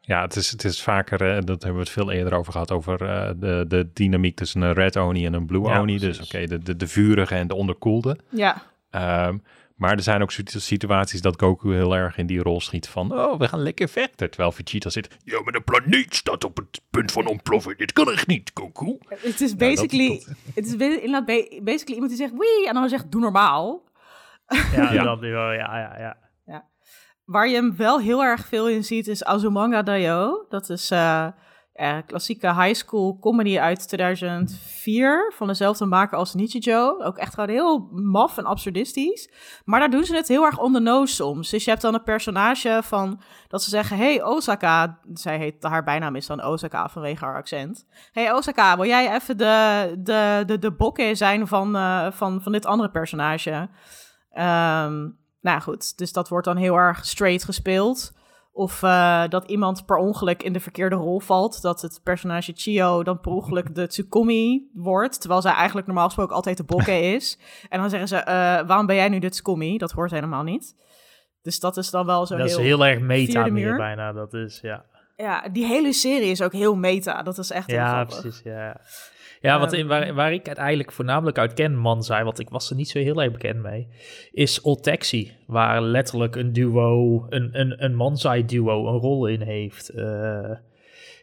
Ja, 0.00 0.22
het 0.22 0.36
is, 0.36 0.50
het 0.50 0.64
is 0.64 0.82
vaker, 0.82 1.20
eh, 1.20 1.34
dat 1.34 1.62
hebben 1.62 1.72
we 1.72 1.78
het 1.78 1.90
veel 1.90 2.10
eerder 2.10 2.34
over 2.34 2.52
gehad, 2.52 2.70
over 2.70 3.02
eh, 3.08 3.30
de, 3.36 3.64
de 3.68 3.90
dynamiek 3.92 4.36
tussen 4.36 4.60
een 4.60 4.72
red 4.72 4.96
Oni 4.96 5.26
en 5.26 5.32
een 5.32 5.46
blue 5.46 5.68
Ja, 5.68 5.80
Oni. 5.80 5.98
Dus 5.98 6.20
oké, 6.20 6.46
de, 6.46 6.58
de, 6.58 6.76
de 6.76 6.86
vurige 6.86 7.34
en 7.34 7.46
de 7.46 7.54
onderkoelde. 7.54 8.18
Ja, 8.30 8.62
Ehm, 8.90 9.38
maar 9.80 9.92
er 9.92 10.02
zijn 10.02 10.22
ook 10.22 10.30
situ- 10.30 10.58
situaties 10.60 11.20
dat 11.20 11.40
Goku 11.40 11.74
heel 11.74 11.96
erg 11.96 12.16
in 12.16 12.26
die 12.26 12.42
rol 12.42 12.60
schiet 12.60 12.88
van... 12.88 13.12
oh, 13.18 13.38
we 13.38 13.48
gaan 13.48 13.62
lekker 13.62 13.88
vechten. 13.88 14.30
Terwijl 14.30 14.52
Vegeta 14.52 14.90
zit... 14.90 15.08
ja, 15.24 15.42
maar 15.42 15.52
de 15.52 15.60
planeet 15.60 16.14
staat 16.14 16.44
op 16.44 16.56
het 16.56 16.80
punt 16.90 17.12
van 17.12 17.26
ontploffen. 17.26 17.76
Dit 17.76 17.92
kan 17.92 18.10
echt 18.12 18.26
niet, 18.26 18.50
Goku. 18.54 18.98
het 19.08 19.40
is 19.40 19.48
dat- 19.50 19.58
basically, 19.58 20.08
dat- 20.08 20.34
het 20.54 20.66
is 20.66 20.72
inderdaad 20.72 21.26
basically 21.64 21.94
iemand 21.94 22.08
die 22.08 22.16
zegt 22.16 22.32
wee 22.38 22.68
en 22.68 22.74
dan 22.74 22.88
zegt 22.88 23.10
doe 23.12 23.20
normaal. 23.20 23.88
Ja, 24.76 24.92
Ja. 24.92 25.02
dat 25.02 25.18
wel, 25.20 25.52
ja, 25.52 25.78
ja, 25.78 25.96
ja. 25.98 26.16
Waar 27.24 27.48
je 27.48 27.54
hem 27.54 27.76
wel 27.76 28.00
heel 28.00 28.22
erg 28.22 28.46
veel 28.46 28.68
in 28.68 28.84
ziet 28.84 29.06
is 29.08 29.24
Azumanga 29.24 29.82
Daioh. 29.82 30.50
Dat 30.50 30.70
is 30.70 30.90
eh 30.90 31.26
eh, 31.72 31.96
klassieke 32.06 32.54
high 32.54 32.74
school 32.74 33.18
comedy 33.20 33.58
uit 33.58 33.88
2004 33.88 35.32
van 35.36 35.46
dezelfde 35.46 35.84
maker 35.84 36.18
als 36.18 36.34
Nichijou. 36.34 37.02
Ook 37.02 37.18
echt 37.18 37.34
gewoon 37.34 37.48
heel 37.48 37.88
maf 37.92 38.38
en 38.38 38.44
absurdistisch. 38.44 39.30
Maar 39.64 39.80
daar 39.80 39.90
doen 39.90 40.04
ze 40.04 40.16
het 40.16 40.28
heel 40.28 40.44
erg 40.44 40.58
on 40.58 40.72
the 40.72 40.80
nose 40.80 41.14
soms. 41.14 41.50
Dus 41.50 41.64
je 41.64 41.70
hebt 41.70 41.82
dan 41.82 41.94
een 41.94 42.02
personage 42.02 42.80
van 42.82 43.20
dat 43.48 43.62
ze 43.62 43.70
zeggen: 43.70 43.96
Hey 43.96 44.22
Osaka, 44.22 44.98
zij 45.12 45.38
heet 45.38 45.62
haar 45.62 45.84
bijnaam 45.84 46.16
is 46.16 46.26
dan 46.26 46.44
Osaka 46.44 46.88
vanwege 46.88 47.24
haar 47.24 47.36
accent. 47.36 47.86
Hey 48.12 48.32
Osaka, 48.32 48.76
wil 48.76 48.86
jij 48.86 49.14
even 49.14 49.36
de, 49.36 49.94
de, 49.98 50.42
de, 50.46 50.58
de 50.58 50.72
bokken 50.72 51.16
zijn 51.16 51.46
van, 51.46 51.76
eh, 51.76 52.10
van, 52.10 52.42
van 52.42 52.52
dit 52.52 52.66
andere 52.66 52.90
personage? 52.90 53.68
Ehm, 54.30 55.08
nou 55.40 55.60
goed, 55.60 55.98
dus 55.98 56.12
dat 56.12 56.28
wordt 56.28 56.46
dan 56.46 56.56
heel 56.56 56.76
erg 56.76 57.06
straight 57.06 57.44
gespeeld. 57.44 58.18
Of 58.60 58.82
eh, 58.82 59.28
dat 59.28 59.50
iemand 59.50 59.86
per 59.86 59.96
ongeluk 59.96 60.42
in 60.42 60.52
de 60.52 60.60
verkeerde 60.60 60.96
rol 60.96 61.20
valt. 61.20 61.62
Dat 61.62 61.80
het 61.80 62.00
personage 62.02 62.52
Chio 62.54 63.02
dan 63.02 63.20
per 63.20 63.32
ongeluk 63.32 63.74
de 63.74 63.86
Tsukomi 63.86 64.70
wordt. 64.72 65.20
Terwijl 65.20 65.42
zij 65.42 65.52
eigenlijk 65.52 65.86
normaal 65.86 66.06
gesproken 66.06 66.34
altijd 66.34 66.56
de 66.56 66.64
bokke 66.64 67.00
is. 67.14 67.38
En 67.68 67.80
dan 67.80 67.90
zeggen 67.90 68.08
ze, 68.08 68.16
eh, 68.16 68.34
waarom 68.66 68.86
ben 68.86 68.96
jij 68.96 69.08
nu 69.08 69.18
de 69.18 69.28
Tsukomi? 69.28 69.78
Dat 69.78 69.90
hoort 69.90 70.10
helemaal 70.10 70.42
niet. 70.42 70.74
Dus 71.42 71.60
dat 71.60 71.76
is 71.76 71.90
dan 71.90 72.06
wel 72.06 72.26
zo 72.26 72.36
dat 72.36 72.48
heel... 72.48 72.58
is 72.58 72.64
heel 72.64 72.86
erg 72.86 73.00
meta 73.00 73.46
meer 73.46 73.76
bijna. 73.76 74.12
Dat 74.12 74.34
is, 74.34 74.58
ja. 74.62 74.84
Ja, 75.16 75.48
die 75.48 75.66
hele 75.66 75.92
serie 75.92 76.30
is 76.30 76.42
ook 76.42 76.52
heel 76.52 76.76
meta. 76.76 77.22
Dat 77.22 77.38
is 77.38 77.50
echt 77.50 77.66
heel 77.66 77.76
Ja, 77.76 78.04
precies, 78.04 78.40
ja. 78.44 78.80
Ja, 79.40 79.58
wat 79.58 79.72
Ehm, 79.72 79.80
in, 79.80 79.86
waar, 79.86 80.14
waar 80.14 80.32
ik 80.32 80.46
uiteindelijk 80.46 80.92
voornamelijk 80.92 81.38
uit 81.38 81.54
ken, 81.54 81.76
man 81.76 82.04
zei, 82.04 82.24
want 82.24 82.38
ik 82.38 82.48
was 82.48 82.70
er 82.70 82.76
niet 82.76 82.88
zo 82.88 82.98
heel 82.98 83.22
erg 83.22 83.32
bekend 83.32 83.62
mee, 83.62 83.88
is 84.32 84.60
Old 84.60 84.82
Taxi, 84.82 85.32
waar 85.46 85.82
letterlijk 85.82 86.36
een 86.36 86.52
duo, 86.52 87.26
een, 87.28 87.60
een, 87.60 87.84
een 87.84 87.94
manzai 87.94 88.44
duo 88.44 88.86
een 88.86 88.98
rol 88.98 89.26
in 89.26 89.40
heeft. 89.40 89.88
eh, 89.88 90.50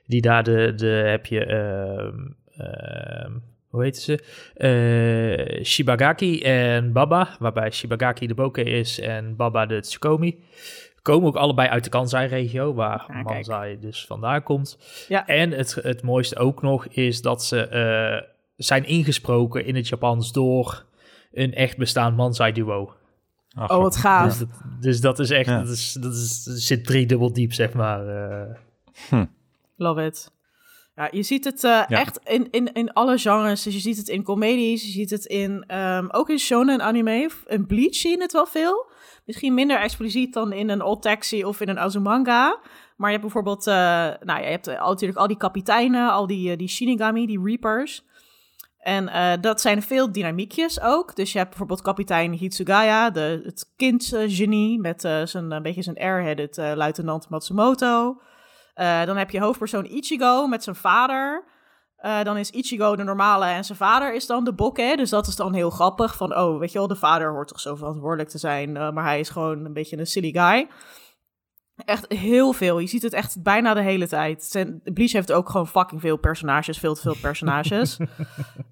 die 0.06 0.22
daar 0.22 0.44
de, 0.44 0.74
de 0.76 0.86
heb 0.86 1.26
je, 1.26 1.46
ehm, 1.46 2.16
ehm, 2.58 3.32
hoe 3.70 3.84
heet 3.84 3.98
ze? 3.98 4.20
Eh, 4.54 5.64
Shibagaki 5.64 6.42
en 6.42 6.92
Baba, 6.92 7.36
waarbij 7.40 7.72
Shibagaki 7.72 8.28
de 8.28 8.34
bokeh 8.34 8.66
is 8.66 9.00
en 9.00 9.36
Baba 9.36 9.66
de 9.66 9.80
Tsukomi. 9.80 10.44
Komen 11.08 11.28
ook 11.28 11.36
allebei 11.36 11.70
uit 11.70 11.84
de 11.84 11.90
Kansai-regio, 11.90 12.74
waar 12.74 13.04
kijk. 13.08 13.24
Manzai 13.24 13.80
dus 13.80 14.06
vandaan 14.06 14.44
komt. 14.44 14.78
Ja. 15.08 15.26
En 15.28 15.52
het, 15.52 15.74
het 15.82 16.02
mooiste 16.04 16.36
ook 16.38 16.62
nog 16.62 16.88
is 16.88 17.22
dat 17.22 17.44
ze 17.44 17.68
eh, 17.68 18.30
zijn 18.56 18.86
ingesproken 18.86 19.66
in 19.66 19.76
het 19.76 19.88
Japans 19.88 20.32
door 20.32 20.86
een 21.32 21.54
echt 21.54 21.78
bestaand 21.78 22.18
Manzai-duo. 22.18 22.94
Ach, 23.56 23.70
Oh, 23.72 23.82
wat 23.82 23.96
gaaf. 23.96 24.26
Dus, 24.28 24.38
dat, 24.40 24.50
dus 24.82 25.02
dat 25.02 25.20
is 25.20 25.30
echt, 25.30 25.50
Ja. 25.50 25.60
dat, 25.60 25.70
is, 25.70 25.94
dat 25.94 26.14
is, 26.14 26.44
dat 26.44 26.58
zit 26.58 26.86
drie 26.86 27.06
dubbel 27.06 27.34
diep, 27.34 27.54
zeg 27.54 27.74
maar. 27.74 28.08
eh. 29.12 29.22
Love 29.76 30.06
it. 30.06 30.32
Ja, 30.96 31.08
je 31.12 31.24
ziet 31.24 31.44
het 31.44 31.64
eh, 31.64 31.72
Ja. 31.72 31.86
echt 31.88 32.20
in, 32.24 32.48
in, 32.52 32.74
in 32.74 32.94
alle 32.94 33.18
genres. 33.18 33.64
Dus 33.64 33.74
je 33.74 33.80
ziet 33.80 33.98
het 33.98 34.08
in 34.08 34.24
comedies, 34.24 34.84
je 34.86 34.92
ziet 34.92 35.10
het 35.10 35.26
in, 35.26 35.64
ehm, 35.68 36.08
ook 36.12 36.30
in 36.30 36.38
shonen 36.40 36.82
anime. 36.82 37.30
In 37.48 37.66
Bleach 37.66 37.96
zie 37.96 38.12
je 38.12 38.22
het 38.22 38.32
wel 38.32 38.46
veel. 38.46 38.86
Misschien 39.28 39.54
minder 39.54 39.80
expliciet 39.80 40.34
dan 40.34 40.54
in 40.54 40.70
een 40.70 40.82
Old 40.82 41.02
Taxi 41.02 41.46
of 41.46 41.62
in 41.62 41.70
een 41.70 41.80
Azumanga. 41.80 42.60
Maar 42.96 43.12
je 43.12 43.18
hebt 43.18 43.22
bijvoorbeeld, 43.22 43.68
eh, 43.68 43.74
nou 43.74 44.26
ja, 44.26 44.38
je 44.38 44.46
hebt 44.46 44.68
al, 44.68 44.90
natuurlijk 44.90 45.20
al 45.20 45.28
die 45.28 45.38
kapiteinen, 45.38 46.12
al 46.12 46.28
die, 46.28 46.52
eh, 46.52 46.58
die 46.58 46.68
Shinigami, 46.68 47.26
die 47.26 47.44
Reapers. 47.44 48.06
En 48.88 49.08
eh, 49.08 49.34
dat 49.42 49.62
zijn 49.62 49.82
veel 49.82 50.12
dynamiekjes 50.12 50.82
ook. 50.82 51.16
Dus 51.16 51.32
je 51.32 51.38
hebt 51.38 51.50
bijvoorbeeld 51.50 51.82
kapitein 51.82 52.32
Hitsugaya, 52.32 53.10
de, 53.10 53.42
het 53.44 53.74
kindgenie, 53.76 54.80
met 54.80 55.04
eh, 55.04 55.26
zijn, 55.26 55.52
een 55.52 55.64
beetje 55.64 55.82
zijn 55.82 55.98
airheaded 55.98 56.58
eh, 56.58 56.72
luitenant 56.76 57.30
Matsumoto. 57.30 58.22
Eh, 58.74 59.06
dan 59.06 59.18
heb 59.18 59.30
je 59.30 59.40
hoofdpersoon 59.40 59.86
Ichigo 59.86 60.48
met 60.48 60.64
zijn 60.64 60.76
vader. 60.76 61.44
Eh, 61.98 62.24
dan 62.24 62.38
is 62.38 62.52
Ichigo 62.52 62.96
de 62.96 63.04
normale 63.04 63.46
en 63.46 63.64
zijn 63.66 63.78
vader 63.78 64.14
is 64.14 64.26
dan 64.26 64.44
de 64.44 64.54
bokke. 64.54 64.94
Dus 64.98 65.10
dat 65.10 65.28
is 65.28 65.36
dan 65.36 65.54
heel 65.54 65.70
grappig. 65.70 66.16
Van, 66.16 66.38
oh, 66.38 66.60
weet 66.60 66.72
je 66.72 66.78
wel, 66.78 66.88
de 66.88 66.96
vader 66.96 67.32
hoort 67.32 67.48
toch 67.48 67.60
zo 67.60 67.76
verantwoordelijk 67.76 68.30
te 68.30 68.38
zijn. 68.38 68.78
eh, 68.78 68.92
maar 68.92 69.04
hij 69.04 69.20
is 69.20 69.30
gewoon 69.30 69.66
een 69.66 69.74
beetje 69.74 69.98
een 69.98 70.08
silly 70.08 70.32
guy. 70.32 70.68
Echt 71.86 72.06
heel 72.14 72.54
veel. 72.54 72.80
Je 72.80 72.88
ziet 72.88 73.02
het 73.02 73.14
echt 73.14 73.44
bijna 73.44 73.74
de 73.74 73.82
hele 73.82 74.08
tijd. 74.08 74.44
Zijn, 74.44 74.82
Bleach 74.84 75.12
heeft 75.12 75.32
ook 75.32 75.50
gewoon 75.50 75.68
fucking 75.68 76.02
veel 76.02 76.18
personages. 76.18 76.78
Veel 76.78 76.94
te 76.94 77.02
veel 77.02 77.16
personages. 77.22 77.98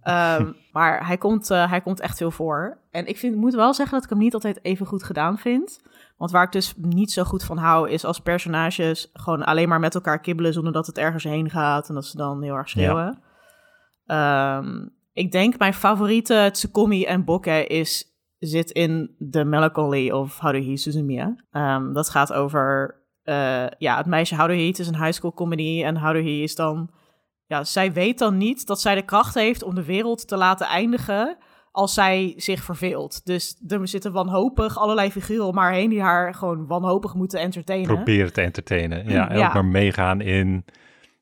Ehm, 0.02 0.52
maar 0.72 1.08
hij 1.08 1.18
komt, 1.18 1.50
eh, 1.50 1.70
hij 1.70 1.82
komt 1.82 2.00
echt 2.00 2.18
veel 2.18 2.32
voor. 2.32 2.78
En 2.92 3.06
ik 3.08 3.18
vind, 3.18 3.36
moet 3.36 3.54
wel 3.54 3.74
zeggen 3.74 3.94
dat 3.94 4.04
ik 4.04 4.10
hem 4.10 4.20
niet 4.20 4.34
altijd 4.34 4.60
even 4.62 4.86
goed 4.86 5.04
gedaan 5.04 5.38
vind. 5.38 5.80
Want 6.18 6.32
waar 6.32 6.44
ik 6.44 6.52
dus 6.52 6.74
niet 6.78 7.12
zo 7.12 7.24
goed 7.24 7.44
van 7.44 7.58
hou, 7.58 7.90
is 7.90 8.06
als 8.06 8.20
personages 8.20 9.10
gewoon 9.14 9.44
alleen 9.44 9.70
maar 9.70 9.80
met 9.80 9.96
elkaar 9.96 10.20
kibbelen 10.20 10.54
zonder 10.54 10.74
dat 10.74 10.88
het 10.88 10.98
ergens 10.98 11.24
heen 11.24 11.50
gaat 11.50 11.90
en 11.90 11.96
dat 11.96 12.06
ze 12.06 12.18
dan 12.18 12.42
heel 12.42 12.56
erg 12.56 12.70
schreeuwen. 12.70 13.20
Ehm, 14.06 14.88
ik 15.14 15.32
denk 15.32 15.58
mijn 15.58 15.74
favoriete 15.74 16.50
Tsukomi 16.52 17.06
en 17.06 17.24
Bokke 17.24 17.68
is, 17.68 18.06
zit 18.40 18.72
in 18.72 19.16
The 19.32 19.44
Melancholy 19.44 20.12
of 20.12 20.40
Haruhi 20.40 20.78
Suzumiya. 20.78 21.36
Um, 21.52 21.94
dat 21.94 22.10
gaat 22.10 22.34
over 22.34 23.04
uh, 23.26 23.66
ja, 23.78 23.98
het 23.98 24.06
meisje 24.06 24.36
Haruhi. 24.36 24.68
Het 24.68 24.80
is 24.80 24.88
een 24.88 25.04
high 25.04 25.12
school 25.12 25.34
comedy 25.34 25.84
en 25.84 25.96
Haruhi 25.96 26.44
is 26.44 26.56
dan... 26.56 26.90
Ja, 27.48 27.64
zij 27.64 27.94
weet 27.94 28.20
dan 28.20 28.38
niet 28.38 28.68
dat 28.68 28.82
zij 28.82 28.96
de 28.96 29.02
kracht 29.02 29.34
heeft 29.34 29.64
om 29.64 29.76
de 29.76 29.84
wereld 29.84 30.28
te 30.28 30.38
laten 30.38 30.68
eindigen 30.68 31.38
als 31.76 31.94
zij 31.94 32.34
zich 32.38 32.64
verveelt. 32.64 33.26
Dus 33.26 33.62
er 33.68 33.88
zitten 33.88 34.12
wanhopig 34.12 34.78
allerlei 34.78 35.12
figuren 35.12 35.46
om 35.46 35.58
haar 35.58 35.74
heen 35.74 35.90
die 35.90 36.02
haar 36.02 36.34
gewoon 36.34 36.68
wanhopig 36.68 37.14
moeten 37.14 37.40
entertainen. 37.40 37.96
Proberen 37.96 38.34
te 38.34 38.42
entertainen, 38.42 39.10
ja. 39.10 39.30
En 39.30 39.46
ook 39.46 39.54
maar 39.54 39.66
meegaan 39.66 40.22
in 40.22 40.66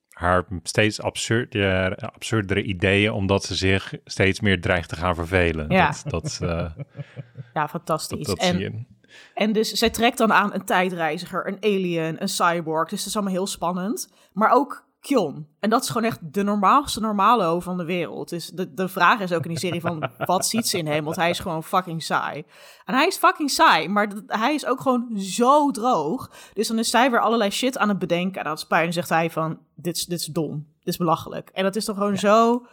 haar 0.09 0.45
steeds 0.63 1.01
absurde, 1.01 1.97
absurdere 2.13 2.63
ideeën, 2.63 3.11
omdat 3.11 3.43
ze 3.43 3.55
zich 3.55 3.93
steeds 4.05 4.39
meer 4.39 4.61
dreigt 4.61 4.89
te 4.89 4.95
gaan 4.95 5.15
vervelen. 5.15 5.69
Ja, 5.69 5.93
dat, 6.03 6.37
dat 6.39 6.39
uh, 6.43 6.69
ja 7.53 7.67
fantastisch. 7.67 8.27
Dat, 8.27 8.37
dat 8.37 8.45
en, 8.47 8.55
zie 8.55 8.63
je. 8.63 8.85
En 9.33 9.53
dus 9.53 9.71
zij 9.71 9.89
trekt 9.89 10.17
dan 10.17 10.33
aan 10.33 10.53
een 10.53 10.65
tijdreiziger, 10.65 11.47
een 11.47 11.57
alien, 11.59 12.21
een 12.21 12.29
cyborg. 12.29 12.89
Dus 12.89 12.99
dat 12.99 13.07
is 13.07 13.15
allemaal 13.15 13.33
heel 13.33 13.47
spannend. 13.47 14.13
Maar 14.33 14.51
ook 14.51 14.85
Kyon. 15.03 15.47
En 15.59 15.69
dat 15.69 15.83
is 15.83 15.87
gewoon 15.89 16.07
echt 16.07 16.33
de 16.33 16.43
normaalste 16.43 16.99
normalo 16.99 17.59
van 17.59 17.77
de 17.77 17.85
wereld. 17.85 18.29
Dus 18.29 18.47
de, 18.47 18.73
de 18.73 18.87
vraag 18.87 19.19
is 19.19 19.33
ook 19.33 19.43
in 19.43 19.49
die 19.49 19.59
serie 19.59 19.81
van, 19.81 20.09
wat 20.17 20.45
ziet 20.45 20.67
ze 20.67 20.77
in 20.77 20.87
hem? 20.87 21.03
Want 21.03 21.15
hij 21.15 21.29
is 21.29 21.39
gewoon 21.39 21.63
fucking 21.63 22.03
saai. 22.03 22.45
En 22.85 22.93
hij 22.93 23.07
is 23.07 23.17
fucking 23.17 23.49
saai, 23.49 23.87
maar 23.87 24.07
hij 24.27 24.53
is 24.53 24.65
ook 24.65 24.81
gewoon 24.81 25.19
zo 25.19 25.71
droog. 25.71 26.31
Dus 26.53 26.67
dan 26.67 26.79
is 26.79 26.89
zij 26.89 27.11
weer 27.11 27.19
allerlei 27.19 27.49
shit 27.49 27.77
aan 27.77 27.89
het 27.89 27.99
bedenken. 27.99 28.37
En 28.39 28.43
dan 28.43 28.53
is 28.53 28.65
en 28.67 28.93
zegt 28.93 29.09
hij 29.09 29.29
van, 29.29 29.59
dit 29.75 29.95
is, 29.95 30.05
dit 30.05 30.19
is 30.19 30.25
dom. 30.25 30.67
Dit 30.77 30.87
is 30.87 30.97
belachelijk. 30.97 31.49
En 31.49 31.63
dat 31.63 31.75
is 31.75 31.85
toch 31.85 31.97
gewoon 31.97 32.17
zo... 32.17 32.65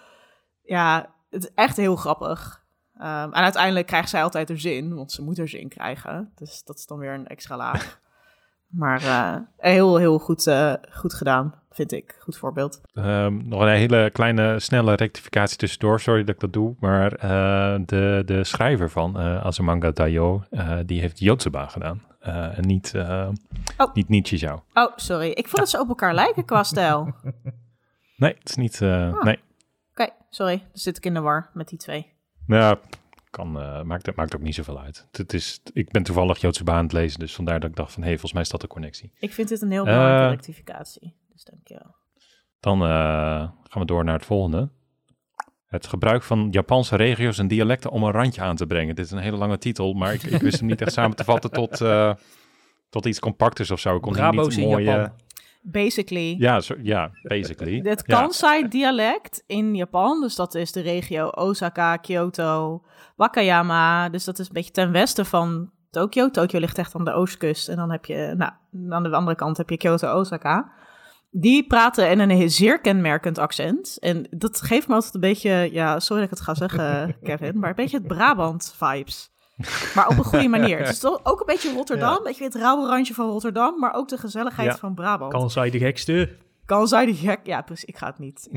Ja, 0.62 1.14
het 1.30 1.42
is 1.42 1.50
echt 1.54 1.76
heel 1.76 1.96
grappig. 1.96 2.64
Um, 2.96 3.02
en 3.04 3.32
uiteindelijk 3.32 3.86
krijgt 3.86 4.10
zij 4.10 4.22
altijd 4.22 4.50
er 4.50 4.60
zin, 4.60 4.94
want 4.94 5.12
ze 5.12 5.22
moet 5.22 5.38
er 5.38 5.48
zin 5.48 5.68
krijgen. 5.68 6.32
Dus 6.34 6.62
dat 6.64 6.78
is 6.78 6.86
dan 6.86 6.98
weer 6.98 7.12
een 7.12 7.26
extra 7.26 7.56
laag. 7.56 8.00
Maar 8.70 9.02
uh, 9.02 9.36
heel, 9.56 9.96
heel 9.96 10.18
goed, 10.18 10.46
uh, 10.46 10.72
goed 10.90 11.14
gedaan 11.14 11.54
vind 11.70 11.92
ik. 11.92 12.16
Goed 12.20 12.36
voorbeeld. 12.36 12.80
Um, 12.94 13.48
nog 13.48 13.60
een 13.60 13.68
hele 13.68 14.10
kleine, 14.12 14.60
snelle 14.60 14.94
rectificatie 14.94 15.56
tussendoor. 15.56 16.00
Sorry 16.00 16.24
dat 16.24 16.34
ik 16.34 16.40
dat 16.40 16.52
doe. 16.52 16.74
Maar 16.80 17.12
uh, 17.24 17.80
de, 17.86 18.22
de 18.26 18.44
schrijver 18.44 18.90
van 18.90 19.18
Azumanga 19.18 19.90
Daioh, 19.90 20.42
die 20.86 21.00
heeft 21.00 21.18
Yotsuba 21.18 21.66
gedaan. 21.66 22.02
en 22.20 22.66
niet, 22.66 22.92
oh. 22.96 23.94
niet 23.94 24.08
Nichijou. 24.08 24.60
Oh, 24.74 24.92
sorry. 24.96 25.28
Ik 25.30 25.48
vond 25.48 25.56
dat 25.56 25.68
ze 25.68 25.80
op 25.80 25.88
elkaar 25.88 26.14
lijken 26.14 26.44
qua 26.44 26.62
stijl. 26.62 27.14
nee, 28.16 28.34
het 28.38 28.48
is 28.48 28.56
niet... 28.56 28.80
Oh. 28.82 29.22
Nee. 29.22 29.36
Oké, 29.36 29.42
okay, 29.90 30.10
sorry. 30.30 30.58
Dan 30.58 30.68
zit 30.72 30.96
ik 30.96 31.04
in 31.04 31.14
de 31.14 31.20
war 31.20 31.50
met 31.52 31.68
die 31.68 31.78
twee. 31.78 32.12
Ja, 32.46 32.78
kan, 33.30 33.56
uh, 33.56 33.82
maakt, 33.82 34.16
maakt 34.16 34.34
ook 34.36 34.42
niet 34.42 34.54
zoveel 34.54 34.80
uit. 34.80 35.08
Het 35.10 35.32
is, 35.32 35.60
ik 35.72 35.90
ben 35.90 36.02
toevallig 36.02 36.38
Joodse 36.38 36.64
baan 36.64 36.76
aan 36.76 36.82
het 36.82 36.92
lezen, 36.92 37.18
dus 37.18 37.34
vandaar 37.34 37.60
dat 37.60 37.70
ik 37.70 37.76
dacht 37.76 37.92
van, 37.92 38.02
hé, 38.02 38.08
hey, 38.08 38.18
volgens 38.18 38.32
mij 38.32 38.42
is 38.42 38.48
dat 38.48 38.60
de 38.60 38.66
connectie. 38.66 39.12
Ik 39.18 39.32
vind 39.32 39.48
dit 39.48 39.62
een 39.62 39.70
heel 39.70 39.84
belangrijke 39.84 40.24
uh, 40.24 40.30
rectificatie. 40.30 41.16
Dan 42.60 42.82
uh, 42.82 42.88
gaan 43.62 43.80
we 43.80 43.84
door 43.84 44.04
naar 44.04 44.14
het 44.14 44.24
volgende. 44.24 44.70
Het 45.66 45.86
gebruik 45.86 46.22
van 46.22 46.48
Japanse 46.50 46.96
regio's 46.96 47.38
en 47.38 47.48
dialecten 47.48 47.90
om 47.90 48.02
een 48.02 48.12
randje 48.12 48.40
aan 48.40 48.56
te 48.56 48.66
brengen. 48.66 48.94
Dit 48.94 49.04
is 49.04 49.10
een 49.10 49.18
hele 49.18 49.36
lange 49.36 49.58
titel, 49.58 49.92
maar 49.92 50.12
ik, 50.12 50.22
ik 50.22 50.40
wist 50.40 50.58
hem 50.58 50.68
niet 50.68 50.80
echt 50.80 50.92
samen 50.92 51.16
te 51.16 51.24
vatten 51.24 51.50
tot, 51.50 51.80
uh, 51.80 52.14
tot 52.88 53.06
iets 53.06 53.18
compacters 53.18 53.70
of 53.70 53.80
zo. 53.80 53.96
Ik 53.96 54.02
kon 54.02 54.12
Brabo's 54.12 54.56
niet 54.56 54.66
mooi, 54.66 54.84
in 54.84 54.90
Japan. 54.90 55.12
Basically. 55.62 56.36
Ja, 56.38 56.60
ja 56.82 57.10
basically. 57.22 57.80
Het 57.82 58.02
Kansai-dialect 58.02 59.42
in 59.46 59.74
Japan, 59.74 60.20
dus 60.20 60.34
dat 60.34 60.54
is 60.54 60.72
de 60.72 60.80
regio 60.80 61.28
Osaka, 61.28 61.96
Kyoto, 61.96 62.82
Wakayama. 63.16 64.08
Dus 64.08 64.24
dat 64.24 64.38
is 64.38 64.46
een 64.46 64.52
beetje 64.52 64.70
ten 64.70 64.92
westen 64.92 65.26
van 65.26 65.70
Tokio. 65.90 66.30
Tokio 66.30 66.58
ligt 66.60 66.78
echt 66.78 66.94
aan 66.94 67.04
de 67.04 67.12
oostkust. 67.12 67.68
En 67.68 67.76
dan 67.76 67.90
heb 67.90 68.04
je, 68.04 68.34
nou, 68.36 68.52
aan 68.88 69.02
de 69.02 69.10
andere 69.10 69.36
kant 69.36 69.56
heb 69.56 69.70
je 69.70 69.76
Kyoto, 69.76 70.18
Osaka. 70.18 70.72
Die 71.30 71.66
praten 71.66 72.10
in 72.10 72.20
een 72.20 72.50
zeer 72.50 72.80
kenmerkend 72.80 73.38
accent. 73.38 73.96
En 73.98 74.26
dat 74.30 74.62
geeft 74.62 74.88
me 74.88 74.94
altijd 74.94 75.14
een 75.14 75.20
beetje, 75.20 75.68
ja, 75.72 76.00
sorry 76.00 76.22
dat 76.22 76.30
ik 76.30 76.38
het 76.38 76.46
ga 76.46 76.54
zeggen, 76.54 77.14
Kevin, 77.22 77.58
maar 77.58 77.68
een 77.68 77.74
beetje 77.74 77.96
het 77.96 78.06
Brabant-vibes. 78.06 79.30
Maar 79.94 80.08
op 80.08 80.18
een 80.18 80.24
goede 80.24 80.48
manier. 80.58 80.78
Het 80.78 80.88
is 80.88 80.98
toch 80.98 81.20
ook 81.22 81.40
een 81.40 81.46
beetje 81.46 81.72
Rotterdam, 81.72 82.22
weet 82.22 82.36
je, 82.36 82.44
het 82.44 82.54
rauwe 82.54 82.88
randje 82.88 83.14
van 83.14 83.28
Rotterdam, 83.28 83.78
maar 83.78 83.94
ook 83.94 84.08
de 84.08 84.16
gezelligheid 84.18 84.78
van 84.78 84.94
Brabant. 84.94 85.32
Kan 85.32 85.50
zij 85.50 85.70
de 85.70 85.78
gekste? 85.78 86.36
Kan 86.70 86.88
zij 86.88 87.06
de 87.06 87.14
gek? 87.14 87.40
Ja, 87.42 87.62
precies. 87.62 87.84
Ik 87.84 87.96
ga 87.96 88.06
het 88.06 88.18
niet. 88.18 88.48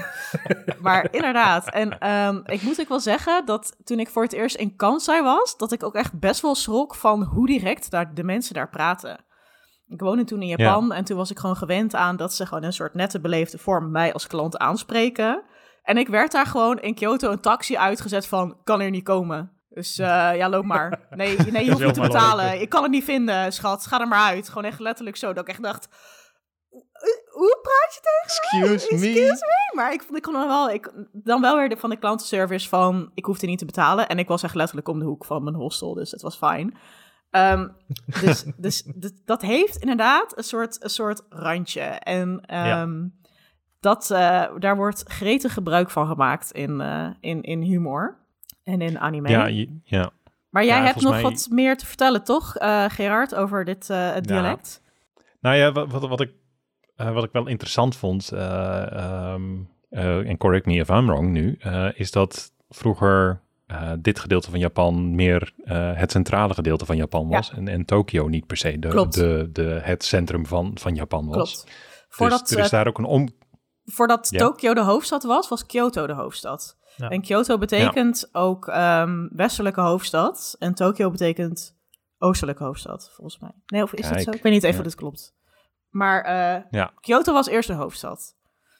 maar 0.82 1.08
inderdaad. 1.10 1.70
En 1.70 2.10
um, 2.10 2.42
ik 2.44 2.62
moet 2.62 2.80
ook 2.80 2.88
wel 2.88 3.00
zeggen 3.00 3.46
dat 3.46 3.76
toen 3.84 3.98
ik 3.98 4.08
voor 4.08 4.22
het 4.22 4.32
eerst 4.32 4.56
in 4.56 4.76
Kansai 4.76 5.22
was, 5.22 5.56
dat 5.56 5.72
ik 5.72 5.82
ook 5.82 5.94
echt 5.94 6.18
best 6.18 6.40
wel 6.40 6.54
schrok 6.54 6.94
van 6.94 7.22
hoe 7.22 7.46
direct 7.46 7.90
daar 7.90 8.14
de 8.14 8.24
mensen 8.24 8.54
daar 8.54 8.68
praten. 8.68 9.24
Ik 9.88 10.00
woonde 10.00 10.24
toen 10.24 10.42
in 10.42 10.56
Japan 10.56 10.92
en 10.92 11.04
toen 11.04 11.16
was 11.16 11.30
ik 11.30 11.38
gewoon 11.38 11.56
gewend 11.56 11.94
aan 11.94 12.16
dat 12.16 12.34
ze 12.34 12.46
gewoon 12.46 12.62
een 12.62 12.72
soort 12.72 12.94
nette 12.94 13.20
beleefde 13.20 13.58
vorm 13.58 13.90
mij 13.90 14.12
als 14.12 14.26
klant 14.26 14.58
aanspreken. 14.58 15.42
En 15.82 15.96
ik 15.96 16.08
werd 16.08 16.32
daar 16.32 16.46
gewoon 16.46 16.78
in 16.78 16.94
Kyoto 16.94 17.30
een 17.30 17.40
taxi 17.40 17.76
uitgezet 17.76 18.26
van, 18.26 18.56
kan 18.64 18.80
er 18.80 18.90
niet 18.90 19.04
komen. 19.04 19.59
Dus 19.70 19.98
uh, 19.98 20.06
ja, 20.36 20.48
loop 20.48 20.64
maar. 20.64 21.00
Nee, 21.10 21.36
nee 21.36 21.64
je 21.64 21.70
hoeft 21.70 21.84
niet 21.84 21.94
te 21.94 22.00
betalen. 22.00 22.60
Ik 22.60 22.68
kan 22.68 22.82
het 22.82 22.92
niet 22.92 23.04
vinden, 23.04 23.52
schat. 23.52 23.86
Ga 23.86 24.00
er 24.00 24.08
maar 24.08 24.28
uit. 24.28 24.48
Gewoon 24.48 24.64
echt 24.64 24.80
letterlijk 24.80 25.16
zo 25.16 25.32
dat 25.32 25.42
ik 25.42 25.48
echt 25.48 25.62
dacht... 25.62 25.88
Hoe 27.30 27.58
praat 27.62 27.94
je 27.94 28.00
tegen 28.00 28.72
Excuse 28.72 28.94
me? 28.94 29.08
Excuse 29.08 29.44
me? 29.46 29.76
Maar 29.76 29.92
ik, 29.92 30.02
ik 30.10 30.22
kon 30.22 30.32
dan 30.32 30.46
wel, 30.46 30.70
ik, 30.70 30.92
dan 31.12 31.40
wel 31.40 31.56
weer 31.56 31.78
van 31.78 31.90
de 31.90 31.98
klantenservice 31.98 32.68
van... 32.68 33.10
Ik 33.14 33.24
hoefde 33.24 33.46
niet 33.46 33.58
te 33.58 33.64
betalen. 33.64 34.08
En 34.08 34.18
ik 34.18 34.28
was 34.28 34.42
echt 34.42 34.54
letterlijk 34.54 34.88
om 34.88 34.98
de 34.98 35.04
hoek 35.04 35.24
van 35.24 35.44
mijn 35.44 35.56
hostel, 35.56 35.94
dus 35.94 36.10
het 36.10 36.22
was 36.22 36.36
fijn. 36.36 36.78
Um, 37.30 37.76
dus 38.20 38.44
dus 38.56 38.82
dat 39.24 39.42
heeft 39.42 39.76
inderdaad 39.76 40.36
een 40.36 40.44
soort, 40.44 40.84
een 40.84 40.90
soort 40.90 41.26
randje. 41.28 41.80
En 41.80 42.28
um, 42.28 42.42
ja. 42.46 42.88
dat, 43.80 44.10
uh, 44.12 44.58
daar 44.58 44.76
wordt 44.76 45.02
gretig 45.06 45.52
gebruik 45.52 45.90
van 45.90 46.06
gemaakt 46.06 46.50
in, 46.50 46.80
uh, 46.80 47.10
in, 47.20 47.42
in 47.42 47.62
humor 47.62 48.19
en 48.70 48.80
in 48.80 48.98
anime. 48.98 49.28
Ja, 49.28 49.46
ja. 49.84 50.10
Maar 50.48 50.64
jij 50.64 50.78
ja, 50.78 50.84
hebt 50.84 51.00
nog 51.00 51.12
mij... 51.12 51.22
wat 51.22 51.46
meer 51.50 51.76
te 51.76 51.86
vertellen, 51.86 52.24
toch, 52.24 52.60
uh, 52.60 52.84
Gerard, 52.88 53.34
over 53.34 53.64
dit 53.64 53.88
het 53.88 54.26
dialect? 54.26 54.82
Nou 55.40 55.56
ja, 55.56 55.72
wat, 55.72 55.90
wat, 55.90 56.08
wat 56.08 56.20
ik, 56.20 56.32
wat 56.96 57.24
ik 57.24 57.32
wel 57.32 57.46
interessant 57.46 57.96
vond, 57.96 58.32
um, 58.32 59.68
en 59.90 60.36
correct 60.36 60.66
me 60.66 60.74
if 60.74 60.88
I'm 60.88 61.06
wrong 61.06 61.30
nu, 61.30 61.58
is 61.94 62.10
dat 62.10 62.52
vroeger 62.68 63.40
dit 63.98 64.18
gedeelte 64.18 64.50
van 64.50 64.58
Japan 64.58 65.14
meer 65.14 65.52
het 65.94 66.10
centrale 66.10 66.54
gedeelte 66.54 66.84
van 66.84 66.96
Japan 66.96 67.28
was. 67.28 67.48
Ja. 67.48 67.56
En, 67.56 67.68
en 67.68 67.84
Tokio 67.84 68.28
niet 68.28 68.46
per 68.46 68.56
se 68.56 68.78
de, 68.78 69.06
de, 69.08 69.48
de, 69.52 69.80
het 69.82 70.04
centrum 70.04 70.46
van, 70.46 70.70
van 70.74 70.94
Japan 70.94 71.26
was. 71.26 71.36
Klopt. 71.36 71.66
Voordat, 72.08 72.48
dus 72.48 72.56
er 72.56 72.64
is 72.64 72.70
daar 72.70 72.86
ook 72.86 72.98
een 72.98 73.04
om... 73.04 73.28
Voordat. 73.84 74.28
Tokio 74.36 74.74
de 74.74 74.82
hoofdstad 74.82 75.22
was, 75.22 75.48
was 75.48 75.66
Kyoto 75.66 76.06
de 76.06 76.12
hoofdstad. 76.12 76.78
Ja. 76.96 77.08
En 77.08 77.20
Kyoto 77.20 77.58
betekent 77.58 78.28
ook 78.32 78.66
um, 78.66 79.30
westelijke 79.32 79.80
hoofdstad. 79.80 80.56
En 80.58 80.74
Tokio 80.74 81.10
betekent 81.10 81.78
oostelijke 82.18 82.64
hoofdstad, 82.64 83.10
volgens 83.14 83.38
mij. 83.38 83.52
Nee, 83.66 83.82
of 83.82 83.92
is 83.92 84.00
Kijk, 84.00 84.14
dat 84.14 84.22
zo? 84.22 84.30
Ik 84.30 84.42
weet 84.42 84.52
niet 84.52 84.64
even 84.64 84.78
of 84.78 84.84
dit 84.84 84.94
klopt. 84.94 85.34
Maar 85.88 86.26
uh, 86.72 86.86
Kyoto 87.00 87.32
was 87.32 87.48
eerst 87.48 87.68
de 87.68 87.74
hoofdstad. 87.74 88.36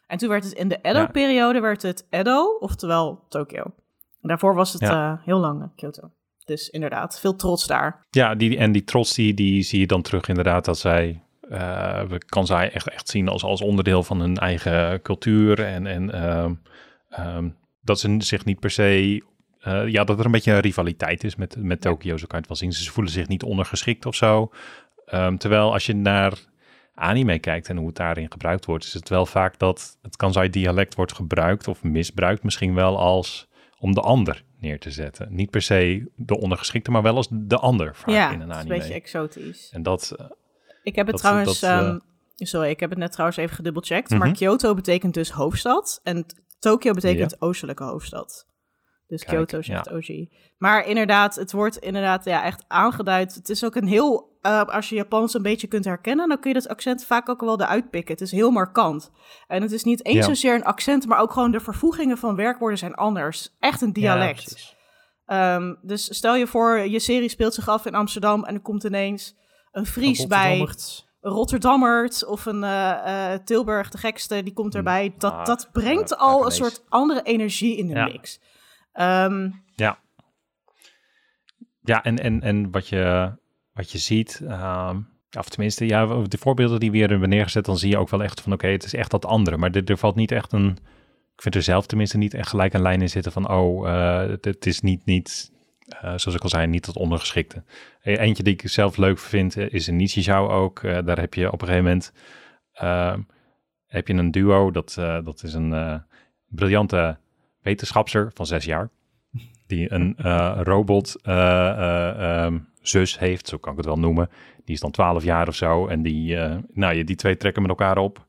En 0.06 0.18
toen 0.18 0.28
werd 0.28 0.44
het 0.44 0.52
in 0.52 0.68
de 0.68 0.78
Edo-periode 0.82 1.60
werd 1.60 1.82
het 1.82 2.06
Edo, 2.10 2.56
oftewel 2.58 3.24
Tokio. 3.28 3.74
Daarvoor 4.20 4.54
was 4.54 4.72
het 4.72 4.82
uh, 4.82 5.12
heel 5.24 5.38
lang 5.38 5.62
uh, 5.62 5.68
Kyoto. 5.76 6.10
Dus 6.44 6.68
inderdaad, 6.68 7.20
veel 7.20 7.36
trots 7.36 7.66
daar. 7.66 8.06
Ja, 8.10 8.34
die, 8.34 8.58
en 8.58 8.72
die 8.72 8.84
trots 8.84 9.14
die, 9.14 9.34
die 9.34 9.62
zie 9.62 9.80
je 9.80 9.86
dan 9.86 10.02
terug 10.02 10.28
inderdaad 10.28 10.64
dat 10.64 10.78
zij... 10.78 11.24
Uh, 11.50 12.02
kan 12.26 12.46
zij 12.46 12.72
echt, 12.72 12.88
echt 12.88 13.08
zien 13.08 13.28
als, 13.28 13.44
als 13.44 13.60
onderdeel 13.60 14.02
van 14.02 14.20
hun 14.20 14.36
eigen 14.36 15.02
cultuur. 15.02 15.64
En, 15.64 15.86
en 15.86 16.32
um, 16.38 16.62
um, 17.18 17.56
dat 17.80 18.00
ze 18.00 18.16
zich 18.18 18.44
niet 18.44 18.60
per 18.60 18.70
se... 18.70 19.22
ja, 19.86 20.04
dat 20.04 20.18
er 20.18 20.24
een 20.24 20.30
beetje 20.30 20.52
een 20.52 20.60
rivaliteit 20.60 21.24
is 21.24 21.36
met, 21.36 21.56
met 21.58 21.80
Tokio, 21.80 22.16
zo 22.16 22.26
kan 22.26 22.40
je 22.40 22.46
het 22.46 22.60
wel 22.60 22.70
zien. 22.70 22.72
Ze 22.72 22.92
voelen 22.92 23.12
zich 23.12 23.28
niet 23.28 23.42
ondergeschikt 23.42 24.06
of 24.06 24.14
zo. 24.14 24.50
Um, 25.14 25.38
terwijl 25.38 25.72
als 25.72 25.86
je 25.86 25.94
naar 25.94 26.38
anime 26.94 27.38
kijkt 27.38 27.68
en 27.68 27.76
hoe 27.76 27.86
het 27.86 27.96
daarin 27.96 28.30
gebruikt 28.30 28.64
wordt... 28.64 28.84
is 28.84 28.92
het 28.92 29.08
wel 29.08 29.26
vaak 29.26 29.58
dat 29.58 29.98
het 30.02 30.16
Kansai-dialect 30.16 30.94
wordt 30.94 31.12
gebruikt 31.12 31.68
of 31.68 31.82
misbruikt 31.82 32.42
misschien 32.42 32.74
wel 32.74 32.98
als 32.98 33.48
om 33.78 33.94
de 33.94 34.00
ander 34.00 34.44
neer 34.58 34.78
te 34.78 34.90
zetten. 34.90 35.28
Niet 35.30 35.50
per 35.50 35.62
se 35.62 36.10
de 36.16 36.38
ondergeschikte, 36.38 36.90
maar 36.90 37.02
wel 37.02 37.16
als 37.16 37.28
de 37.30 37.58
ander 37.58 37.94
vaak 37.94 38.14
ja, 38.14 38.30
in 38.30 38.40
een 38.40 38.52
anime. 38.52 38.54
Ja, 38.54 38.60
een 38.60 38.78
beetje 38.78 38.94
exotisch. 38.94 39.70
En 39.72 39.82
dat... 39.82 40.16
Uh, 40.20 40.26
ik 40.82 40.94
heb 40.94 41.06
het 41.06 41.14
dat, 41.14 41.24
trouwens... 41.24 41.60
Dat, 41.60 41.82
uh, 41.82 41.88
um, 41.88 42.00
sorry, 42.36 42.68
ik 42.68 42.80
heb 42.80 42.90
het 42.90 42.98
net 42.98 43.12
trouwens 43.12 43.38
even 43.38 43.56
gedubbelcheckt. 43.56 44.10
Mm 44.10 44.16
-hmm. 44.16 44.26
Maar 44.26 44.36
Kyoto 44.36 44.74
betekent 44.74 45.14
dus 45.14 45.30
hoofdstad 45.30 46.00
en 46.02 46.26
Tokio 46.60 46.92
betekent 46.92 47.30
ja. 47.30 47.36
oostelijke 47.46 47.84
hoofdstad. 47.84 48.46
Dus 49.06 49.24
Kijk, 49.24 49.36
Kyoto 49.36 49.62
zegt 49.62 49.90
OG. 49.92 50.08
Maar 50.58 50.86
inderdaad, 50.86 51.34
het 51.34 51.52
wordt 51.52 51.76
inderdaad 51.76 52.24
ja, 52.24 52.44
echt 52.44 52.64
aangeduid. 52.68 53.34
Het 53.34 53.48
is 53.48 53.64
ook 53.64 53.74
een 53.74 53.86
heel... 53.86 54.38
eh, 54.40 54.62
als 54.62 54.88
je 54.88 54.94
Japans 54.94 55.34
een 55.34 55.42
beetje 55.42 55.66
kunt 55.66 55.84
herkennen... 55.84 56.28
dan 56.28 56.40
kun 56.40 56.52
je 56.52 56.58
dat 56.60 56.68
accent 56.68 57.04
vaak 57.04 57.28
ook 57.28 57.40
wel 57.40 57.60
eruit 57.60 57.90
pikken. 57.90 58.12
Het 58.12 58.22
is 58.22 58.30
heel 58.30 58.50
markant. 58.50 59.10
En 59.46 59.62
het 59.62 59.72
is 59.72 59.84
niet 59.84 60.04
eens 60.04 60.16
Ja. 60.16 60.22
zozeer 60.22 60.54
een 60.54 60.64
accent... 60.64 61.06
maar 61.06 61.18
ook 61.18 61.32
gewoon 61.32 61.50
de 61.50 61.60
vervoegingen 61.60 62.18
van 62.18 62.36
werkwoorden 62.36 62.78
zijn 62.78 62.94
anders. 62.94 63.56
Echt 63.58 63.80
een 63.80 63.90
Ja, 63.92 63.92
dialect. 63.92 64.76
Ehm, 65.26 65.74
dus 65.82 66.14
stel 66.16 66.34
je 66.36 66.46
voor, 66.46 66.78
je 66.78 66.98
serie 66.98 67.28
speelt 67.28 67.54
zich 67.54 67.68
af 67.68 67.86
in 67.86 67.94
Amsterdam... 67.94 68.44
en 68.44 68.54
er 68.54 68.60
komt 68.60 68.84
ineens 68.84 69.36
een 69.72 69.86
Fries 69.86 70.26
bij... 70.26 70.68
Rotterdammert. 71.20 72.24
of 72.26 72.46
een 72.46 72.64
eh, 72.64 73.32
eh, 73.34 73.40
Tilburg, 73.44 73.90
de 73.90 73.98
gekste, 73.98 74.42
die 74.42 74.52
komt 74.52 74.74
erbij. 74.74 75.14
Dat, 75.18 75.32
Ah, 75.32 75.44
dat 75.44 75.68
brengt 75.72 76.10
ja, 76.10 76.16
al 76.16 76.44
een 76.44 76.50
soort 76.50 76.84
andere 76.88 77.22
energie 77.22 77.76
in 77.76 77.86
de 77.86 77.94
Ja. 77.94 78.04
mix. 78.04 78.40
Ehm, 78.92 79.50
Ja, 81.82 82.02
en, 82.02 82.18
en, 82.18 82.40
en 82.42 82.70
wat, 82.70 82.88
je, 82.88 83.32
wat 83.72 83.90
je 83.92 83.98
ziet, 83.98 84.40
ehm, 84.48 85.00
of 85.38 85.48
tenminste, 85.48 85.86
ja, 85.86 86.06
de 86.06 86.38
voorbeelden 86.38 86.80
die 86.80 86.90
we 86.90 86.96
hier 86.96 87.08
hebben 87.10 87.28
neergezet, 87.28 87.64
dan 87.64 87.76
zie 87.78 87.90
je 87.90 87.98
ook 87.98 88.08
wel 88.08 88.22
echt 88.22 88.40
van, 88.40 88.52
oké, 88.52 88.66
het 88.66 88.84
is 88.84 88.94
echt 88.94 89.10
dat 89.10 89.24
andere. 89.24 89.56
Maar 89.56 89.70
er, 89.70 89.84
er 89.84 89.96
valt 89.98 90.14
niet 90.14 90.32
echt 90.32 90.52
een, 90.52 90.68
ik 91.34 91.42
vind 91.42 91.54
er 91.54 91.62
zelf 91.62 91.86
tenminste 91.86 92.16
niet 92.18 92.34
echt 92.34 92.48
gelijk 92.48 92.72
een 92.72 92.82
lijn 92.82 93.00
in 93.02 93.08
zitten 93.08 93.32
van, 93.32 93.50
oh, 93.50 93.88
eh, 93.88 94.28
het, 94.30 94.44
het 94.44 94.66
is 94.66 94.80
niet, 94.80 95.04
niet 95.04 95.52
eh, 95.90 96.02
zoals 96.02 96.34
ik 96.34 96.42
al 96.42 96.48
zei, 96.48 96.66
niet 96.66 96.86
dat 96.86 96.96
ondergeschikte. 96.96 97.62
E- 98.02 98.16
Eentje 98.16 98.42
die 98.42 98.52
ik 98.52 98.68
zelf 98.68 98.96
leuk 98.96 99.18
vind, 99.18 99.56
eh, 99.56 99.72
is 99.72 99.86
een 99.86 99.96
Nichijou 99.96 100.50
ook. 100.50 100.82
Eh, 100.82 100.98
daar 101.04 101.18
heb 101.18 101.34
je 101.34 101.52
op 101.52 101.62
een 101.62 101.68
gegeven 101.68 101.84
moment, 101.84 102.12
heb 103.86 104.08
je 104.08 104.14
een 104.14 104.30
duo, 104.30 104.70
dat, 104.70 104.94
dat 105.24 105.42
is 105.42 105.54
een 105.54 106.02
briljante 106.48 107.18
wetenschapster 107.60 108.30
van 108.34 108.46
zes 108.46 108.64
jaar 108.64 108.90
die 109.70 109.92
een 109.92 110.14
robot 110.62 111.16
eh, 111.22 111.68
eh, 111.68 112.44
ehm, 112.44 112.58
zus 112.80 113.18
heeft, 113.18 113.48
zo 113.48 113.58
kan 113.58 113.72
ik 113.72 113.78
het 113.78 113.86
wel 113.86 113.98
noemen. 113.98 114.28
Die 114.64 114.74
is 114.74 114.80
dan 114.80 114.90
12 114.90 115.24
jaar 115.24 115.48
of 115.48 115.54
zo 115.54 115.86
en 115.86 116.02
die, 116.02 116.36
nou, 116.72 117.04
die 117.04 117.16
twee 117.16 117.36
trekken 117.36 117.62
met 117.62 117.70
elkaar 117.70 117.98
op. 117.98 118.26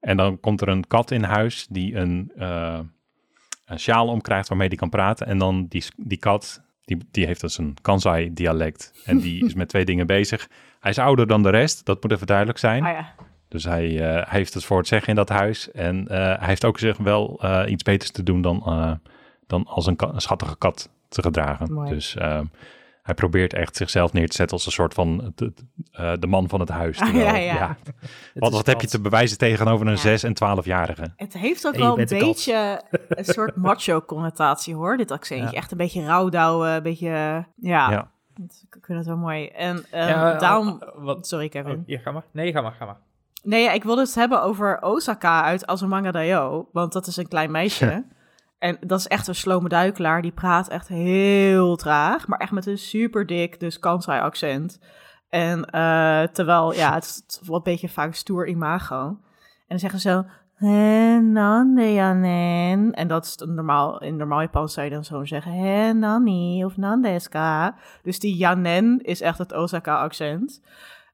En 0.00 0.16
dan 0.16 0.40
komt 0.40 0.60
er 0.60 0.68
een 0.68 0.86
kat 0.86 1.10
in 1.10 1.22
huis 1.22 1.66
die 1.70 1.96
een, 1.96 2.32
een 3.64 3.78
sjaal 3.78 4.08
omkrijgt 4.08 4.48
waarmee 4.48 4.68
die 4.68 4.78
kan 4.78 4.88
praten. 4.88 5.26
En 5.26 5.38
dan 5.38 5.66
die, 5.66 5.84
die 5.96 6.18
kat, 6.18 6.62
die, 6.96 7.08
die 7.10 7.26
heeft 7.26 7.40
dus 7.40 7.58
een 7.58 7.76
Kansai-dialect 7.82 8.92
en 9.04 9.18
die 9.18 9.44
is 9.44 9.54
met 9.54 9.68
twee 9.68 9.84
dingen 9.84 10.06
bezig. 10.06 10.48
Hij 10.80 10.90
is 10.90 10.98
ouder 10.98 11.26
dan 11.26 11.42
de 11.42 11.50
rest, 11.50 11.86
dat 11.86 12.02
moet 12.02 12.12
even 12.12 12.26
duidelijk 12.26 12.58
zijn. 12.58 12.84
ah 12.84 12.90
ja. 12.92 13.14
Dus 13.48 13.64
hij, 13.64 13.86
eh, 14.00 14.14
hij 14.14 14.38
heeft 14.38 14.54
het 14.54 14.64
voor 14.64 14.78
het 14.78 14.86
zeggen 14.86 15.08
in 15.08 15.14
dat 15.14 15.28
huis. 15.28 15.70
En 15.70 16.08
eh, 16.08 16.16
hij 16.18 16.46
heeft 16.48 16.64
ook 16.64 16.78
zich 16.78 16.96
wel 16.96 17.38
eh, 17.42 17.70
iets 17.70 17.82
beters 17.82 18.10
te 18.10 18.22
doen 18.22 18.42
dan, 18.42 18.98
dan 19.46 19.66
als 19.66 19.86
een, 19.86 19.96
ka- 19.96 20.10
een 20.14 20.20
schattige 20.20 20.56
kat 20.58 20.90
te 21.08 21.22
gedragen. 21.22 21.72
Mooi. 21.72 21.90
Dus 21.90 22.16
ehm, 22.16 22.44
hij 23.02 23.14
probeert 23.14 23.52
echt 23.54 23.76
zichzelf 23.76 24.12
neer 24.12 24.28
te 24.28 24.34
zetten 24.36 24.56
als 24.56 24.66
een 24.66 24.72
soort 24.72 24.94
van 24.94 25.32
de, 25.34 25.52
eh, 25.92 26.12
de 26.18 26.26
man 26.26 26.48
van 26.48 26.60
het 26.60 26.68
huis. 26.68 26.98
Ah, 27.00 27.06
Terwijl, 27.08 27.34
ja, 27.44 27.54
ja. 27.54 27.76
Wat, 28.34 28.66
heb 28.66 28.80
je 28.80 28.86
te 28.86 29.00
bewijzen 29.00 29.38
tegenover 29.38 29.86
een 29.86 29.92
Ja. 29.92 29.98
6 29.98 30.22
en 30.22 30.34
12-jarige? 30.34 31.12
Het 31.16 31.32
heeft 31.32 31.66
ook 31.66 31.76
wel 31.76 31.98
een 31.98 32.06
kat. 32.06 32.18
beetje 32.18 32.82
een 33.08 33.24
soort 33.24 33.56
macho-connotatie, 33.56 34.74
hoor, 34.74 34.96
dit 34.96 35.10
accentje. 35.10 35.44
Ja. 35.46 35.52
Echt 35.52 35.70
een 35.70 35.76
beetje 35.76 36.04
rouwdouwen, 36.06 36.68
een 36.70 36.82
beetje... 36.82 37.08
Ja, 37.56 37.90
Ja. 37.90 38.10
ik 38.70 38.84
vind 38.84 38.98
het 38.98 39.06
wel 39.06 39.16
mooi. 39.16 39.46
En 39.46 39.84
ehm, 39.90 40.08
Ja, 40.08 40.34
daarom... 40.38 40.68
eh, 40.80 40.88
wat, 41.04 41.26
Sorry, 41.26 41.48
Kevin. 41.48 41.72
oh, 41.72 41.82
ja, 41.86 41.98
ga 41.98 42.10
maar. 42.10 42.24
Nee, 42.32 42.52
ga 42.52 42.60
maar, 42.60 42.72
ga 42.72 42.84
maar. 42.84 42.96
Nee, 43.42 43.62
ja, 43.62 43.72
ik 43.72 43.82
wilde 43.84 44.00
het 44.00 44.14
hebben 44.14 44.42
over 44.42 44.82
Osaka 44.82 45.42
uit 45.42 45.66
Azumanga 45.66 46.10
Daioh. 46.10 46.66
Want 46.72 46.92
dat 46.92 47.06
is 47.06 47.16
een 47.16 47.28
klein 47.28 47.50
meisje. 47.50 48.04
En 48.62 48.76
dat 48.80 48.98
is 48.98 49.06
echt 49.06 49.26
een 49.26 49.34
slome 49.34 49.68
duikelaar. 49.68 50.22
Die 50.22 50.32
praat 50.32 50.68
echt 50.68 50.88
heel 50.88 51.76
traag. 51.76 52.26
Maar 52.28 52.38
echt 52.38 52.52
met 52.52 52.66
een 52.66 52.78
super 52.78 53.26
dik, 53.26 53.60
dus 53.60 53.78
Kansai-accent. 53.78 54.80
En 55.28 55.64
eh, 55.64 56.22
terwijl, 56.22 56.74
ja, 56.74 56.94
het 56.94 57.04
is 57.04 57.40
wel 57.46 57.56
een 57.56 57.62
beetje 57.62 57.88
vaak 57.88 58.14
stoer 58.14 58.48
imago. 58.48 59.06
En 59.06 59.18
dan 59.68 59.78
zeggen 59.78 60.00
ze 60.00 60.08
zo... 60.08 60.24
En 62.92 63.08
dat 63.08 63.24
is 63.24 63.36
normaal, 63.46 64.00
in 64.00 64.16
normaal 64.16 64.40
Japans 64.40 64.74
zou 64.74 64.86
je 64.86 64.92
dan 64.92 65.04
zo 65.04 65.24
zeggen... 65.24 65.52
Hè, 65.52 65.92
nani 65.92 66.64
of 66.64 66.76
nandeska. 66.76 67.74
Dus 68.02 68.18
die 68.18 68.36
yanen 68.36 69.00
is 69.00 69.20
echt 69.20 69.38
het 69.38 69.52
Osaka-accent. 69.52 70.62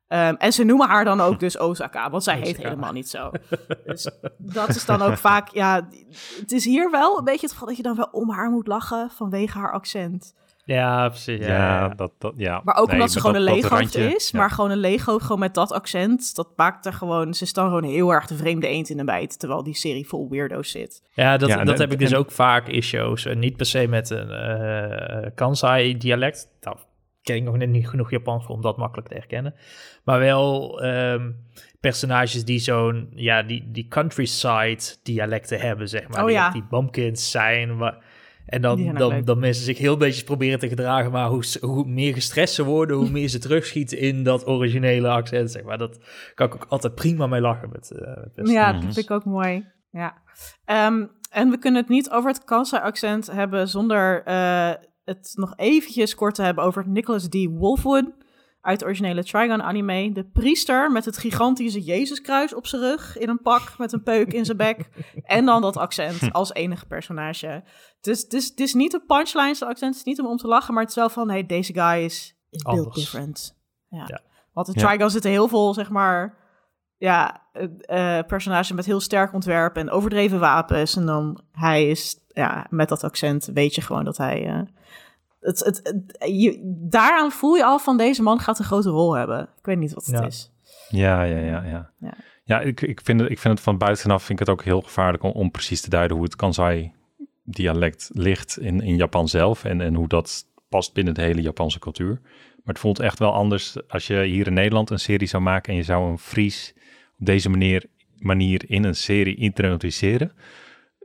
Ehm, 0.08 0.34
en 0.38 0.52
ze 0.52 0.64
noemen 0.64 0.88
haar 0.88 1.04
dan 1.04 1.20
ook 1.20 1.40
dus 1.46 1.58
Osaka, 1.58 2.10
want 2.10 2.22
zij 2.24 2.38
heet 2.38 2.56
helemaal 2.56 2.92
niet 2.92 3.08
zo. 3.08 3.30
Dus 3.86 4.10
dat 4.38 4.68
is 4.68 4.84
dan 4.84 5.02
ook 5.02 5.16
vaak, 5.16 5.48
ja, 5.48 5.88
het 6.40 6.52
is 6.52 6.64
hier 6.64 6.90
wel 6.90 7.18
een 7.18 7.24
beetje 7.24 7.40
het 7.46 7.52
geval 7.52 7.66
dat 7.68 7.76
je 7.76 7.82
dan 7.82 7.96
wel 7.96 8.08
om 8.12 8.30
haar 8.30 8.50
moet 8.50 8.66
lachen 8.66 9.10
vanwege 9.10 9.58
haar 9.58 9.72
accent. 9.72 10.34
Ja, 10.64 11.08
precies. 11.08 11.38
Ja, 11.46 11.46
Ja, 11.46 11.78
ja. 11.78 11.88
Dat, 11.88 12.12
dat, 12.18 12.32
ja. 12.36 12.60
Maar 12.64 12.76
ook 12.76 12.86
Nee, 12.86 12.94
omdat 12.94 13.10
ze 13.12 13.20
gewoon 13.20 13.34
dat- 13.36 13.46
een 13.46 13.52
leeghoofd 13.54 13.94
is, 13.94 14.30
ja. 14.30 14.38
maar 14.38 14.50
gewoon 14.50 14.70
een 14.70 14.78
leeghoofd 14.78 15.22
gewoon 15.24 15.38
met 15.38 15.54
dat 15.54 15.72
accent, 15.72 16.34
dat 16.34 16.48
maakt 16.56 16.86
er 16.86 16.92
gewoon, 16.92 17.34
ze 17.34 17.44
is 17.44 17.52
dan 17.52 17.64
gewoon 17.66 17.84
heel 17.84 18.12
erg 18.12 18.26
de 18.26 18.36
vreemde 18.36 18.66
eend 18.66 18.88
in 18.88 18.96
de 18.96 19.04
bijt, 19.04 19.38
terwijl 19.38 19.62
die 19.62 19.74
serie 19.76 20.08
vol 20.08 20.28
weirdo's 20.30 20.70
zit. 20.70 21.02
Ja, 21.12 21.36
dat, 21.36 21.48
Ja, 21.48 21.58
en- 21.58 21.66
dat 21.66 21.78
heb 21.78 21.92
ik 21.92 21.98
dus 21.98 22.10
en- 22.12 22.18
ook 22.18 22.30
vaak 22.30 22.68
in 22.68 22.82
shows. 22.82 23.24
En 23.26 23.38
niet 23.38 23.56
per 23.56 23.66
se 23.66 23.86
met 23.88 24.10
een 24.10 24.30
eh 24.30 25.30
Kansai-dialect. 25.34 26.48
Daar 26.60 26.74
ken 27.28 27.36
ik 27.36 27.42
nog 27.42 27.56
net 27.56 27.68
niet 27.68 27.88
genoeg 27.88 28.10
Japans 28.10 28.44
voor 28.44 28.54
om 28.54 28.62
dat 28.62 28.76
makkelijk 28.76 29.08
te 29.08 29.14
herkennen. 29.14 29.54
Maar 30.04 30.18
wel 30.18 30.80
ehm, 30.82 31.30
personages 31.80 32.44
die 32.44 32.58
zo'n, 32.58 33.08
ja, 33.14 33.42
die, 33.42 33.70
die 33.70 33.88
countryside-dialecten 33.88 35.60
hebben, 35.60 35.88
zeg 35.88 36.08
maar. 36.08 36.20
Oh 36.20 36.26
die, 36.26 36.34
ja. 36.34 36.50
die 36.50 36.64
bumpkins 36.70 37.30
zijn. 37.30 37.76
Waar, 37.76 38.04
en 38.46 38.60
dan, 38.60 38.94
dan, 38.94 39.24
dan 39.24 39.38
mensen 39.38 39.64
zich 39.64 39.78
heel 39.78 39.96
beetje 39.96 40.24
proberen 40.24 40.58
te 40.58 40.68
gedragen. 40.68 41.10
Maar 41.10 41.28
hoe, 41.28 41.44
hoe 41.60 41.84
meer 41.86 42.14
gestrest 42.14 42.54
ze 42.54 42.64
worden, 42.64 42.96
hoe 42.96 43.10
meer 43.10 43.28
ze 43.28 43.38
terugschieten 43.38 43.98
in 43.98 44.22
dat 44.22 44.46
originele 44.46 45.08
accent, 45.08 45.50
zeg 45.50 45.62
maar. 45.62 45.78
Dat 45.78 45.98
kan 46.34 46.46
ik 46.46 46.54
ook 46.54 46.66
altijd 46.68 46.94
prima 46.94 47.26
mee 47.26 47.40
lachen 47.40 47.68
met, 47.72 47.90
eh 47.90 48.00
met 48.06 48.34
personages. 48.34 48.52
Ja, 48.52 48.72
Mhm. 48.72 48.84
dat 48.84 48.94
vind 48.94 49.06
ik 49.06 49.10
ook 49.10 49.24
mooi. 49.24 49.66
Ja. 49.90 50.14
Ehm, 50.64 51.04
en 51.30 51.50
we 51.50 51.58
kunnen 51.58 51.80
het 51.80 51.90
niet 51.90 52.10
over 52.10 52.30
het 52.30 52.44
Kansai-accent 52.44 53.32
hebben 53.32 53.68
zonder 53.68 54.22
eh, 54.24 54.72
het 55.08 55.32
nog 55.34 55.52
eventjes 55.56 56.14
kort 56.14 56.34
te 56.34 56.42
hebben 56.42 56.64
over 56.64 56.88
Nicholas 56.88 57.28
D. 57.28 57.34
Wolfwood 57.50 58.04
uit 58.60 58.78
de 58.78 58.84
originele 58.84 59.24
Trigun 59.24 59.62
anime. 59.62 60.12
De 60.12 60.24
priester 60.24 60.92
met 60.92 61.04
het 61.04 61.18
gigantische 61.18 61.80
Jezuskruis 61.82 62.54
op 62.54 62.66
zijn 62.66 62.82
rug 62.82 63.18
in 63.18 63.28
een 63.28 63.42
pak 63.42 63.78
met 63.78 63.92
een 63.92 64.02
peuk 64.02 64.32
in 64.32 64.44
zijn 64.44 64.56
bek. 64.56 64.88
en 65.22 65.44
dan 65.44 65.62
dat 65.62 65.76
accent 65.76 66.32
als 66.32 66.52
enige 66.52 66.86
personage. 66.86 67.64
Dus 68.00 68.22
het 68.22 68.32
is, 68.32 68.48
het 68.48 68.60
is 68.60 68.74
niet 68.74 68.94
een 68.94 69.06
punchline, 69.06 69.48
het 69.48 69.62
accent 69.62 69.96
het 69.96 69.96
is 69.96 70.04
niet 70.04 70.20
om 70.20 70.26
om 70.26 70.36
te 70.36 70.46
lachen, 70.46 70.74
maar 70.74 70.82
het 70.82 70.92
is 70.92 70.98
wel 70.98 71.08
van, 71.10 71.30
hey, 71.30 71.46
deze 71.46 71.72
guy 71.72 72.04
is, 72.04 72.34
is 72.50 72.62
built 72.62 72.94
different. 72.94 73.56
Ja. 73.88 74.04
Ja. 74.06 74.20
Want 74.52 74.68
in 74.68 74.74
Ja. 74.76 74.86
Trigun 74.86 75.10
zitten 75.10 75.30
heel 75.30 75.48
veel, 75.48 75.74
zeg 75.74 75.90
maar, 75.90 76.36
ja, 76.98 77.42
eh, 77.80 78.18
personages 78.26 78.72
met 78.72 78.86
heel 78.86 79.00
sterk 79.00 79.32
ontwerp 79.32 79.76
en 79.76 79.90
overdreven 79.90 80.40
wapens. 80.40 80.96
En 80.96 81.06
dan 81.06 81.40
hij 81.52 81.88
is, 81.88 82.16
ja, 82.28 82.66
met 82.70 82.88
dat 82.88 83.04
accent 83.04 83.50
weet 83.54 83.74
je 83.74 83.80
gewoon 83.80 84.04
dat 84.04 84.16
hij... 84.16 84.46
eh, 84.46 84.60
het, 85.40 85.58
het, 85.64 85.80
het- 85.82 86.30
je, 86.40 86.58
daaraan 86.88 87.30
voel 87.30 87.54
je 87.54 87.64
al 87.64 87.78
van 87.78 87.96
deze 87.96 88.22
man 88.22 88.38
gaat 88.38 88.58
een 88.58 88.64
grote 88.64 88.90
rol 88.90 89.16
hebben. 89.16 89.40
Ik 89.42 89.64
weet 89.64 89.78
niet 89.78 89.94
wat 89.94 90.06
het 90.06 90.18
Ja. 90.18 90.26
is. 90.26 90.52
Ja, 90.88 91.22
ja, 91.22 91.38
ja, 91.38 91.62
ja. 91.64 91.90
Ja. 91.98 92.14
Ja, 92.44 92.60
ik, 92.60 92.80
ik, 92.80 93.00
vind 93.04 93.20
het, 93.20 93.30
ik 93.30 93.38
vind 93.38 93.54
het 93.54 93.62
van 93.62 93.78
buitenaf 93.78 94.22
vind 94.22 94.40
ik 94.40 94.46
het 94.46 94.56
ook 94.56 94.64
heel 94.64 94.80
gevaarlijk 94.80 95.22
om, 95.22 95.30
om 95.30 95.50
precies 95.50 95.80
te 95.80 95.90
duiden 95.90 96.16
hoe 96.16 96.24
het 96.26 96.36
Kansai-dialect 96.36 98.10
ligt 98.12 98.58
in, 98.58 98.80
in 98.80 98.96
Japan 98.96 99.28
zelf 99.28 99.64
en, 99.64 99.80
en 99.80 99.94
hoe 99.94 100.08
dat 100.08 100.44
past 100.68 100.92
binnen 100.94 101.14
de 101.14 101.22
hele 101.22 101.40
Japanse 101.42 101.78
cultuur. 101.78 102.20
Maar 102.22 102.74
het 102.74 102.78
voelt 102.78 102.98
echt 102.98 103.18
wel 103.18 103.32
anders 103.32 103.88
als 103.88 104.06
je 104.06 104.22
hier 104.22 104.46
in 104.46 104.52
Nederland 104.52 104.90
een 104.90 104.98
serie 104.98 105.28
zou 105.28 105.42
maken 105.42 105.70
en 105.72 105.76
je 105.78 105.84
zou 105.84 106.10
een 106.10 106.18
Fries 106.18 106.74
op 107.18 107.26
deze 107.26 107.48
manier, 107.50 107.84
manier 108.18 108.70
in 108.70 108.84
een 108.84 108.94
serie 108.96 109.34
introduceren. 109.36 110.32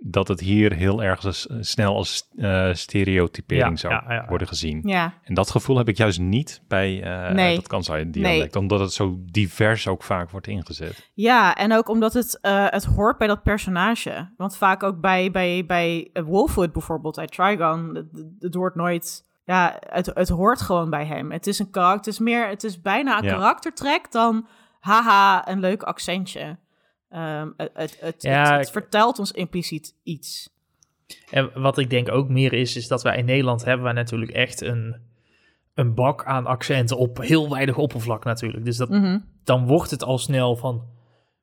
Dat 0.05 0.27
het 0.27 0.39
hier 0.39 0.73
heel 0.73 1.03
erg 1.03 1.23
s- 1.29 1.47
snel 1.59 1.95
als 1.95 2.29
eh, 2.35 2.73
stereotypering 2.73 3.69
Ja, 3.69 3.75
zou 3.75 3.93
ja, 3.93 4.03
ja, 4.07 4.13
ja. 4.13 4.25
worden 4.27 4.47
gezien. 4.47 4.81
Ja, 4.83 5.13
En 5.23 5.33
dat 5.33 5.51
gevoel 5.51 5.77
heb 5.77 5.87
ik 5.87 5.97
juist 5.97 6.19
niet 6.19 6.61
bij 6.67 7.03
eh, 7.03 7.33
Nee. 7.33 7.55
dat 7.55 7.67
Kansai-dialect, 7.67 8.55
omdat 8.55 8.79
het 8.79 8.93
zo 8.93 9.17
divers 9.25 9.87
ook 9.87 10.03
vaak 10.03 10.29
wordt 10.29 10.47
ingezet. 10.47 11.11
ja 11.13 11.55
en 11.55 11.73
ook 11.73 11.87
omdat 11.89 12.13
het, 12.13 12.39
eh, 12.41 12.65
het 12.69 12.83
hoort 12.83 13.17
bij 13.17 13.27
dat 13.27 13.43
personage. 13.43 14.29
Want 14.37 14.57
vaak 14.57 14.83
ook 14.83 14.99
bij, 15.01 15.31
bij, 15.31 15.65
bij 15.65 16.09
eh, 16.13 16.23
Wolfwood 16.23 16.71
bijvoorbeeld, 16.73 17.19
uit 17.19 17.31
Trigon, 17.31 17.95
het, 17.95 18.25
het 18.39 18.53
hoort 18.53 18.75
nooit... 18.75 19.31
Ja, 19.45 19.79
het, 19.89 20.05
het 20.13 20.29
hoort 20.29 20.61
gewoon 20.61 20.89
bij 20.89 21.05
hem. 21.05 21.31
Het 21.31 21.47
is 21.47 21.59
een 21.59 21.69
karakter, 21.69 21.97
het 21.97 22.07
is 22.07 22.19
meer, 22.19 22.47
het 22.47 22.63
is 22.63 22.81
bijna 22.81 23.17
een 23.17 23.23
Ja. 23.23 23.33
karaktertrek 23.33 24.11
dan 24.11 24.47
haha, 24.83 25.49
een 25.49 25.59
leuk 25.59 25.83
accentje. 25.83 26.57
Ehm, 27.09 27.49
het, 27.57 27.71
het, 27.73 27.97
het, 27.99 28.21
Ja, 28.21 28.41
het, 28.43 28.49
het 28.57 28.65
ik- 28.67 28.71
vertelt 28.73 29.19
ons 29.19 29.31
impliciet 29.31 29.95
iets. 30.03 30.49
En 31.29 31.51
wat 31.61 31.77
ik 31.77 31.89
denk 31.89 32.11
ook 32.11 32.29
meer 32.29 32.53
is, 32.53 32.75
is 32.75 32.87
dat 32.87 33.03
wij 33.03 33.17
in 33.17 33.25
Nederland 33.25 33.65
hebben 33.65 33.83
wij 33.83 33.93
natuurlijk 33.93 34.31
echt 34.31 34.61
een, 34.61 34.95
een 35.73 35.93
bak 35.93 36.25
aan 36.25 36.45
accenten 36.45 36.97
op 36.97 37.17
heel 37.17 37.49
weinig 37.49 37.77
oppervlak 37.77 38.23
natuurlijk. 38.23 38.65
Dus 38.65 38.77
dat, 38.77 38.89
Mhm. 38.89 39.19
dan 39.43 39.67
wordt 39.67 39.91
het 39.91 40.03
al 40.03 40.17
snel 40.17 40.55
van, 40.55 40.85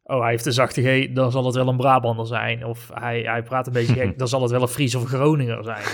oh 0.02 0.20
hij 0.20 0.30
heeft 0.30 0.46
een 0.46 0.52
zachte 0.52 0.82
G, 0.82 1.12
dan 1.12 1.30
zal 1.30 1.44
het 1.44 1.54
wel 1.54 1.68
een 1.68 1.76
Brabander 1.76 2.26
zijn. 2.26 2.64
Of 2.64 2.90
hij, 2.94 3.20
hij 3.20 3.42
praat 3.42 3.66
een 3.66 3.72
beetje 3.72 3.94
gek, 3.94 4.18
dan 4.18 4.28
zal 4.28 4.42
het 4.42 4.50
wel 4.50 4.62
een 4.62 4.68
Fries 4.68 4.94
of 4.94 5.02
een 5.02 5.08
Groninger 5.08 5.64
zijn. 5.64 5.84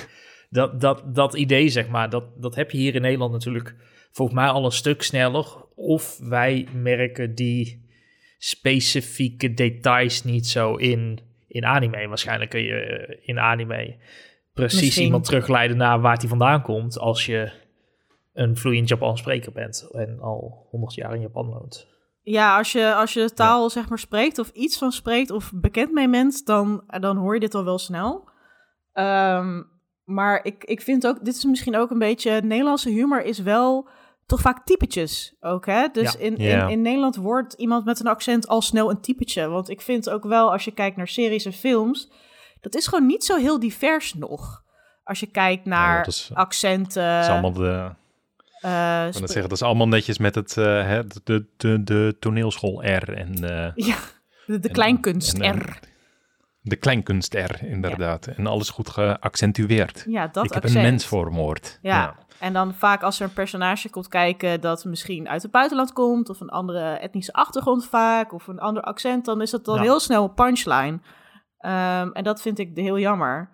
dat, 0.50 0.80
dat, 0.80 1.02
dat 1.14 1.34
idee, 1.34 1.68
zeg 1.68 1.88
maar, 1.88 2.10
dat, 2.10 2.24
dat 2.36 2.54
heb 2.54 2.70
je 2.70 2.78
hier 2.78 2.94
in 2.94 3.02
Nederland 3.02 3.32
natuurlijk 3.32 3.74
volgens 4.12 4.38
mij 4.38 4.48
al 4.48 4.64
een 4.64 4.70
stuk 4.72 5.02
sneller. 5.02 5.64
Of 5.78 6.18
wij 6.18 6.68
merken 6.72 7.34
die 7.34 7.84
specifieke 8.38 9.54
details 9.54 10.24
niet 10.24 10.46
zo 10.46 10.74
in, 10.74 11.18
in 11.48 11.64
anime. 11.64 12.08
Waarschijnlijk 12.08 12.50
kun 12.50 12.62
je 12.62 12.74
eh, 12.74 13.28
in 13.28 13.38
anime 13.38 13.96
precies 14.52 14.80
Misschien. 14.80 15.04
iemand 15.04 15.24
terugleiden 15.24 15.76
naar 15.76 16.00
waar 16.00 16.16
hij 16.16 16.28
vandaan 16.28 16.62
komt 16.62 16.98
als 16.98 17.26
je 17.26 17.52
een 18.32 18.56
vloeiend 18.56 18.88
Japans 18.88 19.20
spreker 19.20 19.52
bent 19.52 19.88
en 19.92 20.20
al 20.20 20.66
100 20.70 20.94
jaar 20.94 21.14
in 21.14 21.20
Japan 21.20 21.46
woont. 21.46 21.88
Ja, 22.22 22.56
als 22.56 22.72
je, 22.72 22.94
als 22.94 23.12
je 23.12 23.20
de 23.20 23.32
taal 23.32 23.70
zeg 23.70 23.88
maar 23.88 23.98
spreekt 23.98 24.38
of 24.38 24.50
iets 24.50 24.78
van 24.78 24.92
spreekt 24.92 25.30
of 25.30 25.52
bekend 25.54 25.92
mee 25.92 26.10
bent, 26.10 26.46
dan, 26.46 26.84
dan 27.00 27.16
hoor 27.16 27.34
je 27.34 27.40
dit 27.40 27.54
al 27.54 27.64
wel 27.64 27.78
snel. 27.78 28.28
Ehm, 28.92 29.62
maar 30.04 30.44
ik, 30.44 30.64
ik 30.64 30.80
vind 30.80 31.06
ook, 31.06 31.24
dit 31.24 31.34
is 31.34 31.44
misschien 31.44 31.76
ook 31.76 31.90
een 31.90 31.98
beetje, 31.98 32.40
Nederlandse 32.40 32.90
humor 32.90 33.24
is 33.24 33.38
wel 33.38 33.88
toch 34.26 34.40
vaak 34.40 34.64
typetjes 34.64 35.34
ook, 35.40 35.66
hè? 35.66 35.88
Dus 35.92 36.12
Ja. 36.12 36.18
in, 36.18 36.36
in, 36.36 36.68
in 36.68 36.82
Nederland 36.82 37.16
wordt 37.16 37.52
iemand 37.52 37.84
met 37.84 38.00
een 38.00 38.06
accent 38.06 38.48
al 38.48 38.62
snel 38.62 38.90
een 38.90 39.00
typetje. 39.00 39.48
Want 39.48 39.68
ik 39.70 39.80
vind 39.80 40.10
ook 40.10 40.24
wel, 40.24 40.52
als 40.52 40.64
je 40.64 40.70
kijkt 40.70 40.96
naar 40.96 41.08
series 41.08 41.44
en 41.44 41.52
films, 41.52 42.10
dat 42.60 42.74
is 42.74 42.86
gewoon 42.86 43.06
niet 43.06 43.24
zo 43.24 43.36
heel 43.36 43.60
divers 43.60 44.14
nog. 44.14 44.62
Als 45.04 45.20
je 45.20 45.26
kijkt 45.26 45.64
naar 45.64 46.04
dat 46.04 46.06
is- 46.14 46.30
accenten. 46.34 47.14
Dat 47.14 47.24
is 47.24 47.30
allemaal 47.30 47.52
de, 47.52 47.90
eh, 48.60 48.96
ik 48.96 49.02
kan 49.02 49.12
sp- 49.12 49.20
het 49.20 49.30
zeggen, 49.30 49.48
dat 49.48 49.52
is 49.60 49.62
allemaal 49.62 49.88
netjes 49.88 50.18
met 50.18 50.34
het, 50.34 50.56
eh, 50.56 50.64
hè, 50.64 51.02
de, 51.24 51.46
de, 51.56 51.82
de 51.84 52.16
toneelschool 52.20 52.84
R 52.86 53.12
en 53.12 53.34
eh, 53.34 53.72
ja, 53.88 53.96
de, 54.46 54.58
de 54.58 54.68
en- 54.68 54.74
kleinkunst 54.74 55.38
en, 55.38 55.42
eh, 55.42 55.60
R. 55.60 55.78
De 56.60 56.76
kleinkunst 56.76 57.34
R, 57.34 57.64
inderdaad. 57.64 58.26
En 58.26 58.46
alles 58.46 58.70
goed 58.70 58.88
geaccentueerd. 58.88 60.04
Ja, 60.08 60.26
dat 60.26 60.44
ik 60.44 60.52
heb 60.52 60.64
een 60.64 60.72
mens 60.72 61.06
vermoord. 61.06 61.78
Ja. 61.82 62.16
En 62.40 62.52
dan 62.52 62.74
vaak 62.74 63.02
als 63.02 63.20
er 63.20 63.26
een 63.26 63.32
personage 63.32 63.90
komt 63.90 64.08
kijken 64.08 64.60
dat 64.60 64.84
misschien 64.84 65.28
uit 65.28 65.42
het 65.42 65.50
buitenland 65.50 65.92
komt, 65.92 66.28
of 66.28 66.40
een 66.40 66.48
andere 66.48 66.80
etnische 66.84 67.32
achtergrond 67.32 67.86
vaak, 67.86 68.32
of 68.32 68.46
een 68.46 68.58
ander 68.58 68.82
accent, 68.82 69.24
dan 69.24 69.40
is 69.42 69.50
dat 69.50 69.64
dan 69.64 69.74
Ja. 69.76 69.82
heel 69.82 70.00
snel 70.00 70.24
een 70.24 70.34
punchline. 70.34 70.98
Ehm, 71.58 72.10
en 72.12 72.24
dat 72.24 72.42
vind 72.42 72.58
ik 72.58 72.70
heel 72.74 72.98
jammer. 72.98 73.50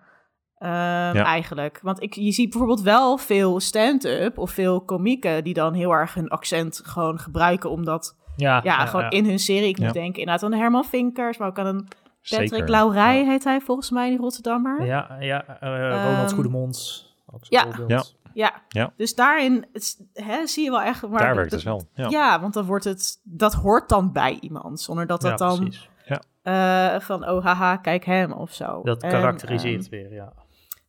Ehm, 0.57 1.15
Eigenlijk. 1.15 1.79
Want 1.81 2.01
ik, 2.01 2.13
je 2.13 2.31
ziet 2.31 2.49
bijvoorbeeld 2.49 2.81
wel 2.81 3.17
veel 3.17 3.59
stand-up 3.59 4.37
of 4.37 4.51
veel 4.51 4.81
komieken 4.81 5.43
die 5.43 5.53
dan 5.53 5.73
heel 5.73 5.91
erg 5.91 6.13
hun 6.13 6.29
accent 6.29 6.81
gewoon 6.83 7.19
gebruiken, 7.19 7.69
omdat 7.69 8.15
Ja, 8.35 8.59
ja, 8.63 8.85
gewoon 8.85 9.09
in 9.09 9.25
hun 9.25 9.39
serie, 9.39 9.67
ik 9.67 9.77
moet 9.77 9.87
Ja. 9.87 9.91
denken 9.93 10.19
inderdaad 10.19 10.43
aan 10.51 10.59
Herman 10.59 10.83
Vinkers, 10.85 11.37
maar 11.37 11.47
ook 11.47 11.59
aan 11.59 11.65
een 11.65 11.87
Patrick 12.29 12.49
Zeker. 12.49 12.69
Laurij 12.69 13.19
Ja. 13.19 13.25
heet 13.29 13.43
hij 13.43 13.61
volgens 13.61 13.89
mij, 13.91 14.09
die 14.09 14.17
Rotterdammer. 14.17 14.85
Ja, 14.85 15.17
ja 15.19 15.45
eh, 15.59 15.89
Ronald 16.03 16.27
Ehm, 16.27 16.35
Goedemond. 16.35 17.05
ook 17.25 17.45
zo'n 17.45 17.57
ja. 17.59 17.71
voorbeeld. 17.75 18.15
Ja. 18.33 18.51
Ja, 18.67 18.81
Ja. 18.81 18.93
dus 18.97 19.15
daarin 19.15 19.65
het, 19.73 20.07
hè, 20.13 20.47
zie 20.47 20.63
je 20.63 20.69
wel 20.69 20.81
echt... 20.81 21.07
Maar 21.07 21.19
Daar 21.19 21.35
werkt 21.35 21.51
het 21.51 21.63
wel. 21.63 21.87
Ja. 21.93 22.09
Ja. 22.09 22.41
want 22.41 22.53
dan 22.53 22.65
wordt 22.65 22.83
het, 22.83 23.19
dat 23.23 23.53
hoort 23.53 23.89
dan 23.89 24.11
bij 24.11 24.37
iemand, 24.41 24.81
zonder 24.81 25.07
dat 25.07 25.21
dat 25.21 25.39
Ja, 25.39 25.47
dan 25.47 25.59
precies. 25.59 25.89
eh, 26.43 26.99
van, 26.99 27.29
oh 27.29 27.43
haha, 27.45 27.77
kijk 27.77 28.05
hem 28.05 28.31
of 28.31 28.53
zo. 28.53 28.81
Dat 28.83 29.03
En, 29.03 29.09
karakteriseert 29.09 29.81
ehm, 29.81 29.89
weer, 29.89 30.13
ja. 30.13 30.33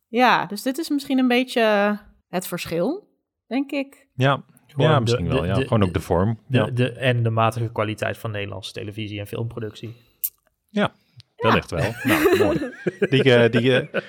ja, 0.07 0.45
dus 0.45 0.61
dit 0.61 0.77
is 0.77 0.89
misschien 0.89 1.17
een 1.19 1.27
beetje 1.27 1.97
het 2.29 2.47
verschil, 2.47 3.07
denk 3.47 3.71
ik. 3.71 4.07
Ja. 4.13 4.43
Gewoon 4.67 4.89
ja, 4.89 4.95
de- 4.95 5.01
misschien 5.01 5.27
wel. 5.27 5.41
de- 5.41 5.47
Ja. 5.47 5.53
de- 5.53 5.61
Gewoon 5.61 5.83
ook 5.83 5.93
de 5.93 5.99
vorm. 5.99 6.39
De, 6.47 6.57
Ja, 6.57 6.65
de, 6.65 6.91
en 6.91 7.23
de 7.23 7.29
matige 7.29 7.71
kwaliteit 7.71 8.17
van 8.17 8.31
Nederlandse 8.31 8.71
televisie 8.73 9.19
en 9.19 9.27
filmproductie. 9.27 9.95
Wellicht 11.45 11.71
wel. 11.71 11.93
Nou, 12.03 12.37
mooi. 12.37 12.71
Die, 13.09 13.35
eh, 13.35 13.51
die, 13.51 13.77
eh, 13.79 14.01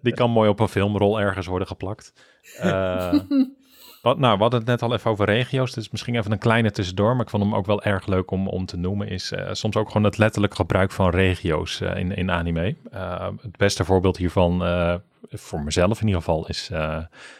die 0.00 0.12
kan 0.12 0.30
mooi 0.30 0.48
op 0.48 0.60
een 0.60 0.68
filmrol 0.68 1.20
ergens 1.20 1.46
worden 1.46 1.68
geplakt. 1.68 2.12
Eh, 2.58 3.12
wat, 4.02 4.18
nou, 4.18 4.36
we 4.36 4.42
hadden 4.42 4.60
het 4.60 4.68
net 4.68 4.82
al 4.82 4.94
even 4.94 5.10
over 5.10 5.26
regio's. 5.26 5.72
Dus 5.72 5.90
misschien 5.90 6.14
even 6.14 6.32
een 6.32 6.38
kleine 6.38 6.70
tussendoor. 6.70 7.12
Maar 7.12 7.24
ik 7.24 7.30
vond 7.30 7.42
hem 7.42 7.54
ook 7.54 7.66
wel 7.66 7.82
erg 7.82 8.06
leuk 8.06 8.30
om, 8.30 8.48
om 8.48 8.66
te 8.66 8.76
noemen. 8.76 9.08
Is 9.08 9.32
soms 9.50 9.76
ook 9.76 9.86
gewoon 9.86 10.04
het 10.04 10.18
letterlijk 10.18 10.54
gebruik 10.54 10.90
van 10.90 11.10
regio's 11.10 11.80
in, 11.80 12.16
in 12.16 12.30
anime. 12.30 12.76
Het 13.42 13.56
beste 13.56 13.84
voorbeeld 13.84 14.16
hiervan, 14.16 14.58
voor 15.30 15.62
mezelf 15.62 16.00
in 16.00 16.06
ieder 16.06 16.22
geval, 16.22 16.48
is 16.48 16.70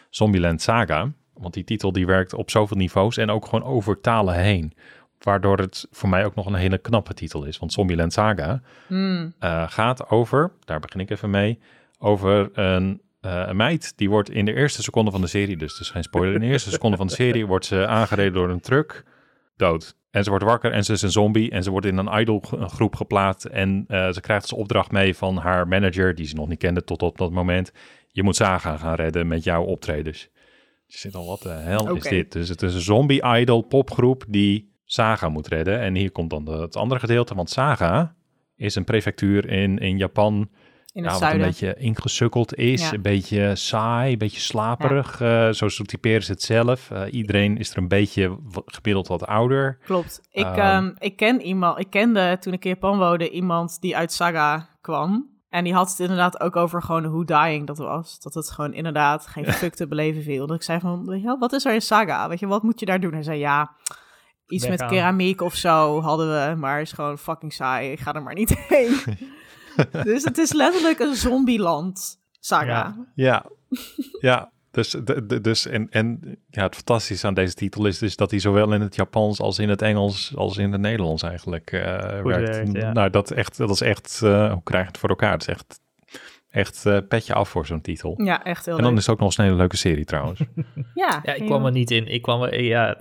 Zombieland 0.09 0.61
Saga. 0.61 1.11
Want 1.33 1.53
die 1.53 1.63
titel 1.63 1.91
die 1.91 2.05
werkt 2.05 2.33
op 2.33 2.49
zoveel 2.49 2.77
niveaus 2.77 3.17
en 3.17 3.29
ook 3.29 3.45
gewoon 3.45 3.63
over 3.63 4.01
talen 4.01 4.35
heen. 4.35 4.73
Waardoor 5.23 5.57
het 5.57 5.87
voor 5.91 6.09
mij 6.09 6.25
ook 6.25 6.35
nog 6.35 6.45
een 6.45 6.53
hele 6.53 6.77
knappe 6.77 7.13
titel 7.13 7.43
is. 7.43 7.57
Want 7.57 7.73
Zombieland 7.73 8.13
Saga 8.13 8.61
Hmm. 8.87 9.33
eh, 9.39 9.69
gaat 9.69 10.09
over, 10.09 10.51
daar 10.65 10.79
begin 10.79 10.99
ik 10.99 11.09
even 11.09 11.29
mee, 11.29 11.59
over 11.99 12.49
een, 12.53 13.01
eh, 13.21 13.43
een 13.47 13.55
meid 13.55 13.93
die 13.95 14.09
wordt 14.09 14.29
in 14.29 14.45
de 14.45 14.53
eerste 14.53 14.83
seconde 14.83 15.11
van 15.11 15.21
de 15.21 15.27
serie, 15.27 15.57
dus 15.57 15.79
is 15.79 15.89
geen 15.89 16.03
spoiler, 16.03 16.33
in 16.33 16.39
de 16.39 16.45
eerste 16.45 16.69
seconde 16.69 16.97
van 16.97 17.07
de 17.07 17.13
serie 17.13 17.45
wordt 17.45 17.65
ze 17.65 17.87
aangereden 17.87 18.33
door 18.33 18.49
een 18.49 18.59
truck, 18.59 19.03
dood. 19.55 19.95
En 20.11 20.23
ze 20.23 20.29
wordt 20.29 20.45
wakker 20.45 20.71
en 20.71 20.83
ze 20.83 20.91
is 20.93 21.01
een 21.01 21.11
zombie 21.11 21.51
en 21.51 21.63
ze 21.63 21.71
wordt 21.71 21.85
in 21.85 21.97
een 21.97 22.19
idolgroep 22.19 22.95
geplaatst 22.95 23.45
en 23.45 23.85
eh, 23.87 24.09
ze 24.09 24.21
krijgt 24.21 24.43
als 24.43 24.53
opdracht 24.53 24.91
mee 24.91 25.15
van 25.15 25.37
haar 25.37 25.67
manager, 25.67 26.15
die 26.15 26.25
ze 26.25 26.35
nog 26.35 26.47
niet 26.47 26.59
kende 26.59 26.83
tot 26.83 27.01
op 27.01 27.17
dat 27.17 27.31
moment, 27.31 27.71
je 28.07 28.23
moet 28.23 28.35
Saga 28.35 28.77
gaan 28.77 28.95
redden 28.95 29.27
met 29.27 29.43
jouw 29.43 29.63
optredens. 29.63 30.29
Je 30.85 30.97
zit 30.97 31.15
al, 31.15 31.25
wat 31.25 31.41
de 31.41 31.49
hel 31.49 31.95
is 31.95 32.03
dit? 32.03 32.31
Dus 32.31 32.49
het 32.49 32.61
is 32.61 32.73
een 32.73 32.81
zombie-idol 32.81 33.61
popgroep 33.61 34.23
die 34.27 34.70
Saga 34.91 35.29
moet 35.29 35.47
redden. 35.47 35.79
En 35.79 35.95
hier 35.95 36.11
komt 36.11 36.29
dan 36.29 36.45
de- 36.45 36.51
het 36.51 36.75
andere 36.75 36.99
gedeelte, 36.99 37.35
want 37.35 37.49
Saga 37.49 38.15
is 38.55 38.75
een 38.75 38.83
prefectuur 38.83 39.49
in, 39.49 39.77
in 39.77 39.97
Japan 39.97 40.49
In 40.93 41.03
ja, 41.03 41.11
wat 41.19 41.21
een 41.33 41.37
beetje 41.37 41.75
ingesukkeld 41.77 42.55
is. 42.55 42.81
Ja. 42.81 42.93
Een 42.93 43.01
beetje 43.01 43.55
saai, 43.55 44.11
een 44.11 44.17
beetje 44.17 44.39
slaperig. 44.39 45.21
eh, 45.21 45.49
zo 45.49 45.67
zo 45.69 45.83
typeren 45.83 46.23
ze 46.23 46.31
het 46.31 46.41
zelf. 46.41 46.91
Eh, 46.91 47.13
iedereen 47.13 47.57
is 47.57 47.71
er 47.71 47.77
een 47.77 47.87
beetje 47.87 48.37
gemiddeld 48.65 49.07
wat 49.07 49.25
ouder. 49.27 49.77
Klopt. 49.83 50.21
Ik, 50.31 50.45
Ehm. 50.45 50.59
ehm, 50.59 50.91
ik 50.99 51.15
ken 51.15 51.41
iemand, 51.41 51.79
ik 51.79 51.89
kende 51.89 52.37
toen 52.39 52.53
ik 52.53 52.63
in 52.65 52.69
Japan 52.71 52.97
woonde 52.97 53.29
iemand 53.29 53.81
die 53.81 53.97
uit 53.97 54.11
Saga 54.11 54.67
kwam. 54.81 55.29
En 55.49 55.63
die 55.63 55.73
had 55.73 55.89
het 55.89 55.99
inderdaad 55.99 56.39
ook 56.41 56.55
over 56.55 56.81
gewoon 56.83 57.05
hoe 57.05 57.25
dying 57.25 57.67
dat 57.67 57.77
was. 57.77 58.19
Dat 58.19 58.33
het 58.33 58.51
gewoon 58.51 58.73
inderdaad 58.73 59.27
geen 59.27 59.45
fuck 59.61 59.73
te 59.75 59.87
beleven 59.87 60.23
viel. 60.23 60.47
Dat 60.47 60.55
ik 60.55 60.63
zei 60.63 60.79
van, 60.79 61.37
wat 61.39 61.53
is 61.53 61.65
er 61.65 61.73
in 61.73 61.81
Saga? 61.81 62.29
Weet 62.29 62.39
je, 62.39 62.47
wat 62.47 62.63
moet 62.63 62.79
je 62.79 62.85
daar 62.85 62.99
doen? 62.99 63.13
Hij 63.13 63.23
zei, 63.23 63.39
ja, 63.39 63.71
iets 64.51 64.67
met 64.67 64.85
keramiek 64.85 65.41
of 65.41 65.55
zo 65.55 66.01
hadden 66.01 66.49
we. 66.49 66.55
Maar 66.55 66.81
is 66.81 66.91
gewoon 66.91 67.17
fucking 67.17 67.53
saai. 67.53 67.91
Ik 67.91 67.99
ga 67.99 68.13
er 68.13 68.23
maar 68.23 68.33
niet 68.33 68.55
heen. 68.67 68.95
dus 70.03 70.23
het 70.23 70.37
is 70.37 70.53
letterlijk 70.53 70.99
een 70.99 71.15
zombieland 71.15 72.19
Saga. 72.39 72.65
Ja. 72.65 72.95
Ja, 73.15 73.45
ja. 74.19 74.51
Dus, 74.71 74.89
de, 74.89 75.25
de- 75.25 75.41
dus 75.41 75.65
en, 75.65 75.87
en 75.89 76.37
ja, 76.49 76.63
het 76.63 76.75
fantastische 76.75 77.27
aan 77.27 77.33
deze 77.33 77.53
titel 77.53 77.85
is 77.85 77.97
dus 77.97 78.15
dat 78.15 78.31
hij 78.31 78.39
zowel 78.39 78.73
in 78.73 78.81
het 78.81 78.95
Japans 78.95 79.39
als 79.39 79.59
in 79.59 79.69
het 79.69 79.81
Engels 79.81 80.31
als 80.35 80.57
in 80.57 80.71
het 80.71 80.81
Nederlands 80.81 81.23
eigenlijk 81.23 81.71
eh, 81.71 81.81
werkt. 82.21 82.23
werkt, 82.55 82.71
ja. 82.71 82.91
Nou, 82.91 83.09
dat, 83.09 83.31
echt, 83.31 83.57
dat 83.57 83.69
is 83.69 83.81
echt, 83.81 84.21
eh, 84.23 84.51
hoe 84.51 84.63
krijg 84.63 84.81
je 84.83 84.87
het 84.89 84.97
voor 84.97 85.09
elkaar? 85.09 85.31
Het 85.31 85.41
is 85.41 85.47
echt, 85.47 85.79
echt 86.49 86.85
eh, 86.85 86.97
petje 87.07 87.33
af 87.33 87.49
voor 87.49 87.65
zo'n 87.65 87.81
titel. 87.81 88.21
Ja, 88.23 88.43
echt 88.43 88.65
heel 88.65 88.75
En 88.77 88.81
dan 88.81 88.89
leuk. 88.89 88.99
is 88.99 89.05
het 89.05 89.13
ook 89.15 89.19
nog 89.21 89.27
eens 89.29 89.37
een 89.37 89.43
hele 89.43 89.55
leuke 89.57 89.77
serie 89.77 90.05
trouwens. 90.05 90.39
Ja, 90.93 91.19
Ja, 91.23 91.33
ik 91.33 91.45
kwam 91.45 91.65
er 91.65 91.71
niet 91.71 91.91
in. 91.91 92.07
Ik 92.07 92.21
kwam 92.21 92.41
er, 92.41 92.63
ja, 92.63 92.97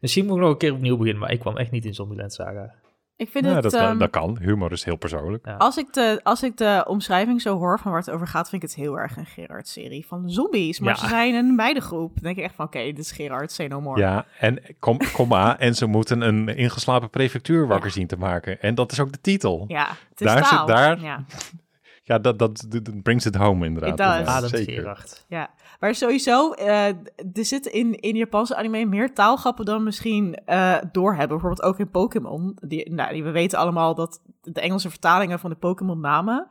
misschien 0.00 0.26
moet 0.26 0.36
ik 0.36 0.40
nog 0.42 0.50
een 0.50 0.56
keer 0.58 0.72
opnieuw 0.72 0.96
beginnen, 0.96 1.20
maar 1.22 1.32
ik 1.32 1.40
kwam 1.40 1.56
echt 1.56 1.70
niet 1.70 1.84
in 1.84 1.94
Zombieland 1.94 2.32
Saga. 2.32 2.74
Ik 3.16 3.28
vind 3.30 3.44
ja, 3.44 3.52
het... 3.54 3.62
dat, 3.62 3.72
kan, 3.72 3.82
ehm, 3.82 3.98
dat 3.98 4.10
kan. 4.10 4.38
Humor 4.40 4.72
is 4.72 4.84
heel 4.84 4.96
persoonlijk. 4.96 5.46
Ja. 5.46 5.54
Als 5.56 5.76
ik, 5.76 5.92
de, 5.92 6.20
als 6.22 6.42
ik 6.42 6.56
de 6.56 6.84
omschrijving 6.88 7.40
zo 7.40 7.58
hoor 7.58 7.78
van 7.78 7.90
waar 7.90 8.00
het 8.00 8.10
over 8.10 8.26
gaat, 8.26 8.48
vind 8.48 8.62
ik 8.62 8.68
het 8.68 8.78
heel 8.78 8.98
erg 8.98 9.16
een 9.16 9.26
Gerard-serie 9.26 10.06
van 10.06 10.30
zombies. 10.30 10.78
Maar 10.80 10.94
Ja. 10.94 11.00
ze 11.00 11.08
zijn 11.08 11.34
een 11.34 11.54
meidengroep. 11.54 12.14
Dan 12.14 12.22
denk 12.22 12.36
ik 12.36 12.44
echt 12.44 12.54
van, 12.54 12.64
oké, 12.64 12.78
dit 12.78 12.98
is 12.98 13.12
Gerard, 13.12 13.52
say 13.52 13.66
no 13.66 13.80
more. 13.80 14.00
Ja, 14.00 14.26
en 14.38 14.62
kom, 14.78 14.98
komma, 15.12 15.58
en 15.58 15.74
ze 15.74 15.86
moeten 15.86 16.20
een 16.20 16.48
ingeslapen 16.48 17.10
prefectuur 17.10 17.66
wakker 17.66 17.90
zien 17.90 18.06
te 18.06 18.16
maken. 18.16 18.60
En 18.60 18.74
dat 18.74 18.92
is 18.92 19.00
ook 19.00 19.12
de 19.12 19.20
titel. 19.20 19.64
Ja, 19.68 19.86
het 20.10 20.20
is 20.20 20.26
Daar 20.26 20.44
zit- 20.44 20.66
daar- 20.66 21.24
Ja, 22.06 22.18
dat, 22.18 22.38
dat, 22.38 22.66
dat 22.68 23.02
brings 23.02 23.26
it 23.26 23.34
home 23.36 23.66
inderdaad. 23.66 23.90
Inderdaad. 23.90 24.26
Ademt 24.26 24.50
Zeker. 24.50 25.04
Ja. 25.28 25.50
Maar 25.80 25.94
sowieso, 25.94 26.52
eh, 26.52 26.86
er 27.32 27.44
zitten 27.44 27.72
in, 27.72 27.94
in 28.00 28.16
Japanse 28.16 28.56
anime 28.56 28.84
meer 28.84 29.14
taalgrappen 29.14 29.64
dan 29.64 29.82
misschien 29.82 30.34
eh 30.34 30.76
doorhebben. 30.92 31.38
Bijvoorbeeld 31.38 31.62
ook 31.68 31.78
in 31.78 31.90
Pokémon. 31.90 32.56
Die, 32.60 32.92
nou, 32.92 33.12
die, 33.12 33.24
we 33.24 33.30
weten 33.30 33.58
allemaal 33.58 33.94
dat 33.94 34.22
de 34.42 34.60
Engelse 34.60 34.90
vertalingen 34.90 35.38
van 35.38 35.50
de 35.50 35.56
Pokémon-namen 35.56 36.46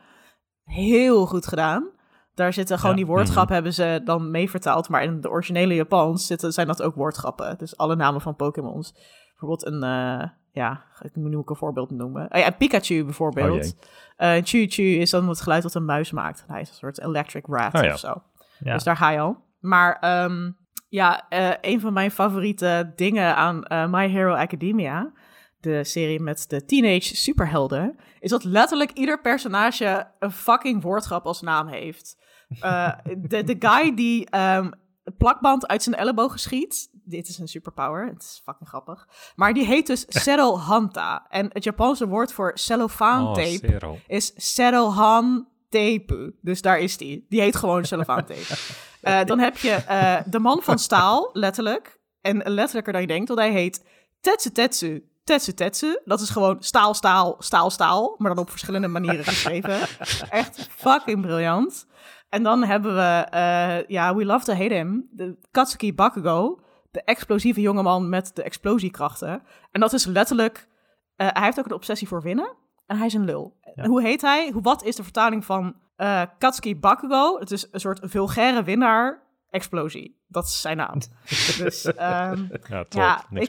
heel 0.63 1.25
goed 1.25 1.47
gedaan. 1.47 1.89
Daar 2.33 2.53
zitten 2.53 2.75
gewoon 2.77 2.91
Ja. 2.91 2.97
die 2.97 3.05
woordgrappen 3.11 3.43
Mhm. 3.45 3.53
hebben 3.53 3.73
ze 3.73 4.01
dan 4.03 4.31
mee 4.31 4.49
vertaald. 4.49 4.89
Maar 4.89 5.03
in 5.03 5.21
de 5.21 5.29
originele 5.29 5.75
Japans 5.75 6.27
zitten, 6.27 6.51
zijn 6.53 6.67
dat 6.67 6.81
ook 6.81 6.95
woordgrappen. 6.95 7.57
Dus 7.57 7.77
alle 7.77 7.95
namen 7.95 8.21
van 8.21 8.35
Pokémons. 8.35 8.93
Bijvoorbeeld 9.29 9.65
een, 9.65 9.83
eh, 9.83 10.27
ja, 10.51 10.83
ik 11.01 11.15
moet 11.15 11.29
nu 11.29 11.37
ook 11.37 11.49
een 11.49 11.55
voorbeeld 11.55 11.91
noemen. 11.91 12.27
Oh 12.31 12.39
ja, 12.39 12.49
Pikachu 12.49 13.03
bijvoorbeeld. 13.03 13.65
Oh 13.65 13.89
Eh 14.15 14.41
Chu 14.43 14.65
Chu 14.67 14.83
is 14.83 15.09
dan 15.09 15.29
het 15.29 15.41
geluid 15.41 15.63
dat 15.63 15.75
een 15.75 15.85
muis 15.85 16.11
maakt. 16.11 16.43
Hij 16.47 16.61
is 16.61 16.69
een 16.69 16.75
soort 16.75 16.99
electric 16.99 17.45
rat 17.47 17.73
Oh 17.73 17.83
ja. 17.83 17.93
of 17.93 17.99
zo. 17.99 18.23
Ja. 18.59 18.73
Dus 18.73 18.83
daar 18.83 18.97
ga 18.97 19.09
je 19.09 19.19
al. 19.19 19.37
Maar 19.59 19.97
ehm, 19.99 20.51
ja, 20.89 21.25
eh, 21.29 21.51
een 21.61 21.79
van 21.79 21.93
mijn 21.93 22.11
favoriete 22.11 22.91
dingen 22.95 23.35
aan 23.35 23.63
eh, 23.63 23.89
My 23.89 24.09
Hero 24.09 24.33
Academia... 24.33 25.11
de 25.59 25.83
serie 25.83 26.19
met 26.19 26.45
de 26.49 26.65
teenage 26.65 27.15
superhelden, 27.15 27.95
is 28.19 28.29
dat 28.29 28.43
letterlijk 28.43 28.91
ieder 28.91 29.21
personage 29.21 30.07
een 30.19 30.31
fucking 30.31 30.81
woordgrap 30.81 31.25
als 31.25 31.41
naam 31.41 31.67
heeft. 31.67 32.17
Uh, 32.63 32.91
de, 33.29 33.43
de 33.43 33.55
guy 33.59 33.93
die 33.93 34.37
um, 34.37 34.71
plakband 35.17 35.67
uit 35.67 35.83
zijn 35.83 35.95
elleboog 35.95 36.39
schiet, 36.39 36.89
dit 36.91 37.27
is 37.27 37.37
een 37.37 37.47
superpower, 37.47 38.07
het 38.07 38.21
is 38.21 38.41
fucking 38.43 38.69
grappig. 38.69 39.07
Maar 39.35 39.53
die 39.53 39.65
heet 39.65 39.87
dus 39.87 40.05
Serohanta. 40.23 41.25
En 41.29 41.49
het 41.53 41.63
Japanse 41.63 42.07
woord 42.07 42.33
voor 42.33 42.51
cellophane 42.53 43.27
Oh, 43.27 43.33
tape 43.33 43.67
Zero. 43.67 43.97
is 44.07 44.31
Serohan 44.35 45.47
tape. 45.69 46.33
Dus 46.41 46.61
daar 46.61 46.79
is 46.79 46.97
die. 46.97 47.25
Die 47.29 47.41
heet 47.41 47.55
gewoon 47.55 47.85
cellophane 47.85 48.23
tape. 48.23 48.55
Eh, 49.03 49.23
dan 49.25 49.39
heb 49.39 49.57
je 49.57 49.71
eh, 49.71 50.21
de 50.25 50.39
man 50.39 50.61
van 50.61 50.79
staal, 50.79 51.29
letterlijk. 51.33 51.99
En 52.21 52.37
letterlijker 52.37 52.93
dan 52.93 53.01
je 53.01 53.07
denkt, 53.07 53.27
want 53.27 53.39
hij 53.39 53.51
heet 53.51 53.83
Tetsu 54.21 54.51
Tetsu. 54.51 55.07
Tetsu 55.23 55.53
Tetsu. 55.53 55.99
Dat 56.05 56.21
is 56.21 56.29
gewoon 56.29 56.57
staal, 56.59 56.93
staal, 56.93 57.35
staal, 57.39 57.69
staal. 57.69 58.15
Maar 58.17 58.35
dan 58.35 58.43
op 58.43 58.49
verschillende 58.49 58.87
manieren 58.87 59.23
geschreven. 59.25 59.79
Echt 60.29 60.67
fucking 60.75 61.21
briljant. 61.21 61.85
En 62.33 62.43
dan 62.43 62.63
hebben 62.63 62.95
we, 62.95 63.25
eh, 63.29 63.87
ja, 63.87 64.15
We 64.15 64.25
Love 64.25 64.45
to 64.45 64.53
Hate 64.53 64.73
Him. 64.73 65.07
De 65.11 65.37
Katsuki 65.51 65.93
Bakugo. 65.93 66.59
De 66.91 67.03
explosieve 67.03 67.61
jongeman 67.61 68.09
met 68.09 68.31
de 68.35 68.43
explosiekrachten. 68.43 69.43
En 69.71 69.79
dat 69.79 69.93
is 69.93 70.05
letterlijk... 70.05 70.67
eh, 71.15 71.27
hij 71.31 71.43
heeft 71.43 71.59
ook 71.59 71.65
een 71.65 71.73
obsessie 71.73 72.07
voor 72.07 72.21
winnen. 72.21 72.55
En 72.85 72.97
hij 72.97 73.05
is 73.05 73.13
een 73.13 73.25
lul. 73.25 73.57
Hoe 73.75 74.01
heet 74.01 74.21
hij? 74.21 74.49
Hoe, 74.51 74.61
wat 74.61 74.83
is 74.83 74.95
de 74.95 75.03
vertaling 75.03 75.45
van 75.45 75.75
eh, 75.95 76.21
Katsuki 76.37 76.79
Bakugo? 76.79 77.39
Het 77.39 77.51
is 77.51 77.67
een 77.71 77.79
soort 77.79 77.99
vulgaire 78.03 78.63
winnaar. 78.63 79.21
Explosie. 79.49 80.21
Dat 80.27 80.43
is 80.45 80.61
zijn 80.61 80.77
naam. 80.77 80.99
dus 81.63 81.85
ehm, 81.85 82.45
Ja, 82.89 83.25
ik, 83.29 83.41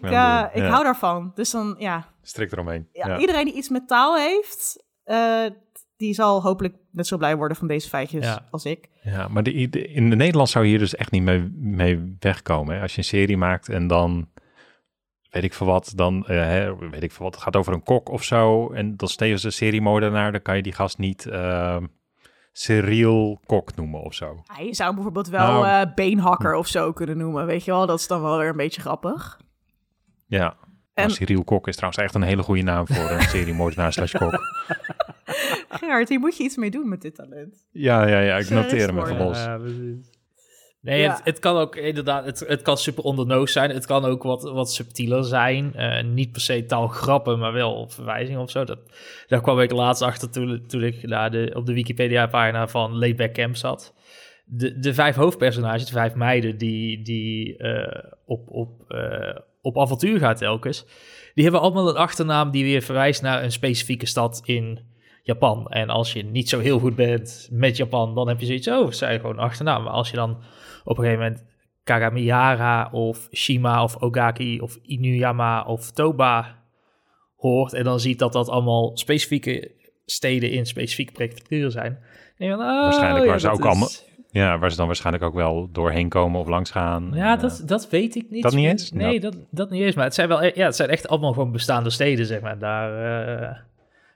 ik 0.53 0.63
hou 0.63 0.85
daarvan. 0.85 1.33
Dus 1.35 1.51
dan, 1.51 1.75
ja, 1.79 2.05
Strikt 2.23 2.53
eromheen. 2.53 2.89
ja, 2.93 3.07
Ja. 3.07 3.19
iedereen 3.19 3.45
die 3.45 3.55
iets 3.55 3.69
met 3.69 3.89
taal 3.89 4.17
heeft, 4.17 4.85
die 5.97 6.15
zal 6.15 6.43
hopelijk 6.43 6.77
net 6.95 7.07
zo 7.07 7.17
blij 7.17 7.37
worden 7.37 7.57
van 7.57 7.67
deze 7.69 7.89
feitjes 7.89 8.25
Ja. 8.25 8.47
als 8.51 8.65
ik. 8.65 8.89
Ja, 9.03 9.29
maar 9.29 9.43
de, 9.43 9.69
de- 9.69 9.89
in 9.89 10.11
de 10.11 10.17
Nederland 10.17 10.49
zou 10.49 10.65
je 10.65 10.71
hier 10.71 10.79
dus 10.79 10.95
echt 10.97 11.11
niet 11.11 11.23
mee, 11.23 11.51
mee 11.57 12.17
wegkomen. 12.19 12.75
Hè? 12.75 12.81
Als 12.83 12.93
je 12.93 12.99
een 12.99 13.05
serie 13.05 13.37
maakt 13.37 13.69
en 13.69 13.87
dan, 13.87 14.29
weet 15.31 15.45
ik 15.45 15.55
veel 15.55 15.67
wat, 15.67 15.93
dan, 15.97 16.27
eh, 16.27 16.37
hè, 16.37 16.77
weet 16.77 17.03
ik 17.03 17.13
veel 17.13 17.25
wat, 17.25 17.35
het 17.35 17.43
gaat 17.43 17.57
over 17.57 17.73
een 17.73 17.83
kok 17.83 18.09
of 18.09 18.23
zo. 18.23 18.73
En 18.73 18.97
dan 18.97 19.09
steeds 19.09 19.43
een 19.43 19.53
seriemoordenaar, 19.53 20.33
dan 20.33 20.43
kan 20.43 20.57
je 20.57 20.63
die 20.63 20.73
gast 20.73 20.99
niet 20.99 21.27
Cyril 22.53 23.41
Kok 23.47 23.75
noemen 23.77 24.01
of 24.03 24.15
zo. 24.15 24.43
Ja, 24.57 24.63
je 24.65 24.75
zou 24.75 24.95
bijvoorbeeld 24.95 25.29
wel 25.29 25.47
Nou. 25.63 25.67
eh, 25.89 25.95
beenhakker 25.95 26.55
of 26.55 26.67
zo 26.67 26.93
kunnen 26.93 27.17
noemen, 27.17 27.47
weet 27.47 27.65
je 27.65 27.71
wel. 27.71 27.87
Dat 27.87 27.99
is 27.99 28.07
dan 28.07 28.23
wel 28.23 28.39
weer 28.39 28.49
een 28.49 28.57
beetje 28.57 28.81
grappig. 28.81 29.41
Ja. 30.27 30.57
En- 30.95 31.05
En... 31.05 31.11
Cyril 31.11 31.45
Kok 31.45 31.69
is 31.69 31.75
trouwens 31.77 32.03
echt 32.03 32.15
een 32.15 32.23
hele 32.23 32.43
goede 32.43 32.63
naam 32.63 32.87
voor 32.87 33.11
een 33.11 33.23
seriemoordenaar 33.23 33.93
slash 33.93 34.13
kok. 34.13 34.39
Gerard, 35.69 36.09
hier 36.09 36.19
moet 36.21 36.37
je 36.37 36.43
iets 36.45 36.57
mee 36.57 36.71
doen 36.71 36.89
met 36.89 37.03
dit 37.03 37.15
talent. 37.15 37.67
Ja, 37.71 38.07
ja, 38.07 38.21
ja, 38.21 38.37
ik 38.37 38.51
noteer 38.51 38.87
hem 38.87 38.99
even 38.99 39.17
los. 39.17 39.39
Ja, 39.45 39.57
precies. 39.59 40.13
Nee, 40.81 41.01
Ja. 41.01 41.11
het, 41.15 41.21
het 41.25 41.39
kan 41.39 41.57
ook 41.57 41.77
inderdaad, 41.77 42.25
het, 42.25 42.39
het 42.47 42.63
kan 42.63 42.77
super 42.77 43.05
ondernoos 43.05 43.53
zijn. 43.53 43.71
Het 43.71 43.87
kan 43.87 44.05
ook 44.05 44.23
wat, 44.23 44.43
wat 44.43 44.73
subtieler 44.73 45.25
zijn. 45.25 45.75
Eh, 45.75 46.05
niet 46.05 46.33
per 46.33 46.41
se 46.41 46.65
taalgrappen, 46.67 47.39
maar 47.39 47.53
wel 47.53 47.89
verwijzingen 47.89 48.41
of 48.41 48.51
zo. 48.51 48.65
Dat, 48.65 48.79
daar 49.27 49.41
kwam 49.41 49.61
ik 49.61 49.71
laatst 49.71 50.03
achter 50.03 50.31
toen, 50.31 50.65
toen 50.67 50.83
ik 50.83 51.03
naar 51.03 51.31
de, 51.31 51.51
op 51.55 51.67
de 51.67 51.73
Wikipedia-pagina 51.75 52.69
van 52.69 52.99
Laidback 52.99 53.33
Camp 53.33 53.57
zat. 53.57 53.95
De, 54.45 54.79
de 54.79 54.95
vijf 54.95 55.15
hoofdpersonages, 55.17 55.87
de 55.87 55.93
vijf 55.93 56.15
meiden 56.15 56.59
die, 56.59 57.03
die 57.03 57.57
eh, 57.57 58.11
op, 58.27 58.49
op, 58.51 58.85
eh, 58.91 59.37
op 59.65 59.79
avontuur 59.79 60.19
gaat 60.19 60.39
telkens, 60.39 60.87
die 61.35 61.43
hebben 61.45 61.61
allemaal 61.61 61.89
een 61.89 61.97
achternaam 61.97 62.51
die 62.51 62.65
weer 62.65 62.83
verwijst 62.83 63.23
naar 63.23 63.43
een 63.43 63.53
specifieke 63.53 64.07
stad 64.07 64.41
in 64.45 64.79
Japan. 65.23 65.67
En 65.69 65.89
als 65.89 66.13
je 66.13 66.25
niet 66.25 66.49
zo 66.49 66.59
heel 66.61 66.79
goed 66.79 66.95
bent 66.97 67.49
met 67.53 67.77
Japan, 67.77 68.15
dan 68.15 68.29
heb 68.29 68.41
je 68.41 68.47
zoiets, 68.47 68.69
oh, 68.69 68.85
het 68.87 68.97
zijn 68.97 69.21
gewoon 69.21 69.39
achternaam. 69.39 69.83
Maar 69.83 69.93
als 69.93 70.11
je 70.11 70.17
dan 70.17 70.31
op 70.85 70.99
een 70.99 71.05
gegeven 71.05 71.23
moment 71.25 71.45
Kagamihara 71.85 72.89
of 72.93 73.29
Shima 73.33 73.83
of 73.83 73.97
Ogaki 74.03 74.61
of 74.61 74.79
Inuyama 74.83 75.63
of 75.63 75.91
Toba 75.91 76.63
hoort 77.37 77.73
en 77.73 77.85
dan 77.85 78.01
ziet 78.01 78.19
dat 78.19 78.33
dat 78.33 78.49
allemaal 78.49 78.91
specifieke 78.97 79.71
steden 80.07 80.51
in 80.51 80.67
specifieke 80.67 81.13
prefecturen 81.13 81.71
zijn. 81.71 81.99
dan 82.39 82.51
oh, 82.51 82.59
Waarschijnlijk 82.59 83.25
ja, 83.25 83.31
waar 83.31 83.41
ze 83.41 83.49
ook 83.51 83.59
is- 83.59 83.65
allemaal- 83.65 83.89
Ja, 84.35 84.59
waar 84.59 84.71
ze 84.71 84.77
dan 84.77 84.87
waarschijnlijk 84.87 85.25
ook 85.25 85.35
wel 85.35 85.69
doorheen 85.73 86.09
komen 86.09 86.41
of 86.41 86.49
langs 86.49 86.71
gaan. 86.71 87.11
Ja, 87.13 87.33
En, 87.35 87.39
dat, 87.41 87.63
dat 87.67 87.89
weet 87.91 88.15
ik 88.15 88.31
niet. 88.31 88.43
dat 88.43 88.55
niet 88.55 88.67
eens? 88.67 88.93
Nee, 88.93 89.21
dat, 89.21 89.37
dat 89.51 89.71
niet 89.71 89.83
eens. 89.83 89.95
Maar 89.95 90.05
het 90.05 90.15
zijn 90.15 90.29
wel, 90.29 90.43
e- 90.43 90.53
ja, 90.55 90.65
het 90.65 90.77
zijn 90.77 90.89
echt 90.89 91.09
allemaal 91.09 91.33
gewoon 91.33 91.53
bestaande 91.53 91.91
steden, 91.91 92.27
zeg 92.27 92.41
maar. 92.41 92.59
Daar, 92.59 92.91
eh, 93.43 93.57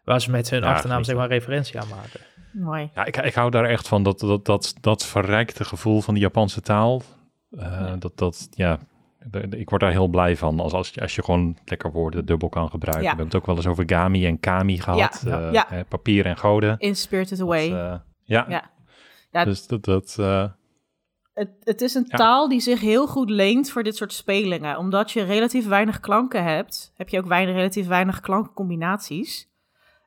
waar 0.05 0.21
ze 0.21 0.31
met 0.31 0.51
hun 0.51 0.63
Ja, 0.63 0.73
achternaam, 0.73 1.05
zeg 1.05 1.17
maar, 1.17 1.29
referentie 1.29 1.81
aan 1.81 1.89
maken. 1.89 2.21
Mooi. 2.53 2.91
Ja, 2.95 3.05
ik, 3.05 3.17
ik 3.17 3.35
hou 3.35 3.51
daar 3.51 3.65
echt 3.65 3.89
van, 3.89 4.03
dat, 4.03 4.19
dat, 4.21 4.45
dat, 4.47 4.75
dat 4.81 5.07
verrijkte 5.07 5.65
gevoel 5.65 6.01
van 6.01 6.15
de 6.15 6.21
Japanse 6.21 6.61
taal. 6.61 7.03
Eh, 7.51 7.63
Ja. 7.63 7.97
Dat, 7.97 8.19
dat, 8.19 8.49
ja, 8.51 8.79
ik 9.51 9.69
word 9.71 9.81
daar 9.81 9.91
heel 9.91 10.09
blij 10.09 10.37
van, 10.37 10.61
als, 10.61 10.73
als, 10.73 10.91
je, 10.95 11.01
als 11.01 11.15
je 11.15 11.23
gewoon 11.25 11.57
lekker 11.65 11.93
woorden 11.93 12.25
dubbel 12.27 12.49
kan 12.49 12.71
gebruiken. 12.71 13.05
Ja. 13.05 13.11
We 13.11 13.17
hebben 13.17 13.27
het 13.27 13.37
ook 13.37 13.47
wel 13.47 13.57
eens 13.57 13.67
over 13.67 13.85
Gami 13.87 14.27
en 14.27 14.41
Kami 14.41 14.79
gehad. 14.81 15.23
Ja, 15.53 15.71
eh, 15.71 15.81
papier 15.89 16.27
en 16.27 16.37
goden. 16.37 16.79
In 16.79 16.97
Spirited 16.97 17.41
Away. 17.41 17.71
Dat, 17.71 17.79
eh, 17.79 17.95
ja. 18.23 18.71
Ja. 19.31 19.45
Dus 19.45 19.67
dat... 19.67 19.85
dat 19.85 20.17
eh, 20.19 20.45
Het, 21.33 21.51
het 21.61 21.81
is 21.81 21.95
een 21.95 22.07
Ja. 22.09 22.17
taal 22.17 22.49
die 22.49 22.61
zich 22.61 22.81
heel 22.81 23.07
goed 23.07 23.31
leent 23.31 23.71
voor 23.71 23.83
dit 23.83 23.97
soort 23.97 24.13
spelingen. 24.13 24.79
Omdat 24.79 25.11
je 25.11 25.23
relatief 25.23 25.67
weinig 25.67 26.01
klanken 26.01 26.45
hebt, 26.45 26.93
heb 26.95 27.09
je 27.09 27.19
ook 27.19 27.27
weinig, 27.27 27.55
relatief 27.55 27.87
weinig 27.87 28.21
klankcombinaties. 28.21 29.49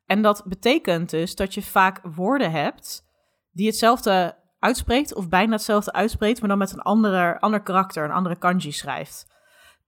En 0.06 0.22
dat 0.22 0.44
betekent 0.46 1.10
dus 1.10 1.36
dat 1.36 1.54
je 1.54 1.62
vaak 1.62 2.00
woorden 2.16 2.52
hebt 2.52 3.04
die 3.52 3.68
hetzelfde 3.68 4.36
uitspreekt, 4.60 5.14
of 5.14 5.30
bijna 5.30 5.52
hetzelfde 5.52 5.94
uitspreekt, 5.94 6.40
maar 6.40 6.50
dan 6.50 6.58
met 6.58 6.72
een 6.74 6.82
andere, 6.82 7.40
ander 7.40 7.62
karakter, 7.62 8.04
een 8.04 8.12
andere 8.12 8.36
kanji 8.36 8.72
schrijft. 8.72 9.30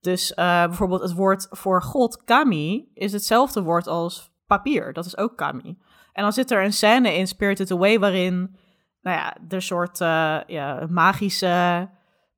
Dus 0.00 0.34
eh, 0.34 0.64
bijvoorbeeld 0.64 1.02
het 1.02 1.12
woord 1.12 1.46
voor 1.50 1.82
God, 1.82 2.24
kami, 2.24 2.90
is 2.94 3.12
hetzelfde 3.12 3.62
woord 3.62 3.86
als 3.86 4.30
papier. 4.46 4.92
Dat 4.92 5.04
is 5.04 5.16
ook 5.16 5.36
kami. 5.36 5.78
En 6.12 6.22
dan 6.22 6.32
zit 6.32 6.50
er 6.50 6.64
een 6.64 6.72
scène 6.72 7.14
in 7.16 7.26
Spirited 7.26 7.70
Away 7.70 7.98
waarin 7.98 8.56
nou 9.04 9.16
ja, 9.16 9.36
er 9.48 9.62
soort 9.62 10.00
eh, 10.00 10.40
ja, 10.46 10.86
magische 10.90 11.88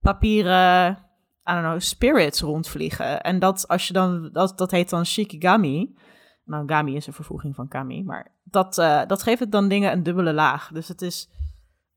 papieren, 0.01 0.91
I 1.51 1.53
don't 1.53 1.65
know, 1.65 1.81
spirits 1.81 2.41
rondvliegen. 2.41 3.23
En 3.23 3.39
dat, 3.39 3.69
als 3.69 3.87
je 3.87 3.93
dan, 3.93 4.29
dat, 4.33 4.59
dat 4.59 4.71
heet 4.71 4.91
dan 4.91 5.07
shikigami. 5.07 5.97
Nou, 6.45 6.69
gami 6.69 6.97
is 6.97 7.07
een 7.07 7.13
vervoeging 7.13 7.55
van 7.55 7.69
kami, 7.69 8.05
maar 8.05 8.35
dat, 8.45 8.79
eh, 8.79 9.03
dat 9.07 9.23
geeft 9.23 9.41
het 9.41 9.53
dan 9.53 9.69
dingen 9.69 9.93
een 9.93 10.03
dubbele 10.03 10.33
laag. 10.33 10.71
Dus 10.73 10.89
het 10.89 11.03
is, 11.03 11.29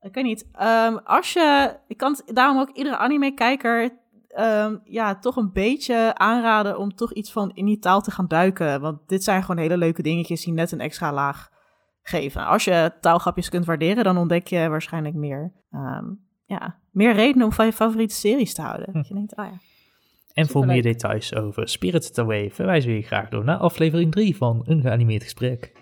ik 0.00 0.14
weet 0.14 0.24
niet, 0.24 0.48
ehm, 0.52 0.96
als 0.96 1.32
je, 1.32 1.76
ik 1.86 1.96
kan 1.96 2.20
daarom 2.26 2.58
ook 2.58 2.70
iedere 2.70 2.96
anime-kijker 2.96 3.98
ehm, 4.28 4.76
ja, 4.84 5.18
toch 5.18 5.36
een 5.36 5.52
beetje 5.52 6.14
aanraden 6.14 6.78
om 6.78 6.94
toch 6.94 7.12
iets 7.12 7.32
van 7.32 7.50
in 7.54 7.64
die 7.64 7.78
taal 7.78 8.00
te 8.00 8.10
gaan 8.10 8.28
duiken. 8.28 8.80
Want 8.80 9.08
dit 9.08 9.24
zijn 9.24 9.40
gewoon 9.42 9.62
hele 9.62 9.76
leuke 9.76 10.02
dingetjes 10.02 10.44
die 10.44 10.52
net 10.52 10.72
een 10.72 10.80
extra 10.80 11.12
laag 11.12 11.50
geven. 12.10 12.46
Als 12.46 12.64
je 12.64 12.92
taalgrapjes 13.00 13.48
kunt 13.48 13.64
waarderen, 13.64 14.04
dan 14.04 14.16
ontdek 14.16 14.46
je 14.46 14.68
waarschijnlijk 14.68 15.14
meer, 15.14 15.52
ehm, 15.70 16.04
ja, 16.46 16.78
meer 16.90 17.12
redenen 17.14 17.46
om 17.46 17.52
van 17.52 17.66
je 17.66 17.72
favoriete 17.72 18.14
series 18.14 18.54
te 18.54 18.62
houden. 18.62 18.92
Dat 18.92 19.08
je 19.08 19.14
denkt, 19.14 19.36
ah 19.36 19.46
ja. 19.46 19.58
En 20.32 20.48
voor 20.48 20.66
meer 20.66 20.82
details 20.82 21.34
over 21.34 21.68
Spirited 21.68 22.18
Away 22.18 22.50
verwijzen 22.50 22.90
we 22.90 22.96
je 22.96 23.02
graag 23.02 23.28
door 23.28 23.44
naar 23.44 23.56
aflevering 23.56 24.12
3 24.12 24.36
van 24.36 24.62
Een 24.66 24.80
Geanimeerd 24.80 25.22
Gesprek. 25.22 25.72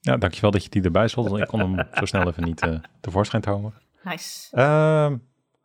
ja, 0.00 0.16
dankjewel 0.16 0.50
dat 0.50 0.62
je 0.64 0.70
die 0.70 0.82
erbij 0.82 1.08
zat. 1.08 1.28
want 1.28 1.40
Ik 1.42 1.46
kon 1.48 1.60
hem 1.60 1.86
zo 1.94 2.04
snel 2.04 2.28
even 2.28 2.44
niet 2.44 2.60
eh, 2.62 2.78
tevoorschijn 3.00 3.42
komen. 3.42 3.74
Nice. 4.02 4.56
Ehm, 4.56 5.16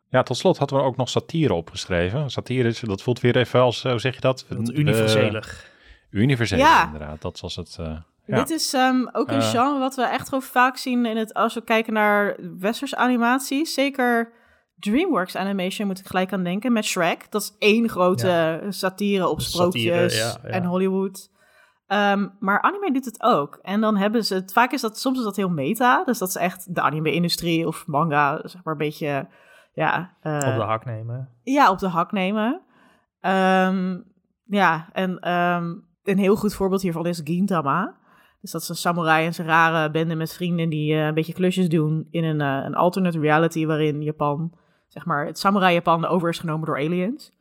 ja, 0.08 0.22
tot 0.22 0.36
slot 0.36 0.58
hadden 0.58 0.78
we 0.78 0.84
ook 0.84 0.96
nog 0.96 1.08
satire 1.08 1.54
opgeschreven. 1.54 2.30
Satire, 2.30 2.68
is- 2.68 2.80
dat 2.80 3.02
voelt 3.02 3.20
weer 3.20 3.36
even 3.36 3.60
als, 3.60 3.84
eh, 3.84 3.90
hoe 3.90 4.00
zeg 4.00 4.14
je 4.14 4.20
dat? 4.20 4.46
Wat 4.48 4.68
Eh, 4.70 4.78
universeler. 4.78 5.70
universeler, 6.10 6.64
Ja. 6.64 6.84
inderdaad. 6.86 7.22
Dat 7.22 7.40
was 7.40 7.56
het. 7.56 7.76
eh, 7.80 7.96
ja. 8.32 8.38
Dit 8.38 8.50
is 8.50 8.72
ehm, 8.74 9.06
ook 9.12 9.28
een 9.28 9.40
Eh. 9.40 9.50
genre 9.50 9.78
wat 9.78 9.94
we 9.94 10.02
echt 10.02 10.28
gewoon 10.28 10.42
vaak 10.42 10.76
zien 10.76 11.06
in 11.06 11.16
het, 11.16 11.34
als 11.34 11.54
we 11.54 11.64
kijken 11.64 11.92
naar 11.92 12.36
westerse 12.58 12.96
animaties. 12.96 13.74
Zeker 13.74 14.32
DreamWorks 14.78 15.36
Animation 15.36 15.86
moet 15.86 15.98
ik 15.98 16.06
gelijk 16.06 16.32
aan 16.32 16.44
denken 16.44 16.72
met 16.72 16.84
Shrek. 16.84 17.26
Dat 17.30 17.42
is 17.42 17.54
één 17.58 17.88
grote 17.88 18.60
satire 18.68 19.28
op 19.28 19.40
sprookjes 19.40 20.16
ja. 20.16 20.48
en 20.50 20.64
Hollywood. 20.64 21.30
Ehm, 21.86 22.28
maar 22.38 22.62
anime 22.62 22.92
doet 22.92 23.04
het 23.04 23.22
ook. 23.22 23.58
En 23.62 23.80
dan 23.80 23.96
hebben 23.96 24.24
ze 24.24 24.34
het, 24.34 24.52
vaak 24.52 24.72
is 24.72 24.80
dat, 24.80 24.98
soms 24.98 25.18
is 25.18 25.24
dat 25.24 25.36
heel 25.36 25.48
meta. 25.48 26.04
Dus 26.04 26.18
dat 26.18 26.28
is 26.28 26.36
echt 26.36 26.74
de 26.74 26.80
anime-industrie 26.80 27.66
of 27.66 27.86
manga, 27.86 28.40
zeg 28.42 28.64
maar 28.64 28.72
een 28.72 28.78
beetje, 28.78 29.28
ja. 29.72 30.16
eh, 30.20 30.34
op 30.34 30.40
de 30.40 30.62
hak 30.62 30.84
nemen. 30.84 31.28
ja, 31.42 31.70
op 31.70 31.78
de 31.78 31.88
hak 31.88 32.12
nemen. 32.12 32.60
Ehm, 33.20 34.00
ja, 34.44 34.88
en 34.92 35.18
een 36.04 36.18
heel 36.18 36.36
goed 36.36 36.54
voorbeeld 36.54 36.82
hiervan 36.82 37.06
is 37.06 37.20
Gintama. 37.24 37.96
Dus 38.42 38.50
dat 38.50 38.62
is 38.62 38.68
een 38.68 38.74
samurai 38.74 39.26
en 39.26 39.34
zijn 39.34 39.46
rare 39.46 39.90
bende 39.90 40.14
met 40.14 40.34
vrienden 40.34 40.68
die 40.68 40.94
eh, 40.94 41.06
een 41.06 41.14
beetje 41.14 41.32
klusjes 41.32 41.68
doen 41.68 42.06
in 42.10 42.24
een, 42.24 42.40
eh, 42.40 42.64
een 42.64 42.74
alternate 42.74 43.20
reality 43.20 43.66
waarin 43.66 44.02
Japan, 44.02 44.52
zeg 44.88 45.04
maar, 45.04 45.26
het 45.26 45.38
samurai 45.38 45.74
Japan 45.74 46.06
over 46.06 46.28
is 46.28 46.38
genomen 46.38 46.66
door 46.66 46.76
aliens. 46.76 47.32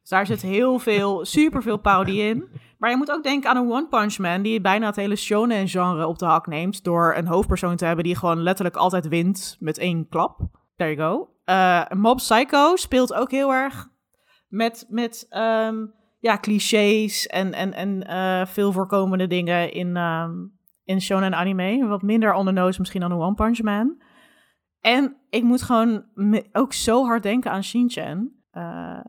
Dus 0.00 0.08
daar 0.08 0.26
zit 0.26 0.42
heel 0.42 0.78
veel, 0.78 1.24
superveel 1.36 1.76
parodie 1.76 2.22
in. 2.22 2.44
Maar 2.78 2.90
je 2.90 2.96
moet 2.96 3.10
ook 3.10 3.22
denken 3.22 3.50
aan 3.50 3.56
een 3.56 3.72
One 3.72 3.88
Punch 3.88 4.18
Man... 4.18 4.42
die 4.42 4.60
bijna 4.60 4.86
het 4.86 4.96
hele 4.96 5.16
shonen-genre 5.16 6.06
op 6.06 6.18
de 6.18 6.24
hak 6.24 6.46
neemt... 6.46 6.84
door 6.84 7.14
een 7.16 7.26
hoofdpersoon 7.26 7.76
te 7.76 7.84
hebben 7.84 8.04
die 8.04 8.16
gewoon 8.16 8.42
letterlijk 8.42 8.76
altijd 8.76 9.08
wint 9.08 9.56
met 9.60 9.78
één 9.78 10.08
klap. 10.08 10.40
There 10.76 10.94
you 10.94 11.10
go. 11.10 11.28
Uh, 11.44 11.82
Mob 11.88 12.16
Psycho 12.16 12.76
speelt 12.76 13.14
ook 13.14 13.30
heel 13.30 13.52
erg 13.52 13.88
met, 14.48 14.86
met 14.88 15.26
ehm, 15.28 15.86
ja, 16.20 16.38
clichés 16.38 17.26
en, 17.26 17.52
en, 17.52 17.72
en 17.72 18.04
uh, 18.10 18.46
veel 18.46 18.72
voorkomende 18.72 19.26
dingen 19.26 19.72
in, 19.72 19.96
um, 19.96 20.52
in 20.84 21.00
shonen 21.00 21.34
anime. 21.34 21.86
Wat 21.86 22.02
minder 22.02 22.32
on 22.32 22.46
the 22.46 22.52
nose 22.52 22.78
misschien 22.78 23.00
dan 23.00 23.10
een 23.10 23.18
One 23.18 23.34
Punch 23.34 23.62
Man. 23.62 24.02
En 24.80 25.16
ik 25.30 25.42
moet 25.42 25.62
gewoon 25.62 26.04
ook 26.52 26.72
zo 26.72 27.04
hard 27.06 27.22
denken 27.22 27.50
aan 27.50 27.64
Shinchan. 27.64 28.30
Uh, 28.52 29.00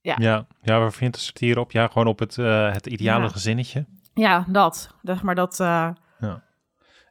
ja. 0.00 0.14
Ja, 0.18 0.46
ja, 0.62 0.78
waar 0.78 0.92
vindt 0.92 1.14
de 1.14 1.20
satire 1.20 1.60
op? 1.60 1.72
Ja, 1.72 1.86
gewoon 1.86 2.06
op 2.06 2.18
het, 2.18 2.36
uh, 2.36 2.72
het 2.72 2.86
ideale 2.86 3.24
ja. 3.24 3.28
gezinnetje. 3.28 3.86
Ja, 4.14 4.44
dat. 4.48 4.94
Zeg 5.02 5.22
maar 5.22 5.34
dat... 5.34 5.56
Ja. 5.58 6.48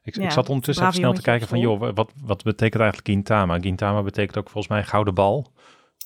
Ik, 0.02 0.14
ja, 0.16 0.24
ik 0.24 0.30
zat 0.30 0.48
ondertussen 0.48 0.84
even 0.84 0.96
snel 0.96 1.12
te 1.12 1.22
kijken 1.22 1.48
van, 1.48 1.58
joh, 1.58 1.80
wat, 1.94 2.12
wat 2.24 2.42
betekent 2.42 2.82
eigenlijk 2.82 3.10
Gintama? 3.10 3.58
Gintama 3.60 4.02
betekent 4.02 4.38
ook 4.38 4.50
volgens 4.50 4.72
mij 4.72 4.84
gouden 4.84 5.14
bal. 5.14 5.52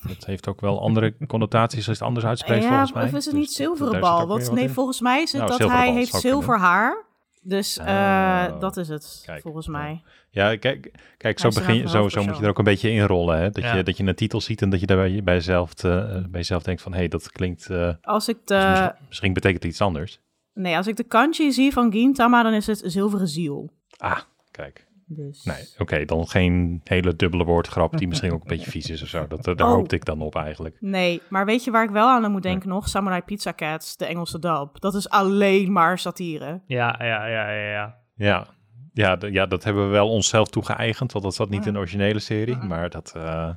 Dat 0.06 0.24
heeft 0.24 0.48
ook 0.48 0.60
wel 0.60 0.80
andere 0.80 1.14
connotaties 1.26 1.88
als 1.88 1.98
het 1.98 2.06
anders 2.06 2.26
uitspreekt 2.26 2.62
ja, 2.62 2.68
volgens 2.68 2.92
mij. 2.92 3.04
Of 3.04 3.12
is 3.12 3.24
het 3.24 3.34
niet 3.34 3.46
dus 3.46 3.56
zilveren 3.56 4.00
bal? 4.00 4.26
Want 4.26 4.52
nee, 4.52 4.68
volgens 4.68 5.00
mij 5.00 5.22
is 5.22 5.32
het 5.32 5.46
nou, 5.46 5.58
dat 5.58 5.70
hij 5.70 5.92
heeft 5.92 6.14
zilver 6.14 6.58
haar. 6.58 7.04
Dus 7.42 7.78
uh, 7.78 7.86
uh, 7.86 8.60
dat 8.60 8.76
is 8.76 8.88
het, 8.88 9.22
kijk, 9.26 9.42
volgens 9.42 9.66
mij. 9.66 10.02
Ja, 10.30 10.56
kijk, 10.56 10.90
kijk 11.16 11.38
zo, 11.38 11.48
begin, 11.48 11.88
zo, 11.88 12.08
zo 12.08 12.24
moet 12.24 12.36
je 12.36 12.42
er 12.42 12.48
ook 12.48 12.58
een 12.58 12.64
beetje 12.64 12.90
inrollen. 12.90 13.38
Hè? 13.38 13.50
Dat, 13.50 13.62
ja. 13.62 13.76
je, 13.76 13.82
dat 13.82 13.96
je 13.96 14.04
een 14.04 14.14
titel 14.14 14.40
ziet 14.40 14.62
en 14.62 14.70
dat 14.70 14.80
je 14.80 14.86
daarbij 14.86 15.22
bij 15.22 15.34
jezelf, 15.34 15.84
uh, 15.84 15.92
bij 16.10 16.26
jezelf 16.30 16.62
denkt 16.62 16.82
van... 16.82 16.92
hé, 16.92 16.98
hey, 16.98 17.08
dat 17.08 17.32
klinkt... 17.32 17.70
als 18.02 18.28
ik 18.28 18.36
de... 18.44 18.54
Dus 18.54 18.68
misschien, 18.68 19.04
misschien, 19.08 19.32
betekent 19.32 19.62
het 19.62 19.72
iets 19.72 19.80
anders. 19.80 20.20
Nee, 20.54 20.76
als 20.76 20.86
ik 20.86 20.96
de 20.96 21.04
kanji 21.04 21.52
zie 21.52 21.72
van 21.72 21.92
Gintama, 21.92 22.42
dan 22.42 22.52
is 22.52 22.66
het 22.66 22.82
zilveren 22.84 23.28
ziel. 23.28 23.70
Ah, 23.96 24.20
kijk. 24.50 24.83
Dus... 25.06 25.44
Nee, 25.44 25.62
oké, 25.72 25.82
okay, 25.82 26.04
dan 26.04 26.28
geen 26.28 26.80
hele 26.84 27.16
dubbele 27.16 27.44
woordgrap 27.44 27.96
die 27.96 28.08
misschien 28.08 28.32
ook 28.32 28.40
een 28.40 28.48
beetje 28.48 28.70
vies 28.70 28.90
is 28.90 29.02
of 29.02 29.08
zo. 29.08 29.26
Dat, 29.26 29.44
daar 29.44 29.66
oh. 29.66 29.74
hoopte 29.74 29.94
ik 29.94 30.04
dan 30.04 30.20
op 30.20 30.34
eigenlijk. 30.36 30.76
Nee, 30.80 31.22
maar 31.28 31.46
weet 31.46 31.64
je 31.64 31.70
waar 31.70 31.84
ik 31.84 31.90
wel 31.90 32.08
aan 32.08 32.32
moet 32.32 32.42
denken 32.42 32.68
nog? 32.68 32.88
Samurai 32.88 33.22
Pizza 33.22 33.52
Cats, 33.52 33.96
de 33.96 34.06
Engelse 34.06 34.38
dub. 34.38 34.80
Dat 34.80 34.94
is 34.94 35.08
alleen 35.08 35.72
maar 35.72 35.98
satire. 35.98 36.60
Ja, 36.66 36.94
ja, 36.98 37.26
ja, 37.26 37.50
ja, 37.50 37.70
ja. 37.70 37.98
Ja, 38.14 38.46
ja, 38.92 39.18
ja 39.30 39.46
dat 39.46 39.64
hebben 39.64 39.84
we 39.84 39.90
wel 39.90 40.08
onszelf 40.08 40.48
toegeëigend, 40.48 41.12
want 41.12 41.24
dat 41.24 41.34
zat 41.34 41.48
niet 41.48 41.66
in 41.66 41.72
de 41.72 41.78
originele 41.78 42.18
serie. 42.18 42.56
Maar 42.56 42.90
dat, 42.90 43.12
uh, 43.16 43.50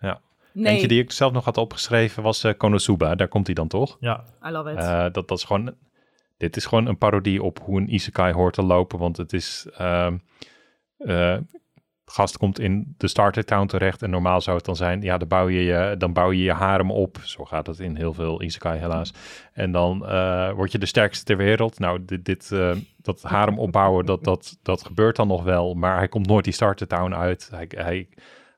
ja. 0.00 0.20
Nee. 0.52 0.72
Eentje 0.72 0.88
die 0.88 1.02
ik 1.02 1.12
zelf 1.12 1.32
nog 1.32 1.44
had 1.44 1.56
opgeschreven 1.56 2.22
was 2.22 2.44
uh, 2.44 2.52
Konosuba. 2.56 3.14
Daar 3.14 3.28
komt 3.28 3.46
hij 3.46 3.54
dan 3.54 3.68
toch? 3.68 3.96
Ja. 4.00 4.24
I 4.46 4.50
love 4.50 4.70
it. 4.70 4.78
Uh, 4.78 5.00
dat, 5.00 5.28
dat 5.28 5.38
is 5.38 5.44
gewoon... 5.44 5.74
Dit 6.36 6.56
is 6.56 6.66
gewoon 6.66 6.86
een 6.86 6.98
parodie 6.98 7.42
op 7.42 7.58
hoe 7.62 7.80
een 7.80 7.94
isekai 7.94 8.32
hoort 8.32 8.54
te 8.54 8.62
lopen, 8.62 8.98
want 8.98 9.16
het 9.16 9.32
is... 9.32 9.66
Uh, 9.80 10.12
uh, 10.98 11.36
gast 12.10 12.38
komt 12.38 12.58
in 12.58 12.94
de 12.96 13.08
starter 13.08 13.44
town 13.44 13.66
terecht 13.66 14.02
en 14.02 14.10
normaal 14.10 14.40
zou 14.40 14.56
het 14.56 14.66
dan 14.66 14.76
zijn, 14.76 15.02
ja, 15.02 15.18
dan 15.18 15.28
bouw 15.28 15.48
je 15.48 15.64
je, 15.64 15.94
dan 15.98 16.12
bouw 16.12 16.30
je, 16.30 16.42
je 16.42 16.52
harem 16.52 16.90
op. 16.90 17.18
Zo 17.22 17.44
gaat 17.44 17.66
het 17.66 17.78
in 17.78 17.96
heel 17.96 18.14
veel 18.14 18.42
isekai 18.42 18.78
helaas. 18.78 19.12
En 19.52 19.72
dan 19.72 20.02
uh, 20.02 20.52
word 20.52 20.72
je 20.72 20.78
de 20.78 20.86
sterkste 20.86 21.24
ter 21.24 21.36
wereld. 21.36 21.78
Nou, 21.78 22.04
dit, 22.04 22.24
dit 22.24 22.50
uh, 22.52 22.76
dat 22.96 23.22
harem 23.22 23.58
opbouwen, 23.58 24.06
dat, 24.06 24.24
dat, 24.24 24.58
dat 24.62 24.84
gebeurt 24.84 25.16
dan 25.16 25.28
nog 25.28 25.42
wel, 25.42 25.74
maar 25.74 25.96
hij 25.96 26.08
komt 26.08 26.26
nooit 26.26 26.44
die 26.44 26.52
starter 26.52 26.86
town 26.86 27.14
uit. 27.14 27.48
Hij, 27.50 27.66
hij, 27.68 28.08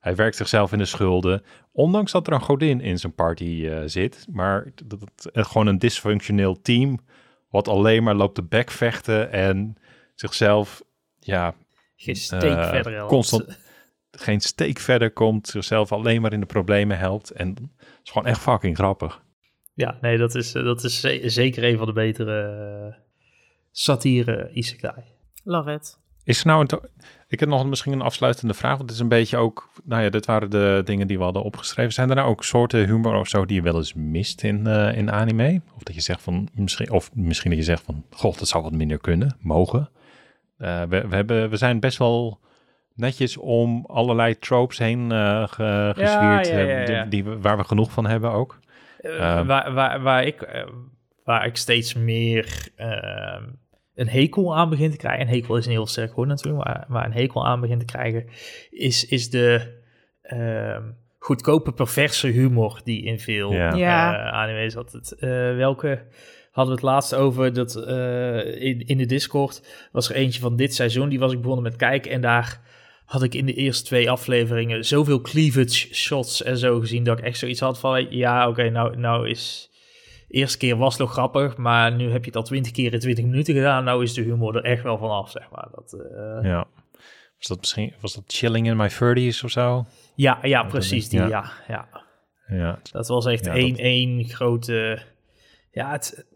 hij 0.01 0.15
werkt 0.15 0.37
zichzelf 0.37 0.73
in 0.73 0.79
de 0.79 0.85
schulden, 0.85 1.43
ondanks 1.73 2.13
dat 2.13 2.27
er 2.27 2.33
een 2.33 2.41
godin 2.41 2.81
in 2.81 2.99
zijn 2.99 3.15
party 3.15 3.71
zit. 3.87 4.27
Maar 4.33 4.67
dat, 4.85 5.01
dat, 5.01 5.47
gewoon 5.47 5.67
een 5.67 5.79
dysfunctioneel 5.79 6.61
team, 6.63 6.99
wat 7.51 7.69
alleen 7.69 8.03
maar 8.03 8.15
loopt 8.15 8.35
te 8.35 8.43
bekvechten 8.43 9.33
en 9.33 9.77
zichzelf 10.15 10.83
ja, 11.19 11.55
geen 12.03 12.17
steek 12.17 12.43
uh, 12.43 12.69
verder 12.69 12.93
helpt. 12.93 13.11
Constant, 13.11 13.59
geen 14.11 14.41
steek 14.41 14.79
verder 14.79 15.11
komt, 15.11 15.49
zichzelf 15.49 15.93
alleen 15.93 16.21
maar 16.21 16.33
in 16.33 16.41
de 16.41 16.47
problemen 16.47 16.99
helpt. 16.99 17.31
En 17.31 17.49
het 17.49 18.01
is 18.05 18.11
gewoon 18.11 18.29
echt 18.29 18.41
fucking 18.41 18.77
grappig. 18.77 19.23
Ja, 19.75 19.99
nee, 20.01 20.19
dat 20.19 20.35
is, 20.35 20.53
dat 20.53 20.85
is 20.85 21.01
zeker 21.25 21.65
een 21.65 21.79
van 21.79 21.87
de 21.87 21.93
betere 21.93 22.87
uh, 22.89 22.95
satire 23.71 24.51
isekai. 24.53 25.05
Love 25.45 25.73
it. 25.73 25.99
Is 26.25 26.41
er 26.41 26.47
nou 26.47 26.67
een... 26.69 26.81
Ik 27.29 27.41
heb 27.41 27.49
nog 27.49 27.67
misschien 27.67 27.93
een 27.93 28.01
afsluitende 28.01 28.55
vraag, 28.55 28.77
want 28.77 28.83
het 28.83 28.91
is 28.91 28.99
een 28.99 29.09
beetje 29.09 29.37
ook... 29.37 29.71
Nou 29.85 30.03
ja, 30.03 30.11
dit 30.11 30.27
waren 30.27 30.51
de 30.51 30.83
dingen 30.85 31.07
die 31.07 31.19
we 31.19 31.25
hadden 31.25 31.43
opgeschreven. 31.43 31.93
Zijn 31.93 32.09
er 32.09 32.17
nou 32.17 32.29
ook 32.29 32.45
soorten 32.45 32.87
humor 32.87 33.19
of 33.19 33.29
zo 33.29 33.47
die 33.47 33.57
je 33.57 33.63
wel 33.63 33.77
eens 33.77 33.95
mist 33.95 34.43
in, 34.43 34.67
uh, 34.67 34.97
in 34.97 35.11
anime? 35.11 35.61
Of 35.77 35.83
dat 35.83 35.95
je 35.95 36.01
zegt 36.01 36.23
van... 36.23 36.49
Misschien, 36.55 36.91
of 36.91 37.15
misschien 37.15 37.51
dat 37.51 37.59
je 37.59 37.65
zegt 37.65 37.83
van... 37.83 38.05
God, 38.11 38.39
dat 38.39 38.49
zou 38.49 38.63
wat 38.63 38.73
minder 38.73 38.99
kunnen, 38.99 39.37
mogen. 39.41 39.91
Uh, 40.61 40.83
we, 40.83 41.09
we, 41.09 41.15
hebben, 41.15 41.51
we 41.51 41.57
zijn 41.57 41.81
best 41.81 41.99
wel 41.99 42.41
netjes 42.95 43.37
om 43.37 43.85
allerlei 43.87 44.39
tropes 44.39 44.79
heen 44.79 45.13
uh, 45.13 45.49
ge, 45.49 45.93
gezwierd, 45.97 46.47
ja, 46.47 46.59
ja, 46.59 46.79
ja, 46.79 47.05
die, 47.05 47.23
die, 47.23 47.33
waar 47.33 47.57
we 47.57 47.65
genoeg 47.65 47.93
van 47.93 48.07
hebben 48.07 48.31
ook. 48.31 48.59
Uh, 49.01 49.47
waar, 49.47 49.73
waar, 49.73 50.03
waar, 50.03 50.25
ik, 50.25 50.65
waar 51.25 51.47
ik 51.47 51.57
steeds 51.57 51.95
meer 51.95 52.69
ehm, 52.77 53.43
een 53.95 54.09
hekel 54.09 54.57
aan 54.57 54.71
begin 54.71 54.91
te 54.91 54.97
krijgen, 54.97 55.27
en 55.27 55.33
hekel 55.33 55.57
is 55.57 55.67
een 55.67 55.73
heel 55.73 55.87
sterk 55.87 56.13
woord 56.13 56.29
natuurlijk, 56.29 56.65
maar, 56.65 56.85
maar 56.89 57.05
een 57.05 57.13
hekel 57.13 57.47
aan 57.47 57.61
begin 57.61 57.79
te 57.79 57.85
krijgen, 57.85 58.27
is, 58.71 59.07
is 59.07 59.31
de 59.31 59.79
ehm, 60.23 60.83
goedkope 61.19 61.73
perverse 61.73 62.29
humor 62.29 62.81
die 62.85 63.05
in 63.05 63.19
veel 63.19 63.55
anime 63.59 64.71
zat. 64.71 64.93
Het, 64.93 65.17
welke 65.57 66.07
hadden 66.51 66.75
we 66.75 66.81
het 66.81 66.91
laatst 66.91 67.15
over 67.15 67.53
dat 67.53 67.77
uh, 67.77 68.63
in, 68.63 68.87
in 68.87 68.99
de 68.99 69.07
Discord 69.07 69.89
was 69.93 70.09
er 70.09 70.15
eentje 70.15 70.41
van 70.41 70.57
dit 70.57 70.75
seizoen. 70.75 71.09
Die 71.09 71.19
was 71.19 71.33
ik 71.33 71.41
begonnen 71.41 71.65
met 71.65 71.77
kijken 71.77 72.11
en 72.11 72.21
daar 72.21 72.61
had 73.05 73.23
ik 73.23 73.35
in 73.35 73.47
de 73.47 73.55
eerste 73.55 73.85
twee 73.85 74.11
afleveringen 74.11 74.85
zoveel 74.85 75.21
cleavage 75.21 75.95
shots 75.95 76.43
en 76.43 76.59
zo 76.59 76.81
gezien 76.81 77.05
dat 77.05 77.19
ik 77.19 77.25
echt 77.25 77.39
zoiets 77.39 77.61
had 77.61 77.79
van 77.79 78.11
ja, 78.11 78.41
oké, 78.41 78.51
okay, 78.51 78.69
nou, 78.69 78.97
nou 78.97 79.29
is 79.29 79.71
de 80.29 80.35
eerste 80.35 80.59
keer 80.59 80.77
was 80.77 80.93
het 80.93 81.03
nog 81.03 81.13
grappig, 81.13 81.57
maar 81.57 81.95
nu 81.95 82.11
heb 82.11 82.21
je 82.21 82.27
het 82.27 82.37
al 82.37 82.43
twintig 82.43 82.73
keer 82.73 82.93
in 82.93 82.99
twintig 82.99 83.25
minuten 83.25 83.55
gedaan. 83.55 83.85
Nou 83.85 84.03
is 84.03 84.15
de 84.15 84.23
humor 84.23 84.57
er 84.57 84.65
echt 84.65 84.83
wel 84.83 84.99
vanaf, 84.99 85.31
zeg 85.31 85.51
maar. 85.51 85.69
Dat, 85.75 85.93
uh... 85.93 86.51
Ja. 86.51 86.67
Was 87.37 87.49
dat 87.49 87.59
misschien 87.61 87.95
was 88.01 88.15
dat 88.15 88.25
Chilling 88.27 88.67
in 88.67 88.77
My 88.77 88.91
30s 88.91 89.45
of 89.45 89.51
zo? 89.51 89.87
Ja, 90.15 90.39
ja, 90.43 90.63
precies 90.63 91.09
die. 91.09 91.19
Ja, 91.19 91.29
ja. 91.29 91.53
ja. 91.69 91.89
ja. 92.47 92.79
Dat 92.93 93.09
was 93.09 93.27
echt 93.27 93.47
één, 93.47 93.77
ja, 93.77 93.83
één 93.83 94.25
grote. 94.25 95.03
Ja, 95.71 95.91
het, 95.91 96.27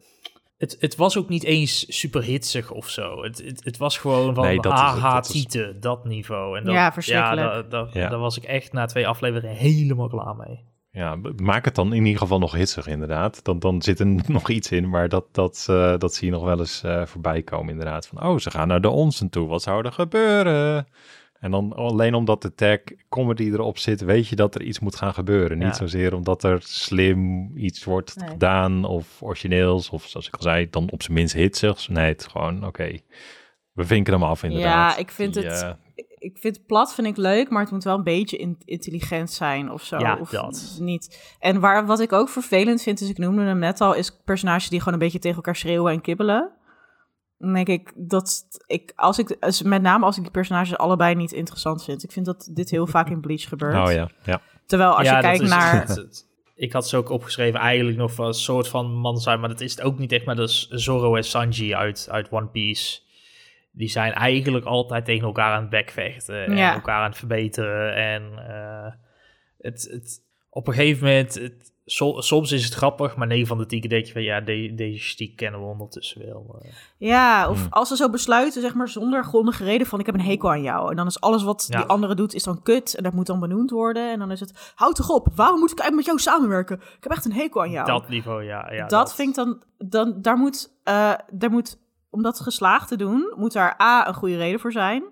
het, 0.57 0.77
het 0.81 0.97
was 0.97 1.19
ook 1.19 1.29
niet 1.29 1.45
eens 1.45 1.99
super 1.99 2.23
hitsig 2.23 2.71
of 2.71 2.89
zo. 2.89 3.23
Het, 3.23 3.43
het, 3.45 3.65
het 3.65 3.77
was 3.77 3.99
gewoon 3.99 4.35
van 4.35 4.45
nee, 4.45 4.61
dat 4.61 4.73
aha, 4.73 5.15
dat 5.15 5.31
tieten, 5.31 5.81
dat 5.81 6.05
niveau. 6.05 6.59
En 6.59 6.65
dat, 6.65 6.75
ja, 6.75 6.93
verschrikkelijk. 6.93 7.67
Ja, 7.93 8.09
daar 8.09 8.19
was 8.19 8.37
ik 8.37 8.45
echt 8.45 8.73
na 8.73 8.87
twee 8.87 9.07
afleveringen 9.07 9.57
helemaal 9.57 10.09
klaar 10.09 10.37
mee. 10.37 10.73
Ja, 10.91 11.19
maak 11.37 11.65
het 11.65 11.75
dan 11.75 11.93
in 11.93 12.05
ieder 12.05 12.21
geval 12.21 12.39
nog 12.39 12.53
hitsig 12.53 12.87
inderdaad. 12.87 13.45
Dan, 13.45 13.59
dan 13.59 13.83
zit 13.83 14.01
er 14.01 14.07
nog 14.27 14.49
iets 14.49 14.71
in, 14.71 14.89
maar 14.89 15.09
dat, 15.09 15.25
dat, 15.33 15.67
uh, 15.71 15.99
dat 15.99 16.15
zie 16.15 16.27
je 16.27 16.33
nog 16.33 16.45
wel 16.45 16.59
eens 16.59 16.83
uh, 16.85 17.07
voorbij 17.07 17.43
komen 17.43 17.71
inderdaad. 17.71 18.07
Van, 18.07 18.23
oh, 18.23 18.39
ze 18.39 18.51
gaan 18.51 18.69
naar 18.69 18.81
de 18.81 18.91
onsen 18.91 19.31
toe, 19.31 19.49
wat 19.49 19.63
zou 19.63 19.85
er 19.85 19.93
gebeuren? 19.93 20.87
En 21.45 21.51
dan 21.51 21.73
alleen 21.73 22.15
omdat 22.15 22.43
de 22.43 22.55
tag 22.55 22.79
comedy 23.09 23.51
erop 23.53 23.79
zit, 23.79 24.01
weet 24.01 24.29
je 24.29 24.37
dat 24.37 24.55
er 24.55 24.63
iets 24.63 24.81
moet 24.81 24.97
gaan 24.97 25.15
gebeuren. 25.15 25.59
Ja. 25.59 25.65
Niet 25.65 25.77
zozeer 25.77 26.15
omdat 26.15 26.45
er 26.45 26.59
slim 26.63 27.51
iets 27.57 27.85
wordt 27.85 28.17
nee. 28.17 28.29
gedaan 28.29 28.85
of 28.85 29.23
origineels 29.23 29.91
of 29.91 30.05
zoals 30.05 30.27
ik 30.27 30.35
al 30.35 30.43
zei, 30.43 30.71
dan 30.71 30.91
op 30.91 31.03
zijn 31.03 31.15
minst 31.15 31.35
hitsig. 31.35 31.89
Nee, 31.89 32.07
het 32.07 32.29
gewoon 32.31 32.57
oké. 32.57 32.67
Okay. 32.67 33.03
We 33.73 33.85
vinken 33.85 34.13
hem 34.13 34.23
af 34.23 34.43
inderdaad. 34.43 34.93
Ja, 34.93 34.97
ik 34.97 35.11
vind 35.11 35.35
Die, 35.35 35.45
het... 35.45 35.63
Uh... 35.63 35.71
Ik 36.19 36.39
vind 36.39 36.57
het 36.57 36.67
plat 36.67 36.95
vind 36.95 37.07
ik 37.07 37.17
leuk, 37.17 37.51
maar 37.51 37.63
het 37.63 37.71
moet 37.71 37.85
wel 37.85 37.97
een 37.97 38.03
beetje 38.03 38.37
in, 38.37 38.59
intelligent 38.65 39.31
zijn 39.31 39.71
of 39.71 39.83
zo. 39.83 39.99
Ja, 39.99 40.19
of 40.21 40.31
dat. 40.31 40.77
niet. 40.81 41.35
En 41.39 41.61
waar, 41.61 41.87
wat 41.87 42.01
ik 42.01 42.13
ook 42.13 42.29
vervelend 42.29 42.83
vind, 42.83 43.01
is 43.01 43.09
ik 43.09 43.19
noemde 43.19 43.43
hem 43.43 43.59
net 43.59 43.81
al, 43.81 43.95
is 43.95 44.21
personages 44.25 44.69
die 44.69 44.79
gewoon 44.79 44.95
een 44.95 45.05
beetje 45.05 45.19
tegen 45.19 45.37
elkaar 45.37 45.57
schreeuwen 45.57 45.93
en 45.93 46.01
kibbelen 46.01 46.53
denk 47.53 47.69
ik 47.69 47.93
dat 47.95 48.47
ik, 48.67 48.93
als 48.97 49.19
ik, 49.19 49.37
met 49.65 49.83
name 49.83 50.05
als 50.05 50.17
ik 50.17 50.23
die 50.23 50.31
personages 50.31 50.77
allebei 50.77 51.15
niet 51.15 51.33
interessant 51.33 51.85
vind. 51.85 52.03
Ik 52.03 52.13
vind 52.13 52.27
dat 52.27 52.51
dit 52.53 52.71
heel 52.71 52.87
vaak 52.87 53.09
in 53.09 53.21
Bleach 53.21 53.49
gebeurt. 53.49 53.89
Oh 53.89 53.93
ja, 53.93 54.11
ja. 54.23 54.41
Terwijl 54.67 54.91
als 54.91 55.07
ja, 55.07 55.17
je 55.17 55.23
kijkt 55.23 55.43
is, 55.43 55.49
naar... 55.49 55.73
Het, 55.87 55.97
het, 55.97 56.27
ik 56.55 56.73
had 56.73 56.89
ze 56.89 56.97
ook 56.97 57.09
opgeschreven 57.09 57.61
eigenlijk 57.61 57.99
nog 57.99 58.15
van 58.15 58.27
een 58.27 58.35
soort 58.35 58.69
van 58.69 58.93
man 58.95 59.19
zijn, 59.19 59.41
maar 59.41 59.49
dat 59.49 59.61
is 59.61 59.71
het 59.71 59.83
ook 59.83 59.99
niet 59.99 60.13
echt. 60.13 60.25
Maar 60.25 60.37
dat 60.37 60.49
is 60.49 60.69
Zoro 60.69 61.17
en 61.17 61.25
Sanji 61.25 61.75
uit, 61.75 62.09
uit 62.11 62.31
One 62.31 62.47
Piece. 62.47 63.01
Die 63.73 63.89
zijn 63.89 64.13
eigenlijk 64.13 64.65
altijd 64.65 65.05
tegen 65.05 65.27
elkaar 65.27 65.53
aan 65.53 65.61
het 65.61 65.71
bekvechten 65.71 66.45
en 66.45 66.57
ja. 66.57 66.75
elkaar 66.75 67.01
aan 67.01 67.09
het 67.09 67.19
verbeteren. 67.19 67.95
En 67.95 68.23
uh, 68.33 68.93
het, 69.59 69.89
het, 69.91 70.21
op 70.51 70.67
een 70.67 70.75
gegeven 70.75 71.07
moment, 71.07 71.35
het, 71.35 71.73
so- 71.85 72.21
soms 72.21 72.53
is 72.53 72.65
het 72.65 72.75
grappig, 72.75 73.17
maar 73.17 73.27
9 73.27 73.47
van 73.47 73.59
de 73.59 73.67
10 73.67 73.81
keer 73.81 73.91
denk 73.91 74.05
je 74.07 74.13
van 74.13 74.23
ja, 74.23 74.41
de- 74.41 74.73
deze 74.75 75.05
stiek 75.09 75.37
kennen 75.37 75.61
we 75.61 75.67
ondertussen 75.67 76.27
wel. 76.27 76.59
eh. 76.63 76.71
Ja, 76.99 77.49
of 77.49 77.59
Hmm. 77.61 77.67
als 77.73 77.89
ze 77.89 77.97
zo 77.97 78.11
besluiten, 78.11 78.61
zeg 78.63 78.75
maar, 78.75 78.89
zonder 78.89 79.25
grondige 79.25 79.65
reden 79.65 79.87
van 79.87 80.01
ik 80.01 80.07
heb 80.07 80.15
een 80.15 80.21
hekel 80.21 80.51
aan 80.51 80.63
jou. 80.63 80.91
En 80.91 80.97
dan 80.97 81.07
is 81.07 81.21
alles 81.21 81.43
wat 81.43 81.67
Ja. 81.69 81.77
die 81.79 81.87
andere 81.87 82.15
doet, 82.15 82.35
is 82.35 82.43
dan 82.43 82.63
kut. 82.63 82.95
En 82.95 83.03
dat 83.03 83.13
moet 83.13 83.27
dan 83.27 83.41
benoemd 83.41 83.71
worden. 83.71 84.13
En 84.13 84.19
dan 84.19 84.31
is 84.31 84.41
het, 84.41 84.73
houd 84.75 84.95
toch 84.97 85.11
op, 85.11 85.29
waarom 85.35 85.59
moet 85.61 85.71
ik 85.73 85.79
eigenlijk 85.79 86.09
met 86.09 86.17
jou 86.25 86.35
samenwerken? 86.37 86.77
Ik 86.77 87.03
heb 87.03 87.13
echt 87.13 87.25
een 87.25 87.33
hekel 87.33 87.61
aan 87.63 87.71
jou. 87.71 87.87
Dat 87.87 88.09
niveau, 88.09 88.45
ja. 88.45 88.73
ja 88.73 88.87
dat, 88.87 89.15
vind 89.15 89.29
ik 89.29 89.35
dan, 89.35 89.63
dan 89.79 90.23
daar 90.23 90.37
moet, 90.37 90.71
eh, 90.85 91.13
daar 91.33 91.51
moet, 91.51 91.79
om 92.11 92.23
dat 92.23 92.41
geslaagd 92.41 92.89
te 92.89 92.97
doen, 92.97 93.33
moet 93.37 93.53
daar 93.53 93.81
A, 93.83 94.09
een 94.09 94.15
goede 94.15 94.37
reden 94.37 94.61
voor 94.61 94.73
zijn. 94.73 95.05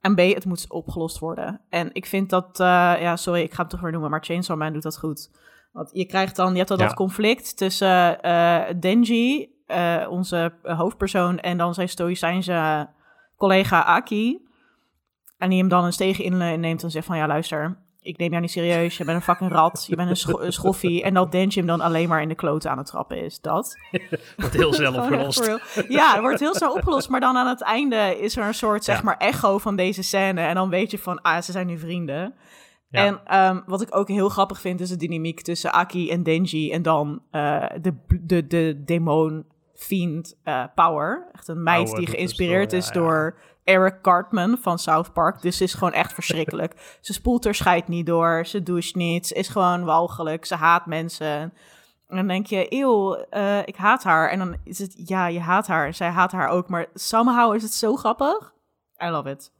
En 0.00 0.14
B, 0.14 0.18
het 0.18 0.44
moet 0.44 0.64
opgelost 0.68 1.18
worden. 1.18 1.60
En 1.68 1.90
ik 1.92 2.06
vind 2.06 2.30
dat, 2.30 2.60
eh, 2.60 2.66
ja, 3.00 3.16
sorry, 3.16 3.40
ik 3.40 3.52
ga 3.52 3.60
hem 3.60 3.68
toch 3.70 3.80
weer 3.80 3.92
noemen, 3.92 4.10
maar 4.10 4.24
Chainsaw 4.24 4.58
Man 4.58 4.72
doet 4.72 4.82
dat 4.82 4.98
goed. 4.98 5.30
Want 5.72 5.90
je 5.92 6.04
krijgt 6.06 6.36
dan, 6.36 6.50
je 6.50 6.56
hebt 6.56 6.68
dan 6.68 6.78
Ja. 6.78 6.84
dat 6.86 6.94
conflict 6.94 7.56
tussen 7.56 8.22
eh, 8.22 8.60
Denji, 8.80 9.48
eh, 9.66 10.06
onze 10.10 10.52
hoofdpersoon, 10.62 11.38
en 11.38 11.58
dan 11.58 11.74
zijn 11.74 11.88
stoïcijnse 11.88 12.88
collega 13.36 13.82
Aki. 13.82 14.38
En 15.38 15.48
die 15.48 15.58
hem 15.58 15.68
dan 15.68 15.84
eens 15.84 15.96
tegen 15.96 16.24
inneemt 16.24 16.82
en 16.82 16.90
zegt 16.90 17.06
van, 17.06 17.16
ja, 17.16 17.26
luister, 17.26 17.78
ik 18.00 18.18
neem 18.18 18.28
jou 18.30 18.40
niet 18.42 18.50
serieus, 18.50 18.96
je 18.96 19.04
bent 19.04 19.16
een 19.16 19.22
fucking 19.22 19.50
rat, 19.50 19.84
je 19.88 19.96
bent 19.96 20.10
een, 20.10 20.16
scho- 20.16 20.40
een 20.40 20.52
schoffie. 20.52 21.02
En 21.02 21.14
dat 21.14 21.32
Denji 21.32 21.58
hem 21.58 21.66
dan 21.66 21.80
alleen 21.80 22.08
maar 22.08 22.22
in 22.22 22.28
de 22.28 22.34
kloten 22.34 22.70
aan 22.70 22.78
het 22.78 22.86
trappen 22.86 23.24
is, 23.24 23.40
dat. 23.40 23.76
wordt 24.36 24.54
heel 24.54 24.72
snel 24.72 24.94
opgelost. 25.02 25.58
Ja, 25.88 26.12
het 26.12 26.20
wordt 26.20 26.40
heel 26.40 26.54
snel 26.54 26.72
opgelost. 26.72 27.08
Maar 27.08 27.20
dan 27.20 27.36
aan 27.36 27.46
het 27.46 27.62
einde 27.62 28.18
is 28.20 28.36
er 28.36 28.46
een 28.46 28.54
soort, 28.54 28.84
zeg 28.84 28.96
Ja. 28.96 29.02
maar, 29.02 29.16
echo 29.16 29.58
van 29.58 29.76
deze 29.76 30.02
scène. 30.02 30.40
En 30.40 30.54
dan 30.54 30.68
weet 30.68 30.90
je 30.90 30.98
van, 30.98 31.20
ah, 31.22 31.40
ze 31.42 31.52
zijn 31.52 31.66
nu 31.66 31.78
vrienden. 31.78 32.34
Ja. 32.92 33.06
En 33.06 33.20
ehm, 33.24 33.60
wat 33.66 33.82
ik 33.82 33.96
ook 33.96 34.08
heel 34.08 34.28
grappig 34.28 34.60
vind, 34.60 34.80
is 34.80 34.88
de 34.88 34.96
dynamiek 34.96 35.40
tussen 35.40 35.72
Aki 35.72 36.10
en 36.10 36.22
Denji. 36.22 36.72
En 36.72 36.82
dan 36.82 37.22
eh, 37.30 37.64
de, 37.80 37.94
de, 38.20 38.46
de 38.46 38.82
demon 38.84 39.44
fiend 39.74 40.38
eh, 40.42 40.64
Power. 40.74 41.28
Echt 41.32 41.48
een 41.48 41.62
meid 41.62 41.96
die 41.96 42.06
geïnspireerd 42.06 42.72
is 42.72 42.86
ja. 42.86 42.92
door 42.92 43.38
Eric 43.64 44.02
Cartman 44.02 44.58
van 44.58 44.78
South 44.78 45.12
Park. 45.12 45.42
Dus 45.42 45.56
ze 45.56 45.64
is 45.64 45.74
gewoon 45.74 45.92
echt 45.92 46.12
verschrikkelijk. 46.12 46.74
Ze 47.00 47.12
spoelt 47.12 47.44
haar 47.44 47.54
scheid 47.54 47.88
niet 47.88 48.06
door. 48.06 48.46
Ze 48.46 48.62
doucht 48.62 48.94
niet. 48.94 49.26
Ze 49.26 49.34
is 49.34 49.48
gewoon 49.48 49.84
walgelijk. 49.84 50.44
Ze 50.44 50.54
haat 50.54 50.86
mensen. 50.86 51.52
En 52.08 52.16
dan 52.16 52.26
denk 52.26 52.46
je, 52.46 52.66
eeuw, 52.68 53.14
eh, 53.14 53.58
ik 53.58 53.76
haat 53.76 54.02
haar. 54.02 54.30
En 54.30 54.38
dan 54.38 54.56
is 54.64 54.78
het, 54.78 55.08
ja, 55.08 55.26
je 55.26 55.40
haat 55.40 55.66
haar. 55.66 55.86
En 55.86 55.94
zij 55.94 56.08
haat 56.08 56.32
haar 56.32 56.48
ook. 56.48 56.68
Maar 56.68 56.86
somehow 56.94 57.54
is 57.54 57.62
het 57.62 57.74
zo 57.74 57.96
grappig. 57.96 58.54
I 59.04 59.08
love 59.08 59.30
it. 59.30 59.52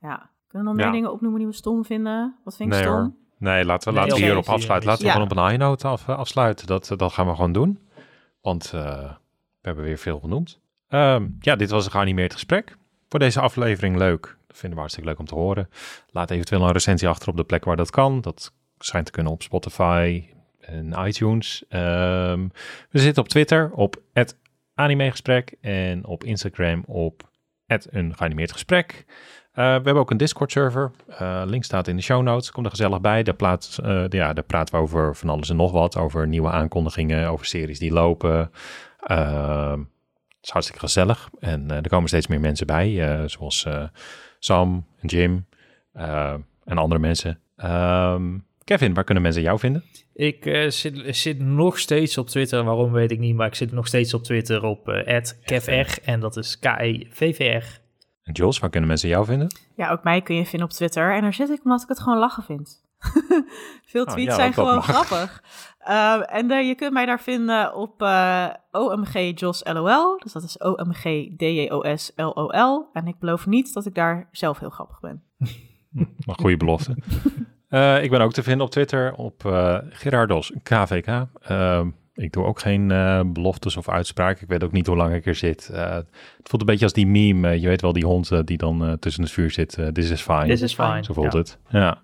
Ja. 0.00 0.30
Kunnen 0.54 0.72
we 0.72 0.78
nog 0.78 0.84
Ja. 0.86 0.90
meer 0.90 1.00
dingen 1.00 1.12
opnoemen 1.16 1.38
die 1.40 1.48
we 1.48 1.54
stom 1.54 1.84
vinden? 1.84 2.36
Wat 2.44 2.56
vind 2.56 2.68
ik 2.68 2.74
Nee 2.74 2.84
stom? 2.84 2.94
hoor. 2.96 3.12
Nee, 3.38 3.64
laten 3.64 3.88
we, 3.92 3.98
Nee, 3.98 4.04
laten 4.08 4.20
we 4.20 4.26
hierop 4.26 4.48
afsluiten. 4.48 4.88
Laten 4.88 5.02
we 5.04 5.08
Ja. 5.08 5.14
gewoon 5.14 5.30
op 5.30 5.36
een 5.36 5.44
high 5.46 5.58
note 5.58 5.86
af, 5.88 6.08
eh, 6.08 6.16
afsluiten. 6.18 6.66
Dat, 6.66 6.92
dat 6.96 7.12
gaan 7.12 7.26
we 7.26 7.34
gewoon 7.34 7.52
doen. 7.52 7.78
Want 8.40 8.64
eh, 8.74 8.80
we 9.60 9.60
hebben 9.62 9.84
weer 9.84 9.98
veel 9.98 10.18
genoemd. 10.20 10.60
Ehm, 10.88 11.26
ja, 11.40 11.56
dit 11.56 11.70
was 11.70 11.84
een 11.84 11.90
geanimeerd 11.90 12.32
gesprek. 12.32 12.76
Voor 13.08 13.18
deze 13.18 13.40
aflevering 13.40 13.96
leuk. 13.96 14.22
Dat 14.46 14.56
vinden 14.56 14.70
we 14.72 14.78
hartstikke 14.78 15.08
leuk 15.08 15.18
om 15.18 15.26
te 15.26 15.34
horen. 15.34 15.68
Laat 16.10 16.30
eventueel 16.30 16.62
een 16.62 16.72
recensie 16.72 17.08
achter 17.08 17.28
op 17.28 17.36
de 17.36 17.44
plek 17.44 17.64
waar 17.64 17.76
dat 17.76 17.90
kan. 17.90 18.20
Dat 18.20 18.52
schijnt 18.78 19.06
te 19.06 19.12
kunnen 19.12 19.32
op 19.32 19.42
Spotify 19.42 20.24
en 20.60 20.92
iTunes. 21.06 21.64
Ehm, 21.68 22.48
we 22.90 22.98
zitten 22.98 23.22
op 23.22 23.28
Twitter 23.28 23.70
op 23.72 24.02
animegesprek. 24.74 25.56
En 25.60 26.06
op 26.06 26.24
Instagram 26.24 26.82
op 26.86 27.30
een 27.66 28.14
geanimeerd 28.16 28.52
gesprek. 28.52 29.04
Eh, 29.54 29.64
we 29.64 29.70
hebben 29.70 29.94
ook 29.94 30.10
een 30.10 30.16
Discord-server. 30.16 30.90
Eh, 31.08 31.42
link 31.46 31.64
staat 31.64 31.88
in 31.88 31.96
de 31.96 32.02
show 32.02 32.22
notes. 32.22 32.50
Kom 32.50 32.64
er 32.64 32.70
gezellig 32.70 33.00
bij. 33.00 33.22
Daar, 33.22 33.58
eh, 33.82 34.04
ja, 34.08 34.32
daar 34.32 34.44
praten 34.44 34.74
we 34.74 34.80
over 34.80 35.16
van 35.16 35.28
alles 35.28 35.50
en 35.50 35.56
nog 35.56 35.72
wat. 35.72 35.96
Over 35.96 36.28
nieuwe 36.28 36.50
aankondigingen, 36.50 37.28
over 37.28 37.46
series 37.46 37.78
die 37.78 37.92
lopen. 37.92 38.50
Het 38.98 40.42
is 40.42 40.50
hartstikke 40.50 40.80
gezellig. 40.80 41.28
En 41.40 41.70
er 41.70 41.88
komen 41.88 42.08
steeds 42.08 42.26
meer 42.26 42.40
mensen 42.40 42.66
bij. 42.66 43.22
zoals 43.28 43.66
Sam 44.38 44.86
en 45.00 45.08
Jim 45.08 45.46
en 46.64 46.78
andere 46.78 47.00
mensen. 47.00 47.40
Ehm, 47.56 48.38
Kevin, 48.64 48.94
waar 48.94 49.04
kunnen 49.04 49.22
mensen 49.22 49.42
jou 49.42 49.58
vinden? 49.58 49.84
Ik 50.14 50.66
zit, 50.68 51.16
zit 51.16 51.38
nog 51.38 51.78
steeds 51.78 52.18
op 52.18 52.28
Twitter, 52.28 52.64
waarom 52.64 52.92
weet 52.92 53.10
ik 53.10 53.18
niet, 53.18 53.34
maar 53.34 53.46
ik 53.46 53.54
zit 53.54 53.72
nog 53.72 53.86
steeds 53.86 54.14
op 54.14 54.22
Twitter 54.22 54.62
op 54.62 55.04
@kevr 55.44 55.98
en 56.04 56.20
dat 56.20 56.36
is 56.36 56.58
E 56.60 56.68
K-E-V-V-R. 56.68 57.82
En 58.24 58.32
Jules, 58.32 58.58
waar 58.58 58.70
kunnen 58.70 58.88
mensen 58.88 59.08
jou 59.08 59.24
vinden? 59.24 59.56
Ja, 59.76 59.90
ook 59.90 60.04
mij 60.04 60.22
kun 60.22 60.34
je 60.36 60.46
vinden 60.46 60.68
op 60.68 60.74
Twitter. 60.74 61.14
En 61.14 61.22
daar 61.22 61.34
zit 61.34 61.50
ik 61.50 61.64
omdat 61.64 61.82
ik 61.82 61.88
het 61.88 62.00
gewoon 62.00 62.18
lachen 62.18 62.42
vind. 62.42 62.82
Veel 63.92 64.04
Oh, 64.04 64.10
tweets 64.10 64.30
ja, 64.30 64.34
zijn 64.34 64.52
gewoon 64.52 64.74
mag. 64.74 64.84
grappig. 64.84 65.42
Ehm, 65.78 66.20
en 66.20 66.66
je 66.66 66.74
kunt 66.74 66.92
mij 66.92 67.06
daar 67.06 67.20
vinden 67.20 67.74
op 67.74 68.02
eh, 68.02 68.48
OMG 68.70 69.40
Jos 69.40 69.60
LOL. 69.64 70.18
Dus 70.18 70.32
dat 70.32 70.42
is 70.42 70.58
OMG 70.58 71.36
DJOS 71.36 72.12
LOL. 72.16 72.88
En 72.92 73.06
ik 73.06 73.18
beloof 73.18 73.46
niet 73.46 73.74
dat 73.74 73.86
ik 73.86 73.94
daar 73.94 74.28
zelf 74.32 74.58
heel 74.58 74.70
grappig 74.70 75.00
ben. 75.00 75.22
Een 76.26 76.38
goede 76.38 76.56
belofte. 76.56 76.96
Eh, 77.68 78.02
ik 78.02 78.10
ben 78.10 78.20
ook 78.20 78.32
te 78.32 78.42
vinden 78.42 78.66
op 78.66 78.72
Twitter 78.72 79.14
op 79.14 79.44
eh 79.44 79.78
Gerardos 79.90 80.52
KVK. 80.62 81.26
Ehm, 82.14 82.24
ik 82.24 82.32
doe 82.32 82.44
ook 82.44 82.60
geen 82.60 82.90
eh, 82.90 83.20
beloftes 83.26 83.76
of 83.76 83.88
uitspraken. 83.88 84.42
Ik 84.42 84.48
weet 84.48 84.64
ook 84.64 84.72
niet 84.72 84.86
hoe 84.86 84.96
lang 84.96 85.14
ik 85.14 85.26
er 85.26 85.34
zit. 85.34 85.68
Eh, 85.68 85.94
het 85.94 86.08
voelt 86.42 86.60
een 86.62 86.66
beetje 86.68 86.84
als 86.84 86.92
die 86.92 87.06
meme. 87.06 87.48
eh, 87.48 87.60
je 87.62 87.68
weet 87.68 87.80
wel, 87.80 87.92
die 87.92 88.04
hond 88.06 88.46
die 88.46 88.56
dan 88.56 88.84
eh, 88.86 88.92
tussen 88.92 89.22
het 89.22 89.32
vuur 89.32 89.50
zit. 89.50 89.78
This 89.92 90.10
is 90.10 90.20
fine. 90.22 90.46
This 90.46 90.62
is 90.62 90.74
fine. 90.74 91.04
Zo 91.04 91.12
voelt 91.12 91.32
Ja. 91.32 91.38
het. 91.38 91.58
Ja. 91.68 92.02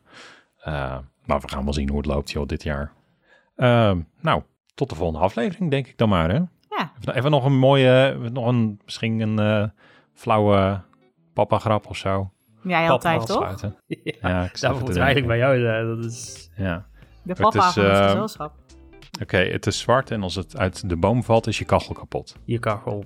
Eh, 0.61 0.99
maar 1.25 1.41
we 1.41 1.49
gaan 1.49 1.65
wel 1.65 1.73
zien 1.73 1.89
hoe 1.89 1.99
het 1.99 2.07
loopt 2.07 2.31
joh, 2.31 2.47
dit 2.47 2.63
jaar. 2.63 2.93
Ehm, 3.57 3.99
nou, 4.21 4.43
tot 4.75 4.89
de 4.89 4.95
volgende 4.95 5.25
aflevering 5.25 5.71
denk 5.71 5.87
ik 5.87 5.99
dan 5.99 6.09
maar. 6.09 6.29
Hè? 6.31 6.39
Ja, 6.77 6.93
Even, 7.01 7.15
even 7.17 7.31
nog 7.31 7.45
een 7.45 7.59
mooie, 7.59 8.17
nog 8.33 8.47
een, 8.47 8.81
misschien 8.85 9.21
een 9.21 9.39
eh, 9.39 9.69
flauwe 10.15 10.81
papa 11.35 11.59
grap 11.59 11.87
of 11.87 11.97
zo. 11.97 12.31
jij 12.63 12.87
Papa 12.87 13.13
altijd 13.15 13.27
toch? 13.27 13.61
Ja, 13.61 13.99
Ja, 14.31 14.45
ik 14.45 14.61
daar 14.61 14.73
zat 14.73 14.81
moet 14.81 14.97
eigenlijk 14.97 15.27
bij 15.27 15.39
jou 15.39 15.61
zijn. 15.61 15.87
Dat 15.97 16.05
is... 16.05 16.51
Ja. 16.57 16.87
De 17.23 17.33
Het 17.33 17.41
papa 17.41 17.67
is, 17.69 17.73
van 17.75 17.85
het 17.85 17.93
eh, 17.99 18.05
gezelschap. 18.07 18.53
Oké, 19.21 19.37
het 19.37 19.67
is 19.67 19.79
zwart 19.79 20.11
en 20.11 20.23
als 20.23 20.35
het 20.35 20.57
uit 20.57 20.89
de 20.89 20.97
boom 20.97 21.25
valt, 21.25 21.47
is 21.47 21.59
je 21.59 21.65
kachel 21.65 21.95
kapot. 21.95 22.37
Je 22.45 22.59
kachel. 22.59 23.05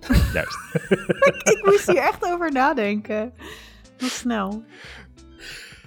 Juist. 0.32 0.58
ik 1.52 1.60
moest 1.64 1.86
hier 1.86 2.02
echt 2.02 2.24
over 2.24 2.52
nadenken. 2.52 3.32
Wat 3.98 4.10
snel. 4.10 4.64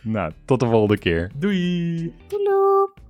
nou, 0.02 0.32
tot 0.46 0.60
de 0.60 0.66
volgende 0.66 0.98
keer. 0.98 1.32
Doei! 1.36 2.14
Doei. 2.28 3.04